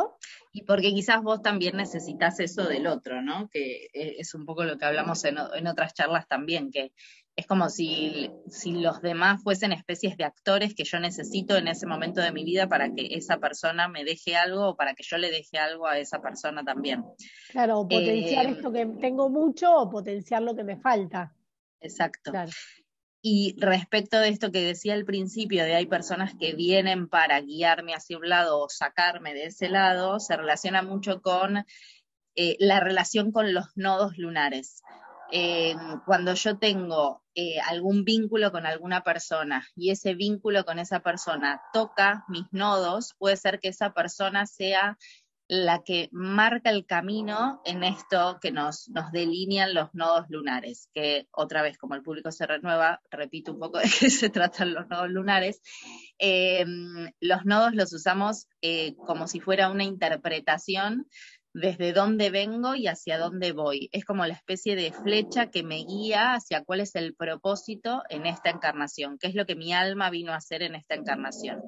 Y 0.52 0.62
porque 0.62 0.92
quizás 0.92 1.22
vos 1.22 1.42
también 1.42 1.76
necesitas 1.76 2.40
eso 2.40 2.64
del 2.64 2.86
otro, 2.86 3.22
¿no? 3.22 3.48
Que 3.48 3.88
es 3.92 4.34
un 4.34 4.44
poco 4.44 4.64
lo 4.64 4.76
que 4.76 4.84
hablamos 4.84 5.24
en, 5.24 5.36
en 5.54 5.66
otras 5.66 5.94
charlas 5.94 6.26
también, 6.26 6.70
que 6.70 6.92
es 7.38 7.46
como 7.46 7.68
si, 7.68 8.32
si, 8.48 8.72
los 8.72 9.00
demás 9.00 9.44
fuesen 9.44 9.70
especies 9.70 10.16
de 10.16 10.24
actores 10.24 10.74
que 10.74 10.82
yo 10.82 10.98
necesito 10.98 11.56
en 11.56 11.68
ese 11.68 11.86
momento 11.86 12.20
de 12.20 12.32
mi 12.32 12.42
vida 12.42 12.68
para 12.68 12.92
que 12.92 13.14
esa 13.14 13.38
persona 13.38 13.86
me 13.86 14.02
deje 14.02 14.34
algo 14.34 14.70
o 14.70 14.76
para 14.76 14.94
que 14.94 15.04
yo 15.04 15.18
le 15.18 15.30
deje 15.30 15.56
algo 15.56 15.86
a 15.86 15.98
esa 15.98 16.20
persona 16.20 16.64
también. 16.64 17.04
Claro, 17.50 17.86
potenciar 17.88 18.46
eh, 18.46 18.50
esto 18.50 18.72
que 18.72 18.86
tengo 19.00 19.30
mucho 19.30 19.72
o 19.72 19.88
potenciar 19.88 20.42
lo 20.42 20.56
que 20.56 20.64
me 20.64 20.78
falta. 20.78 21.32
Exacto. 21.80 22.32
Y 23.20 23.56
respecto 23.58 24.20
de 24.20 24.28
esto 24.28 24.52
que 24.52 24.60
decía 24.60 24.94
al 24.94 25.04
principio, 25.04 25.64
de 25.64 25.74
hay 25.74 25.86
personas 25.86 26.34
que 26.38 26.54
vienen 26.54 27.08
para 27.08 27.40
guiarme 27.40 27.94
hacia 27.94 28.16
un 28.16 28.28
lado 28.28 28.60
o 28.60 28.68
sacarme 28.68 29.34
de 29.34 29.46
ese 29.46 29.68
lado, 29.68 30.20
se 30.20 30.36
relaciona 30.36 30.82
mucho 30.82 31.20
con 31.20 31.64
eh, 32.36 32.56
la 32.60 32.78
relación 32.78 33.32
con 33.32 33.52
los 33.52 33.66
nodos 33.74 34.16
lunares. 34.16 34.82
Eh, 35.30 35.74
cuando 36.06 36.32
yo 36.34 36.58
tengo 36.58 37.22
eh, 37.34 37.60
algún 37.60 38.04
vínculo 38.04 38.50
con 38.50 38.64
alguna 38.64 39.02
persona 39.02 39.66
y 39.74 39.90
ese 39.90 40.14
vínculo 40.14 40.64
con 40.64 40.78
esa 40.78 41.00
persona 41.00 41.60
toca 41.72 42.24
mis 42.28 42.46
nodos, 42.50 43.14
puede 43.18 43.36
ser 43.36 43.58
que 43.58 43.68
esa 43.68 43.92
persona 43.92 44.46
sea 44.46 44.96
la 45.48 45.82
que 45.82 46.10
marca 46.12 46.68
el 46.68 46.84
camino 46.84 47.62
en 47.64 47.82
esto 47.82 48.38
que 48.40 48.52
nos, 48.52 48.88
nos 48.90 49.10
delinean 49.12 49.72
los 49.72 49.94
nodos 49.94 50.26
lunares, 50.28 50.90
que 50.92 51.26
otra 51.32 51.62
vez, 51.62 51.78
como 51.78 51.94
el 51.94 52.02
público 52.02 52.30
se 52.30 52.46
renueva, 52.46 53.00
repito 53.10 53.52
un 53.52 53.58
poco 53.58 53.78
de 53.78 53.88
qué 53.88 54.10
se 54.10 54.28
tratan 54.28 54.74
los 54.74 54.88
nodos 54.88 55.08
lunares. 55.08 55.62
Eh, 56.18 56.66
los 57.20 57.46
nodos 57.46 57.74
los 57.74 57.92
usamos 57.94 58.46
como 59.06 59.26
si 59.26 59.40
fuera 59.40 59.70
una 59.70 59.84
interpretación 59.84 61.06
desde 61.52 61.92
dónde 61.92 62.30
vengo 62.30 62.74
y 62.74 62.86
hacia 62.86 63.18
dónde 63.18 63.52
voy. 63.52 63.88
Es 63.92 64.04
como 64.04 64.26
la 64.26 64.34
especie 64.34 64.76
de 64.76 64.92
flecha 64.92 65.50
que 65.50 65.62
me 65.62 65.84
guía 65.84 66.34
hacia 66.34 66.64
cuál 66.64 66.80
es 66.80 66.94
el 66.94 67.14
propósito 67.14 68.02
en 68.08 68.26
esta 68.26 68.50
encarnación, 68.50 69.18
qué 69.18 69.28
es 69.28 69.34
lo 69.34 69.46
que 69.46 69.56
mi 69.56 69.72
alma 69.72 70.10
vino 70.10 70.32
a 70.32 70.36
hacer 70.36 70.62
en 70.62 70.74
esta 70.74 70.94
encarnación. 70.94 71.62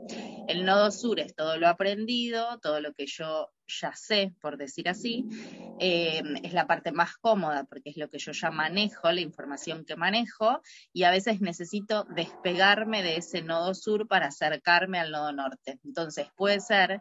El 0.49 0.65
nodo 0.65 0.91
sur 0.91 1.21
es 1.21 1.35
todo 1.35 1.57
lo 1.57 1.69
aprendido, 1.69 2.59
todo 2.61 2.81
lo 2.81 2.93
que 2.93 3.07
yo 3.07 3.51
ya 3.79 3.93
sé, 3.95 4.35
por 4.41 4.57
decir 4.57 4.89
así, 4.89 5.25
eh, 5.79 6.23
es 6.43 6.53
la 6.53 6.67
parte 6.67 6.93
más 6.93 7.17
cómoda 7.19 7.65
porque 7.65 7.91
es 7.91 7.97
lo 7.97 8.09
que 8.09 8.19
yo 8.19 8.33
ya 8.33 8.51
manejo, 8.51 9.11
la 9.13 9.21
información 9.21 9.85
que 9.85 9.97
manejo, 9.97 10.61
y 10.93 11.05
a 11.05 11.11
veces 11.11 11.41
necesito 11.41 12.05
despegarme 12.17 13.03
de 13.03 13.17
ese 13.17 13.43
nodo 13.43 13.75
sur 13.75 14.09
para 14.09 14.27
acercarme 14.27 14.99
al 14.99 15.13
nodo 15.13 15.33
norte. 15.33 15.79
Entonces 15.85 16.29
puede 16.37 16.61
ser 16.61 17.01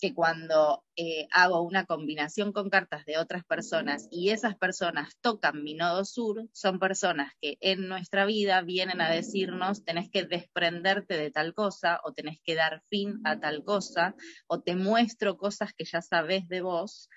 que 0.00 0.14
cuando 0.14 0.84
eh, 0.96 1.28
hago 1.30 1.62
una 1.62 1.84
combinación 1.84 2.52
con 2.52 2.70
cartas 2.70 3.04
de 3.04 3.18
otras 3.18 3.44
personas 3.44 4.08
y 4.10 4.30
esas 4.30 4.56
personas 4.56 5.16
tocan 5.20 5.62
mi 5.62 5.74
nodo 5.74 6.04
sur, 6.04 6.48
son 6.52 6.78
personas 6.78 7.32
que 7.40 7.58
en 7.60 7.88
nuestra 7.88 8.24
vida 8.24 8.62
vienen 8.62 9.00
a 9.00 9.10
decirnos 9.10 9.84
tenés 9.84 10.10
que 10.10 10.24
desprenderte 10.24 11.16
de 11.16 11.30
tal 11.30 11.54
cosa 11.54 12.00
o 12.04 12.12
tenés 12.12 12.38
que 12.42 12.54
dar 12.54 12.82
fin 12.88 13.20
a 13.24 13.38
tal 13.38 13.64
cosa 13.64 14.14
o 14.46 14.60
te 14.60 14.74
muestro 14.74 15.36
cosas 15.36 15.72
que 15.74 15.84
ya 15.84 16.02
sabes 16.02 16.48
de 16.48 16.62
vos 16.62 17.08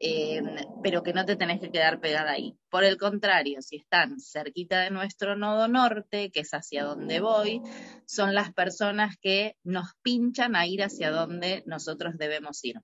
Em, 0.00 0.46
pero 0.82 1.02
que 1.02 1.12
no 1.12 1.26
te 1.26 1.36
tenés 1.36 1.60
que 1.60 1.70
quedar 1.70 2.00
pegada 2.00 2.32
ahí. 2.32 2.58
Por 2.70 2.84
el 2.84 2.96
contrario, 2.96 3.62
si 3.62 3.76
están 3.76 4.20
cerquita 4.20 4.80
de 4.80 4.90
nuestro 4.90 5.36
nodo 5.36 5.68
norte, 5.68 6.30
que 6.30 6.40
es 6.40 6.50
hacia 6.52 6.84
donde 6.84 7.20
voy, 7.20 7.60
son 8.06 8.34
las 8.34 8.52
personas 8.52 9.16
que 9.20 9.56
nos 9.64 9.94
pinchan 10.02 10.56
a 10.56 10.66
ir 10.66 10.82
hacia 10.82 11.10
donde 11.10 11.62
nosotros 11.66 12.16
debemos 12.16 12.64
ir 12.64 12.76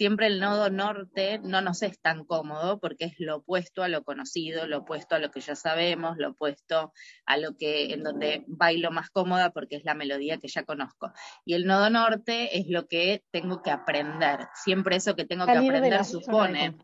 siempre 0.00 0.28
el 0.28 0.40
nodo 0.40 0.70
norte 0.70 1.40
no 1.42 1.60
nos 1.60 1.82
es 1.82 2.00
tan 2.00 2.24
cómodo 2.24 2.78
porque 2.80 3.04
es 3.04 3.16
lo 3.18 3.36
opuesto 3.36 3.82
a 3.82 3.88
lo 3.88 4.02
conocido, 4.02 4.66
lo 4.66 4.78
opuesto 4.78 5.14
a 5.14 5.18
lo 5.18 5.30
que 5.30 5.40
ya 5.40 5.54
sabemos, 5.54 6.16
lo 6.16 6.30
opuesto 6.30 6.94
a 7.26 7.36
lo 7.36 7.54
que 7.58 7.92
en 7.92 8.02
donde 8.02 8.44
bailo 8.46 8.90
más 8.90 9.10
cómoda 9.10 9.50
porque 9.50 9.76
es 9.76 9.84
la 9.84 9.92
melodía 9.92 10.38
que 10.38 10.48
ya 10.48 10.64
conozco. 10.64 11.12
Y 11.44 11.52
el 11.52 11.66
nodo 11.66 11.90
norte 11.90 12.58
es 12.58 12.66
lo 12.68 12.86
que 12.86 13.24
tengo 13.30 13.60
que 13.60 13.70
aprender. 13.70 14.48
Siempre 14.54 14.96
eso 14.96 15.16
que 15.16 15.26
tengo 15.26 15.44
que 15.44 15.52
aprender 15.52 16.02
supone 16.06 16.74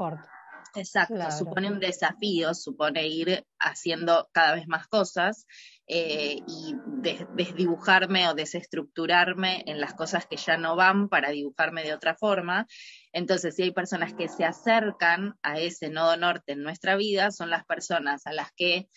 Exacto, 0.76 1.30
supone 1.30 1.70
un 1.70 1.80
desafío, 1.80 2.54
supone 2.54 3.08
ir 3.08 3.46
haciendo 3.58 4.28
cada 4.32 4.54
vez 4.54 4.68
más 4.68 4.86
cosas 4.86 5.46
eh, 5.86 6.40
y 6.46 6.74
desdibujarme 7.34 8.28
o 8.28 8.34
desestructurarme 8.34 9.64
en 9.66 9.80
las 9.80 9.94
cosas 9.94 10.26
que 10.26 10.36
ya 10.36 10.56
no 10.56 10.76
van 10.76 11.08
para 11.08 11.30
dibujarme 11.30 11.82
de 11.82 11.94
otra 11.94 12.14
forma. 12.14 12.66
Entonces, 13.12 13.54
si 13.54 13.62
hay 13.62 13.70
personas 13.72 14.12
que 14.14 14.28
se 14.28 14.44
acercan 14.44 15.34
a 15.42 15.58
ese 15.58 15.88
nodo 15.88 16.16
norte 16.16 16.52
en 16.52 16.62
nuestra 16.62 16.96
vida, 16.96 17.30
son 17.30 17.50
las 17.50 17.64
personas 17.64 18.26
a 18.26 18.32
las 18.32 18.52
que 18.52 18.88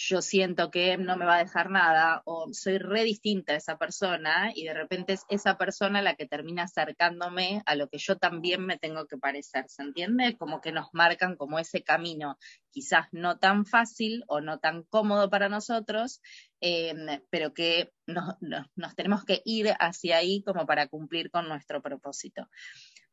yo 0.00 0.22
siento 0.22 0.70
que 0.70 0.96
no 0.96 1.16
me 1.16 1.24
va 1.24 1.36
a 1.36 1.44
dejar 1.44 1.70
nada 1.70 2.22
o 2.24 2.52
soy 2.52 2.78
re 2.78 3.02
distinta 3.02 3.52
a 3.52 3.56
esa 3.56 3.78
persona 3.78 4.52
y 4.54 4.62
de 4.64 4.72
repente 4.72 5.14
es 5.14 5.24
esa 5.28 5.58
persona 5.58 6.02
la 6.02 6.14
que 6.14 6.24
termina 6.24 6.62
acercándome 6.62 7.62
a 7.66 7.74
lo 7.74 7.88
que 7.88 7.98
yo 7.98 8.16
también 8.16 8.64
me 8.64 8.78
tengo 8.78 9.08
que 9.08 9.18
parecer, 9.18 9.64
¿se 9.66 9.82
entiende? 9.82 10.36
Como 10.36 10.60
que 10.60 10.70
nos 10.70 10.86
marcan 10.92 11.34
como 11.34 11.58
ese 11.58 11.82
camino, 11.82 12.38
quizás 12.70 13.08
no 13.10 13.38
tan 13.38 13.66
fácil 13.66 14.22
o 14.28 14.40
no 14.40 14.60
tan 14.60 14.84
cómodo 14.84 15.30
para 15.30 15.48
nosotros, 15.48 16.20
em, 16.60 17.20
pero 17.28 17.52
que 17.52 17.92
nos, 18.06 18.36
nos 18.76 18.94
tenemos 18.94 19.24
que 19.24 19.42
ir 19.44 19.74
hacia 19.80 20.18
ahí 20.18 20.44
como 20.44 20.64
para 20.64 20.86
cumplir 20.86 21.32
con 21.32 21.48
nuestro 21.48 21.82
propósito. 21.82 22.48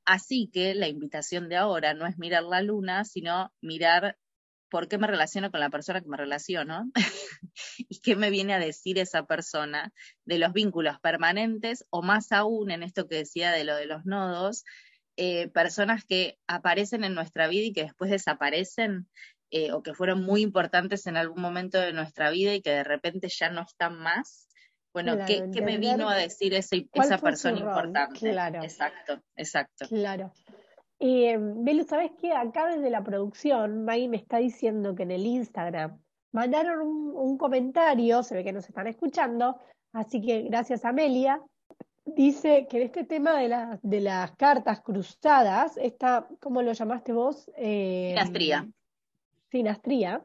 Así 0.05 0.51
que 0.53 0.75
la 0.75 0.87
invitación 0.87 1.49
de 1.49 1.55
ahora 1.55 1.95
no 1.95 2.05
es 2.05 2.19
mirar 2.19 2.43
la 2.43 2.61
luna, 2.61 3.05
sino 3.05 3.51
mirar 3.59 4.19
por 4.75 4.89
qué 4.89 4.97
me 4.97 5.07
relaciono 5.07 5.51
con 5.51 5.61
la 5.61 5.69
persona 5.69 6.01
que 6.01 6.09
me 6.09 6.17
relaciono 6.17 6.91
y 7.77 8.01
qué 8.01 8.17
me 8.17 8.29
viene 8.29 8.53
a 8.53 8.59
decir 8.59 8.99
esa 8.99 9.25
persona 9.25 9.93
de 10.25 10.37
los 10.37 10.51
vínculos 10.51 10.99
permanentes 10.99 11.85
o 11.91 12.01
más 12.01 12.33
aún 12.33 12.71
en 12.71 12.83
esto 12.83 13.07
que 13.07 13.15
decía 13.15 13.53
de 13.53 13.63
lo 13.63 13.77
de 13.77 13.85
los 13.85 14.05
nodos, 14.05 14.65
eh, 15.15 15.47
personas 15.47 16.03
que 16.03 16.39
aparecen 16.45 17.05
en 17.05 17.13
nuestra 17.13 17.47
vida 17.47 17.67
y 17.67 17.71
que 17.71 17.83
después 17.83 18.11
desaparecen 18.11 19.07
eh, 19.49 19.71
o 19.71 19.81
que 19.81 19.93
fueron 19.93 20.23
muy 20.23 20.41
importantes 20.41 21.07
en 21.07 21.15
algún 21.15 21.41
momento 21.41 21.79
de 21.79 21.93
nuestra 21.93 22.29
vida 22.29 22.53
y 22.53 22.61
que 22.61 22.71
de 22.71 22.83
repente 22.83 23.29
ya 23.29 23.49
no 23.49 23.61
están 23.61 23.97
más. 23.97 24.49
Bueno, 24.91 25.17
¿qué, 25.25 25.41
me 25.61 25.77
vino 25.77 26.09
a 26.09 26.17
decir 26.17 26.53
esa 26.53 27.17
persona 27.19 27.59
importante? 27.59 28.19
Claro. 28.19 28.61
Exacto, 28.61 29.23
exacto. 29.37 29.87
Claro. 29.87 30.33
Eh, 30.99 31.37
Belu, 31.39 31.83
¿sabes 31.83 32.11
qué? 32.19 32.31
Acá 32.33 32.67
desde 32.67 32.89
la 32.89 33.03
producción, 33.03 33.83
Maggie 33.83 34.07
me 34.07 34.17
está 34.17 34.37
diciendo 34.37 34.95
que 34.95 35.03
en 35.03 35.11
el 35.11 35.25
Instagram 35.25 35.99
mandaron 36.31 36.87
un, 36.87 37.37
comentario, 37.37 38.23
se 38.23 38.35
ve 38.35 38.43
que 38.43 38.53
nos 38.53 38.67
están 38.67 38.87
escuchando, 38.87 39.59
así 39.93 40.21
que 40.21 40.43
gracias 40.43 40.85
Amelia. 40.85 41.41
Dice 42.05 42.67
que 42.69 42.77
en 42.77 42.83
este 42.83 43.03
tema 43.03 43.39
de, 43.39 43.79
de 43.81 44.01
las 44.01 44.35
cartas 44.35 44.81
cruzadas, 44.81 45.75
esta, 45.77 46.27
¿cómo 46.39 46.61
lo 46.61 46.71
llamaste 46.71 47.13
vos? 47.13 47.49
Eh, 47.57 48.09
sinastría. 48.11 48.67
sinastría, 49.49 50.23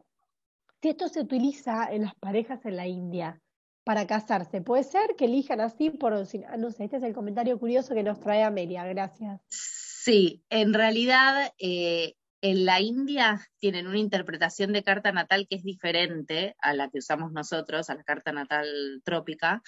si 0.83 0.91
esto 0.91 1.09
se 1.09 1.21
utiliza 1.21 1.89
en 1.91 2.03
las 2.03 2.14
parejas 2.16 2.64
en 2.66 2.77
la 2.77 2.87
India 2.87 3.41
para 3.83 4.07
casarse, 4.07 4.61
puede 4.61 4.85
ser 4.85 5.16
que 5.16 5.25
elijan 5.25 5.61
así 5.61 5.91
por, 5.91 6.12
no 6.12 6.71
sé, 6.71 6.85
este 6.85 6.97
es 6.99 7.03
el 7.03 7.14
comentario 7.14 7.59
curioso 7.59 7.95
que 7.95 8.03
nos 8.03 8.21
trae 8.21 8.43
Amelia, 8.43 8.85
gracias. 8.85 9.41
Sí, 10.03 10.43
en 10.49 10.73
realidad 10.73 11.53
eh, 11.59 12.15
en 12.41 12.65
la 12.65 12.81
India 12.81 13.39
tienen 13.59 13.87
una 13.87 13.99
interpretación 13.99 14.73
de 14.73 14.83
carta 14.83 15.13
natal 15.13 15.47
que 15.47 15.57
es 15.57 15.63
diferente 15.63 16.57
a 16.61 16.73
la 16.73 16.89
que 16.89 17.01
usamos 17.01 17.33
nosotros, 17.33 17.91
a 17.91 17.97
la 17.97 18.03
carta 18.03 18.33
natal 18.33 18.67
trópica, 19.05 19.63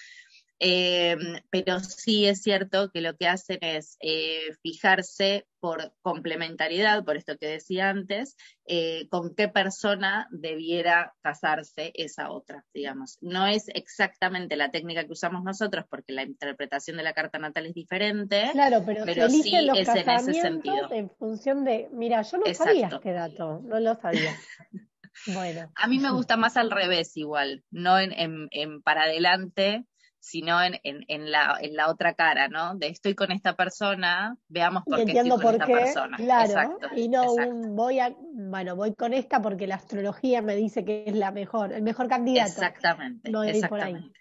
eh, 0.64 1.16
pero 1.50 1.80
sí 1.80 2.26
es 2.26 2.40
cierto 2.40 2.92
que 2.92 3.00
lo 3.00 3.16
que 3.16 3.26
hacen 3.26 3.58
es 3.62 3.96
eh, 4.00 4.54
fijarse 4.62 5.44
por 5.58 5.92
complementariedad, 6.02 7.04
por 7.04 7.16
esto 7.16 7.36
que 7.36 7.48
decía 7.48 7.90
antes, 7.90 8.36
eh, 8.64 9.08
con 9.08 9.34
qué 9.34 9.48
persona 9.48 10.28
debiera 10.30 11.14
casarse 11.20 11.90
esa 11.96 12.30
otra, 12.30 12.64
digamos. 12.72 13.18
No 13.20 13.48
es 13.48 13.64
exactamente 13.74 14.54
la 14.54 14.70
técnica 14.70 15.04
que 15.04 15.10
usamos 15.10 15.42
nosotros 15.42 15.84
porque 15.90 16.12
la 16.12 16.22
interpretación 16.22 16.96
de 16.96 17.02
la 17.02 17.12
carta 17.12 17.40
natal 17.40 17.66
es 17.66 17.74
diferente, 17.74 18.50
claro, 18.52 18.84
pero, 18.86 19.28
sí 19.30 19.56
es 19.56 19.88
en 19.88 20.08
ese 20.10 20.34
sentido. 20.34 20.92
En 20.92 21.10
función 21.10 21.64
de, 21.64 21.88
mira, 21.92 22.22
yo 22.22 22.38
no 22.38 22.54
sabía 22.54 22.86
este 22.86 23.12
dato, 23.12 23.60
no 23.64 23.80
lo 23.80 23.96
sabía. 23.96 24.30
Bueno. 25.26 25.70
A 25.76 25.88
mí 25.88 25.98
me 25.98 26.10
gusta 26.10 26.38
más 26.38 26.56
al 26.56 26.70
revés 26.70 27.18
igual, 27.18 27.62
no 27.70 27.98
en, 27.98 28.48
en 28.50 28.80
para 28.80 29.02
adelante, 29.02 29.84
sino 30.22 30.62
en, 30.62 30.78
en, 30.84 31.32
la, 31.32 31.58
en 31.60 31.74
la 31.74 31.90
otra 31.90 32.14
cara, 32.14 32.46
¿no? 32.46 32.76
De 32.76 32.86
estoy 32.86 33.16
con 33.16 33.32
esta 33.32 33.56
persona, 33.56 34.36
veamos 34.46 34.84
por 34.84 35.04
qué 35.04 35.18
estoy 35.18 35.30
con 35.30 35.54
esta 35.54 35.66
persona. 35.66 36.16
Claro, 36.16 36.78
y 36.94 37.08
no 37.08 37.32
un 37.32 37.74
voy 37.74 37.98
a, 37.98 38.14
bueno, 38.16 38.76
voy 38.76 38.94
con 38.94 39.14
esta 39.14 39.42
porque 39.42 39.66
la 39.66 39.74
astrología 39.74 40.40
me 40.40 40.54
dice 40.54 40.84
que 40.84 41.02
es 41.08 41.16
la 41.16 41.32
mejor, 41.32 41.72
el 41.72 41.82
mejor 41.82 42.06
candidato. 42.06 42.52
Exactamente, 42.52 43.32
no 43.32 43.42
exactamente. 43.42 44.16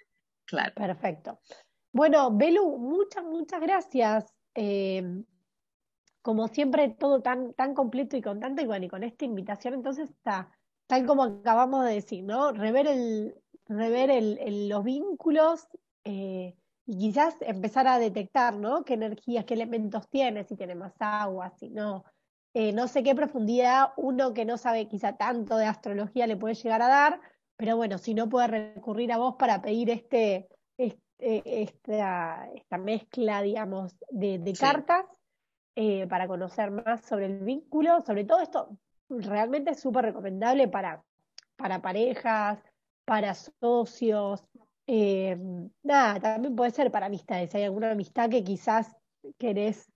Claro. 0.45 0.73
Perfecto. 0.73 1.39
Bueno, 1.93 2.35
Belu, 2.35 2.79
muchas, 2.79 3.23
muchas 3.23 3.61
gracias. 3.61 4.33
Eh, 4.55 5.03
como 6.23 6.47
siempre, 6.47 6.89
todo 6.89 7.21
tan, 7.21 7.53
tan 7.53 7.75
completo 7.75 8.17
y 8.17 8.23
con 8.23 8.39
tanto, 8.39 8.63
y 8.63 8.65
bueno, 8.65 8.85
y 8.85 8.89
con 8.89 9.03
esta 9.03 9.23
invitación, 9.23 9.75
entonces 9.75 10.09
está, 10.09 10.49
tal 10.87 11.05
como 11.05 11.25
acabamos 11.25 11.85
de 11.85 11.93
decir, 11.93 12.23
¿no? 12.23 12.51
Rever 12.53 12.87
el, 12.87 13.35
rever 13.67 14.09
el, 14.09 14.67
los 14.67 14.83
vínculos 14.83 15.67
eh, 16.03 16.55
y 16.85 16.97
quizás 16.97 17.35
empezar 17.41 17.87
a 17.87 17.99
detectar, 17.99 18.55
¿no? 18.55 18.83
¿Qué 18.83 18.95
energías, 18.95 19.45
qué 19.45 19.53
elementos 19.53 20.09
tiene, 20.09 20.43
si 20.43 20.55
tiene 20.55 20.75
más 20.75 20.93
agua, 20.99 21.51
si 21.57 21.69
no. 21.69 22.03
Eh, 22.53 22.73
no 22.73 22.87
sé 22.87 23.01
qué 23.03 23.15
profundidad 23.15 23.93
uno 23.95 24.33
que 24.33 24.43
no 24.43 24.57
sabe 24.57 24.87
quizá 24.87 25.15
tanto 25.15 25.55
de 25.57 25.65
astrología 25.65 26.27
le 26.27 26.35
puede 26.35 26.55
llegar 26.55 26.81
a 26.81 26.87
dar, 26.87 27.21
pero 27.55 27.77
bueno, 27.77 27.97
si 27.97 28.13
no 28.13 28.27
puede 28.27 28.47
recurrir 28.47 29.11
a 29.13 29.17
vos 29.17 29.35
para 29.37 29.61
pedir 29.61 29.89
este, 29.89 30.49
este 30.77 31.01
esta, 31.61 32.49
esta, 32.55 32.77
mezcla, 32.77 33.41
digamos, 33.41 33.95
de, 34.09 34.53
cartas 34.59 35.05
eh, 35.75 36.07
para 36.07 36.27
conocer 36.27 36.71
más 36.71 37.05
sobre 37.05 37.27
el 37.27 37.39
vínculo, 37.39 38.01
sobre 38.01 38.25
todo 38.25 38.41
esto 38.41 38.77
realmente 39.07 39.71
es 39.71 39.79
súper 39.79 40.05
recomendable 40.05 40.67
para, 40.67 41.03
para 41.55 41.81
parejas, 41.81 42.59
para 43.05 43.33
socios, 43.35 44.43
eh, 44.93 45.37
nada, 45.83 46.19
también 46.19 46.53
puede 46.53 46.71
ser 46.71 46.91
para 46.91 47.05
amistades. 47.05 47.55
Hay 47.55 47.63
alguna 47.63 47.91
amistad 47.91 48.29
que 48.29 48.43
quizás 48.43 48.93
querés, 49.37 49.89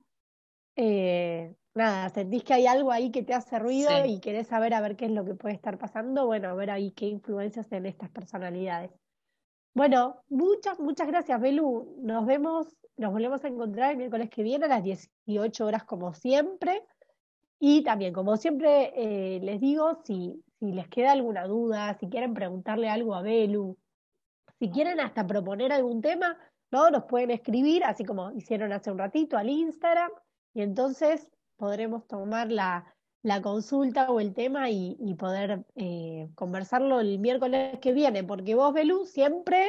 eh, 0.78 1.54
nada, 1.74 2.08
sentís 2.08 2.46
que 2.46 2.54
hay 2.54 2.66
algo 2.66 2.94
ahí 2.94 3.12
que 3.12 3.22
te 3.22 3.34
hace 3.34 3.60
ruido 3.60 3.90
y 4.06 4.22
querés 4.22 4.48
saber 4.48 4.74
a 4.74 4.80
ver 4.80 4.96
qué 4.96 5.08
es 5.08 5.12
lo 5.12 5.26
que 5.26 5.36
puede 5.36 5.54
estar 5.54 5.78
pasando. 5.78 6.26
Bueno, 6.28 6.48
a 6.48 6.54
ver 6.54 6.72
ahí 6.72 6.92
qué 6.92 7.08
influencias 7.08 7.70
en 7.74 7.88
estas 7.88 8.10
personalidades. 8.10 8.90
Bueno, 9.74 10.24
muchas, 10.30 10.80
muchas 10.80 11.08
gracias, 11.08 11.42
Belu. 11.42 11.98
Nos 12.02 12.26
vemos, 12.26 12.68
nos 12.96 13.12
volvemos 13.12 13.44
a 13.44 13.50
encontrar 13.50 13.92
el 13.92 13.98
miércoles 13.98 14.30
que 14.30 14.44
viene 14.44 14.64
a 14.64 14.70
las 14.70 14.84
18 14.84 15.66
horas 15.66 15.84
como 15.84 16.14
siempre. 16.14 16.86
Y 17.60 17.84
también, 17.84 18.14
como 18.14 18.38
siempre 18.38 18.94
eh, 18.96 19.42
les 19.42 19.60
digo, 19.60 20.02
si, 20.06 20.42
si 20.58 20.72
les 20.72 20.88
queda 20.88 21.12
alguna 21.12 21.48
duda, 21.48 21.98
si 22.00 22.08
quieren 22.08 22.34
preguntarle 22.34 22.88
algo 22.88 23.14
a 23.14 23.22
Belu, 23.22 23.78
si 24.60 24.70
quieren 24.70 25.00
hasta 25.00 25.26
proponer 25.26 25.72
algún 25.72 26.02
tema, 26.02 26.38
¿no? 26.72 26.90
Nos 26.90 27.06
pueden 27.06 27.32
escribir, 27.32 27.84
así 27.84 28.04
como 28.04 28.32
hicieron 28.32 28.72
hace 28.72 28.92
un 28.92 28.98
ratito, 28.98 29.38
al 29.38 29.50
Instagram, 29.50 30.12
y 30.54 30.62
entonces 30.62 31.30
podremos 31.58 32.08
tomar 32.08 32.52
la, 32.52 32.96
la 33.22 33.42
consulta 33.42 34.10
o 34.12 34.20
el 34.20 34.34
tema 34.34 34.70
y, 34.70 34.96
y 35.00 35.16
poder 35.16 35.66
eh, 35.76 36.30
conversarlo 36.36 37.00
el 37.00 37.20
miércoles 37.20 37.80
que 37.80 37.94
viene, 37.94 38.24
porque 38.24 38.56
vos, 38.56 38.74
Belú, 38.74 39.06
siempre 39.06 39.68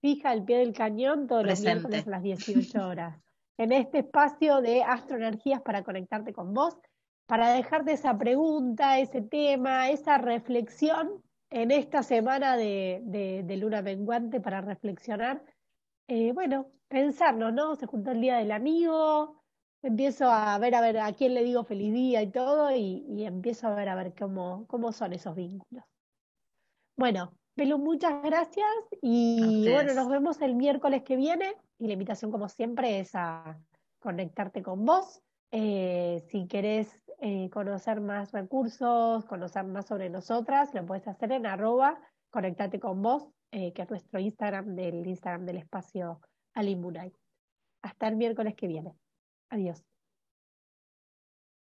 fija 0.00 0.32
el 0.32 0.44
pie 0.44 0.58
del 0.58 0.72
cañón 0.72 1.26
todos 1.26 1.44
los 1.44 1.60
miércoles 1.60 2.06
a 2.06 2.10
las 2.10 2.22
18 2.22 2.86
horas. 2.86 3.20
en 3.58 3.72
este 3.72 3.98
espacio 3.98 4.60
de 4.60 4.84
astroenergías 4.84 5.60
para 5.62 5.82
conectarte 5.82 6.32
con 6.32 6.54
vos, 6.54 6.78
para 7.26 7.52
dejarte 7.52 7.92
esa 7.92 8.16
pregunta, 8.16 8.98
ese 9.00 9.20
tema, 9.20 9.90
esa 9.90 10.16
reflexión 10.18 11.22
en 11.50 11.70
esta 11.70 12.02
semana 12.02 12.56
de, 12.56 13.00
de, 13.44 13.56
luna 13.56 13.82
menguante 13.82 14.40
para 14.40 14.60
reflexionar. 14.60 15.42
Eh, 16.06 16.32
bueno, 16.32 16.70
pensarnos, 16.88 17.52
¿no? 17.52 17.76
Se 17.76 17.86
juntó 17.86 18.10
el 18.12 18.20
día 18.20 18.36
del 18.36 18.52
amigo, 18.52 19.42
empiezo 19.82 20.30
a 20.30 20.58
ver 20.58 20.74
a 20.74 20.80
ver 20.80 20.98
a 20.98 21.12
quién 21.12 21.34
le 21.34 21.44
digo 21.44 21.64
feliz 21.64 21.92
día 21.92 22.22
y 22.22 22.30
todo, 22.30 22.74
y, 22.74 23.24
empiezo 23.24 23.68
a 23.68 23.74
ver 23.74 23.88
a 23.88 23.94
ver 23.94 24.14
cómo, 24.18 24.66
cómo 24.66 24.92
son 24.92 25.12
esos 25.12 25.34
vínculos. 25.34 25.84
Bueno, 26.96 27.32
Pelu, 27.54 27.78
muchas 27.78 28.22
gracias 28.22 28.68
y 29.02 29.68
bueno, 29.70 29.94
nos 29.94 30.08
vemos 30.08 30.40
el 30.42 30.54
miércoles 30.54 31.02
que 31.02 31.16
viene 31.16 31.54
y 31.78 31.86
la 31.86 31.92
invitación 31.92 32.30
como 32.30 32.48
siempre 32.48 33.00
es 33.00 33.14
a 33.14 33.58
conectarte 33.98 34.62
con 34.62 34.84
vos. 34.84 35.22
Eh, 35.50 36.22
si 36.28 36.46
querés 36.46 36.88
eh, 37.20 37.50
conocer 37.50 38.00
más 38.00 38.32
recursos, 38.32 39.24
conocer 39.24 39.64
más 39.64 39.86
sobre 39.86 40.08
nosotras, 40.08 40.72
lo 40.74 40.86
puedes 40.86 41.06
hacer 41.08 41.32
en 41.32 41.46
arroba 41.46 41.98
conectate 42.30 42.78
con 42.78 43.02
vos, 43.02 43.26
eh, 43.50 43.72
que 43.72 43.82
es 43.82 43.90
nuestro 43.90 44.20
Instagram 44.20 44.74
del 44.74 45.06
Instagram 45.06 45.46
del 45.46 45.58
espacio 45.58 46.20
Alimunay. 46.54 47.12
Hasta 47.82 48.08
el 48.08 48.16
miércoles 48.16 48.54
que 48.54 48.66
viene. 48.66 48.94
Adiós. 49.50 49.82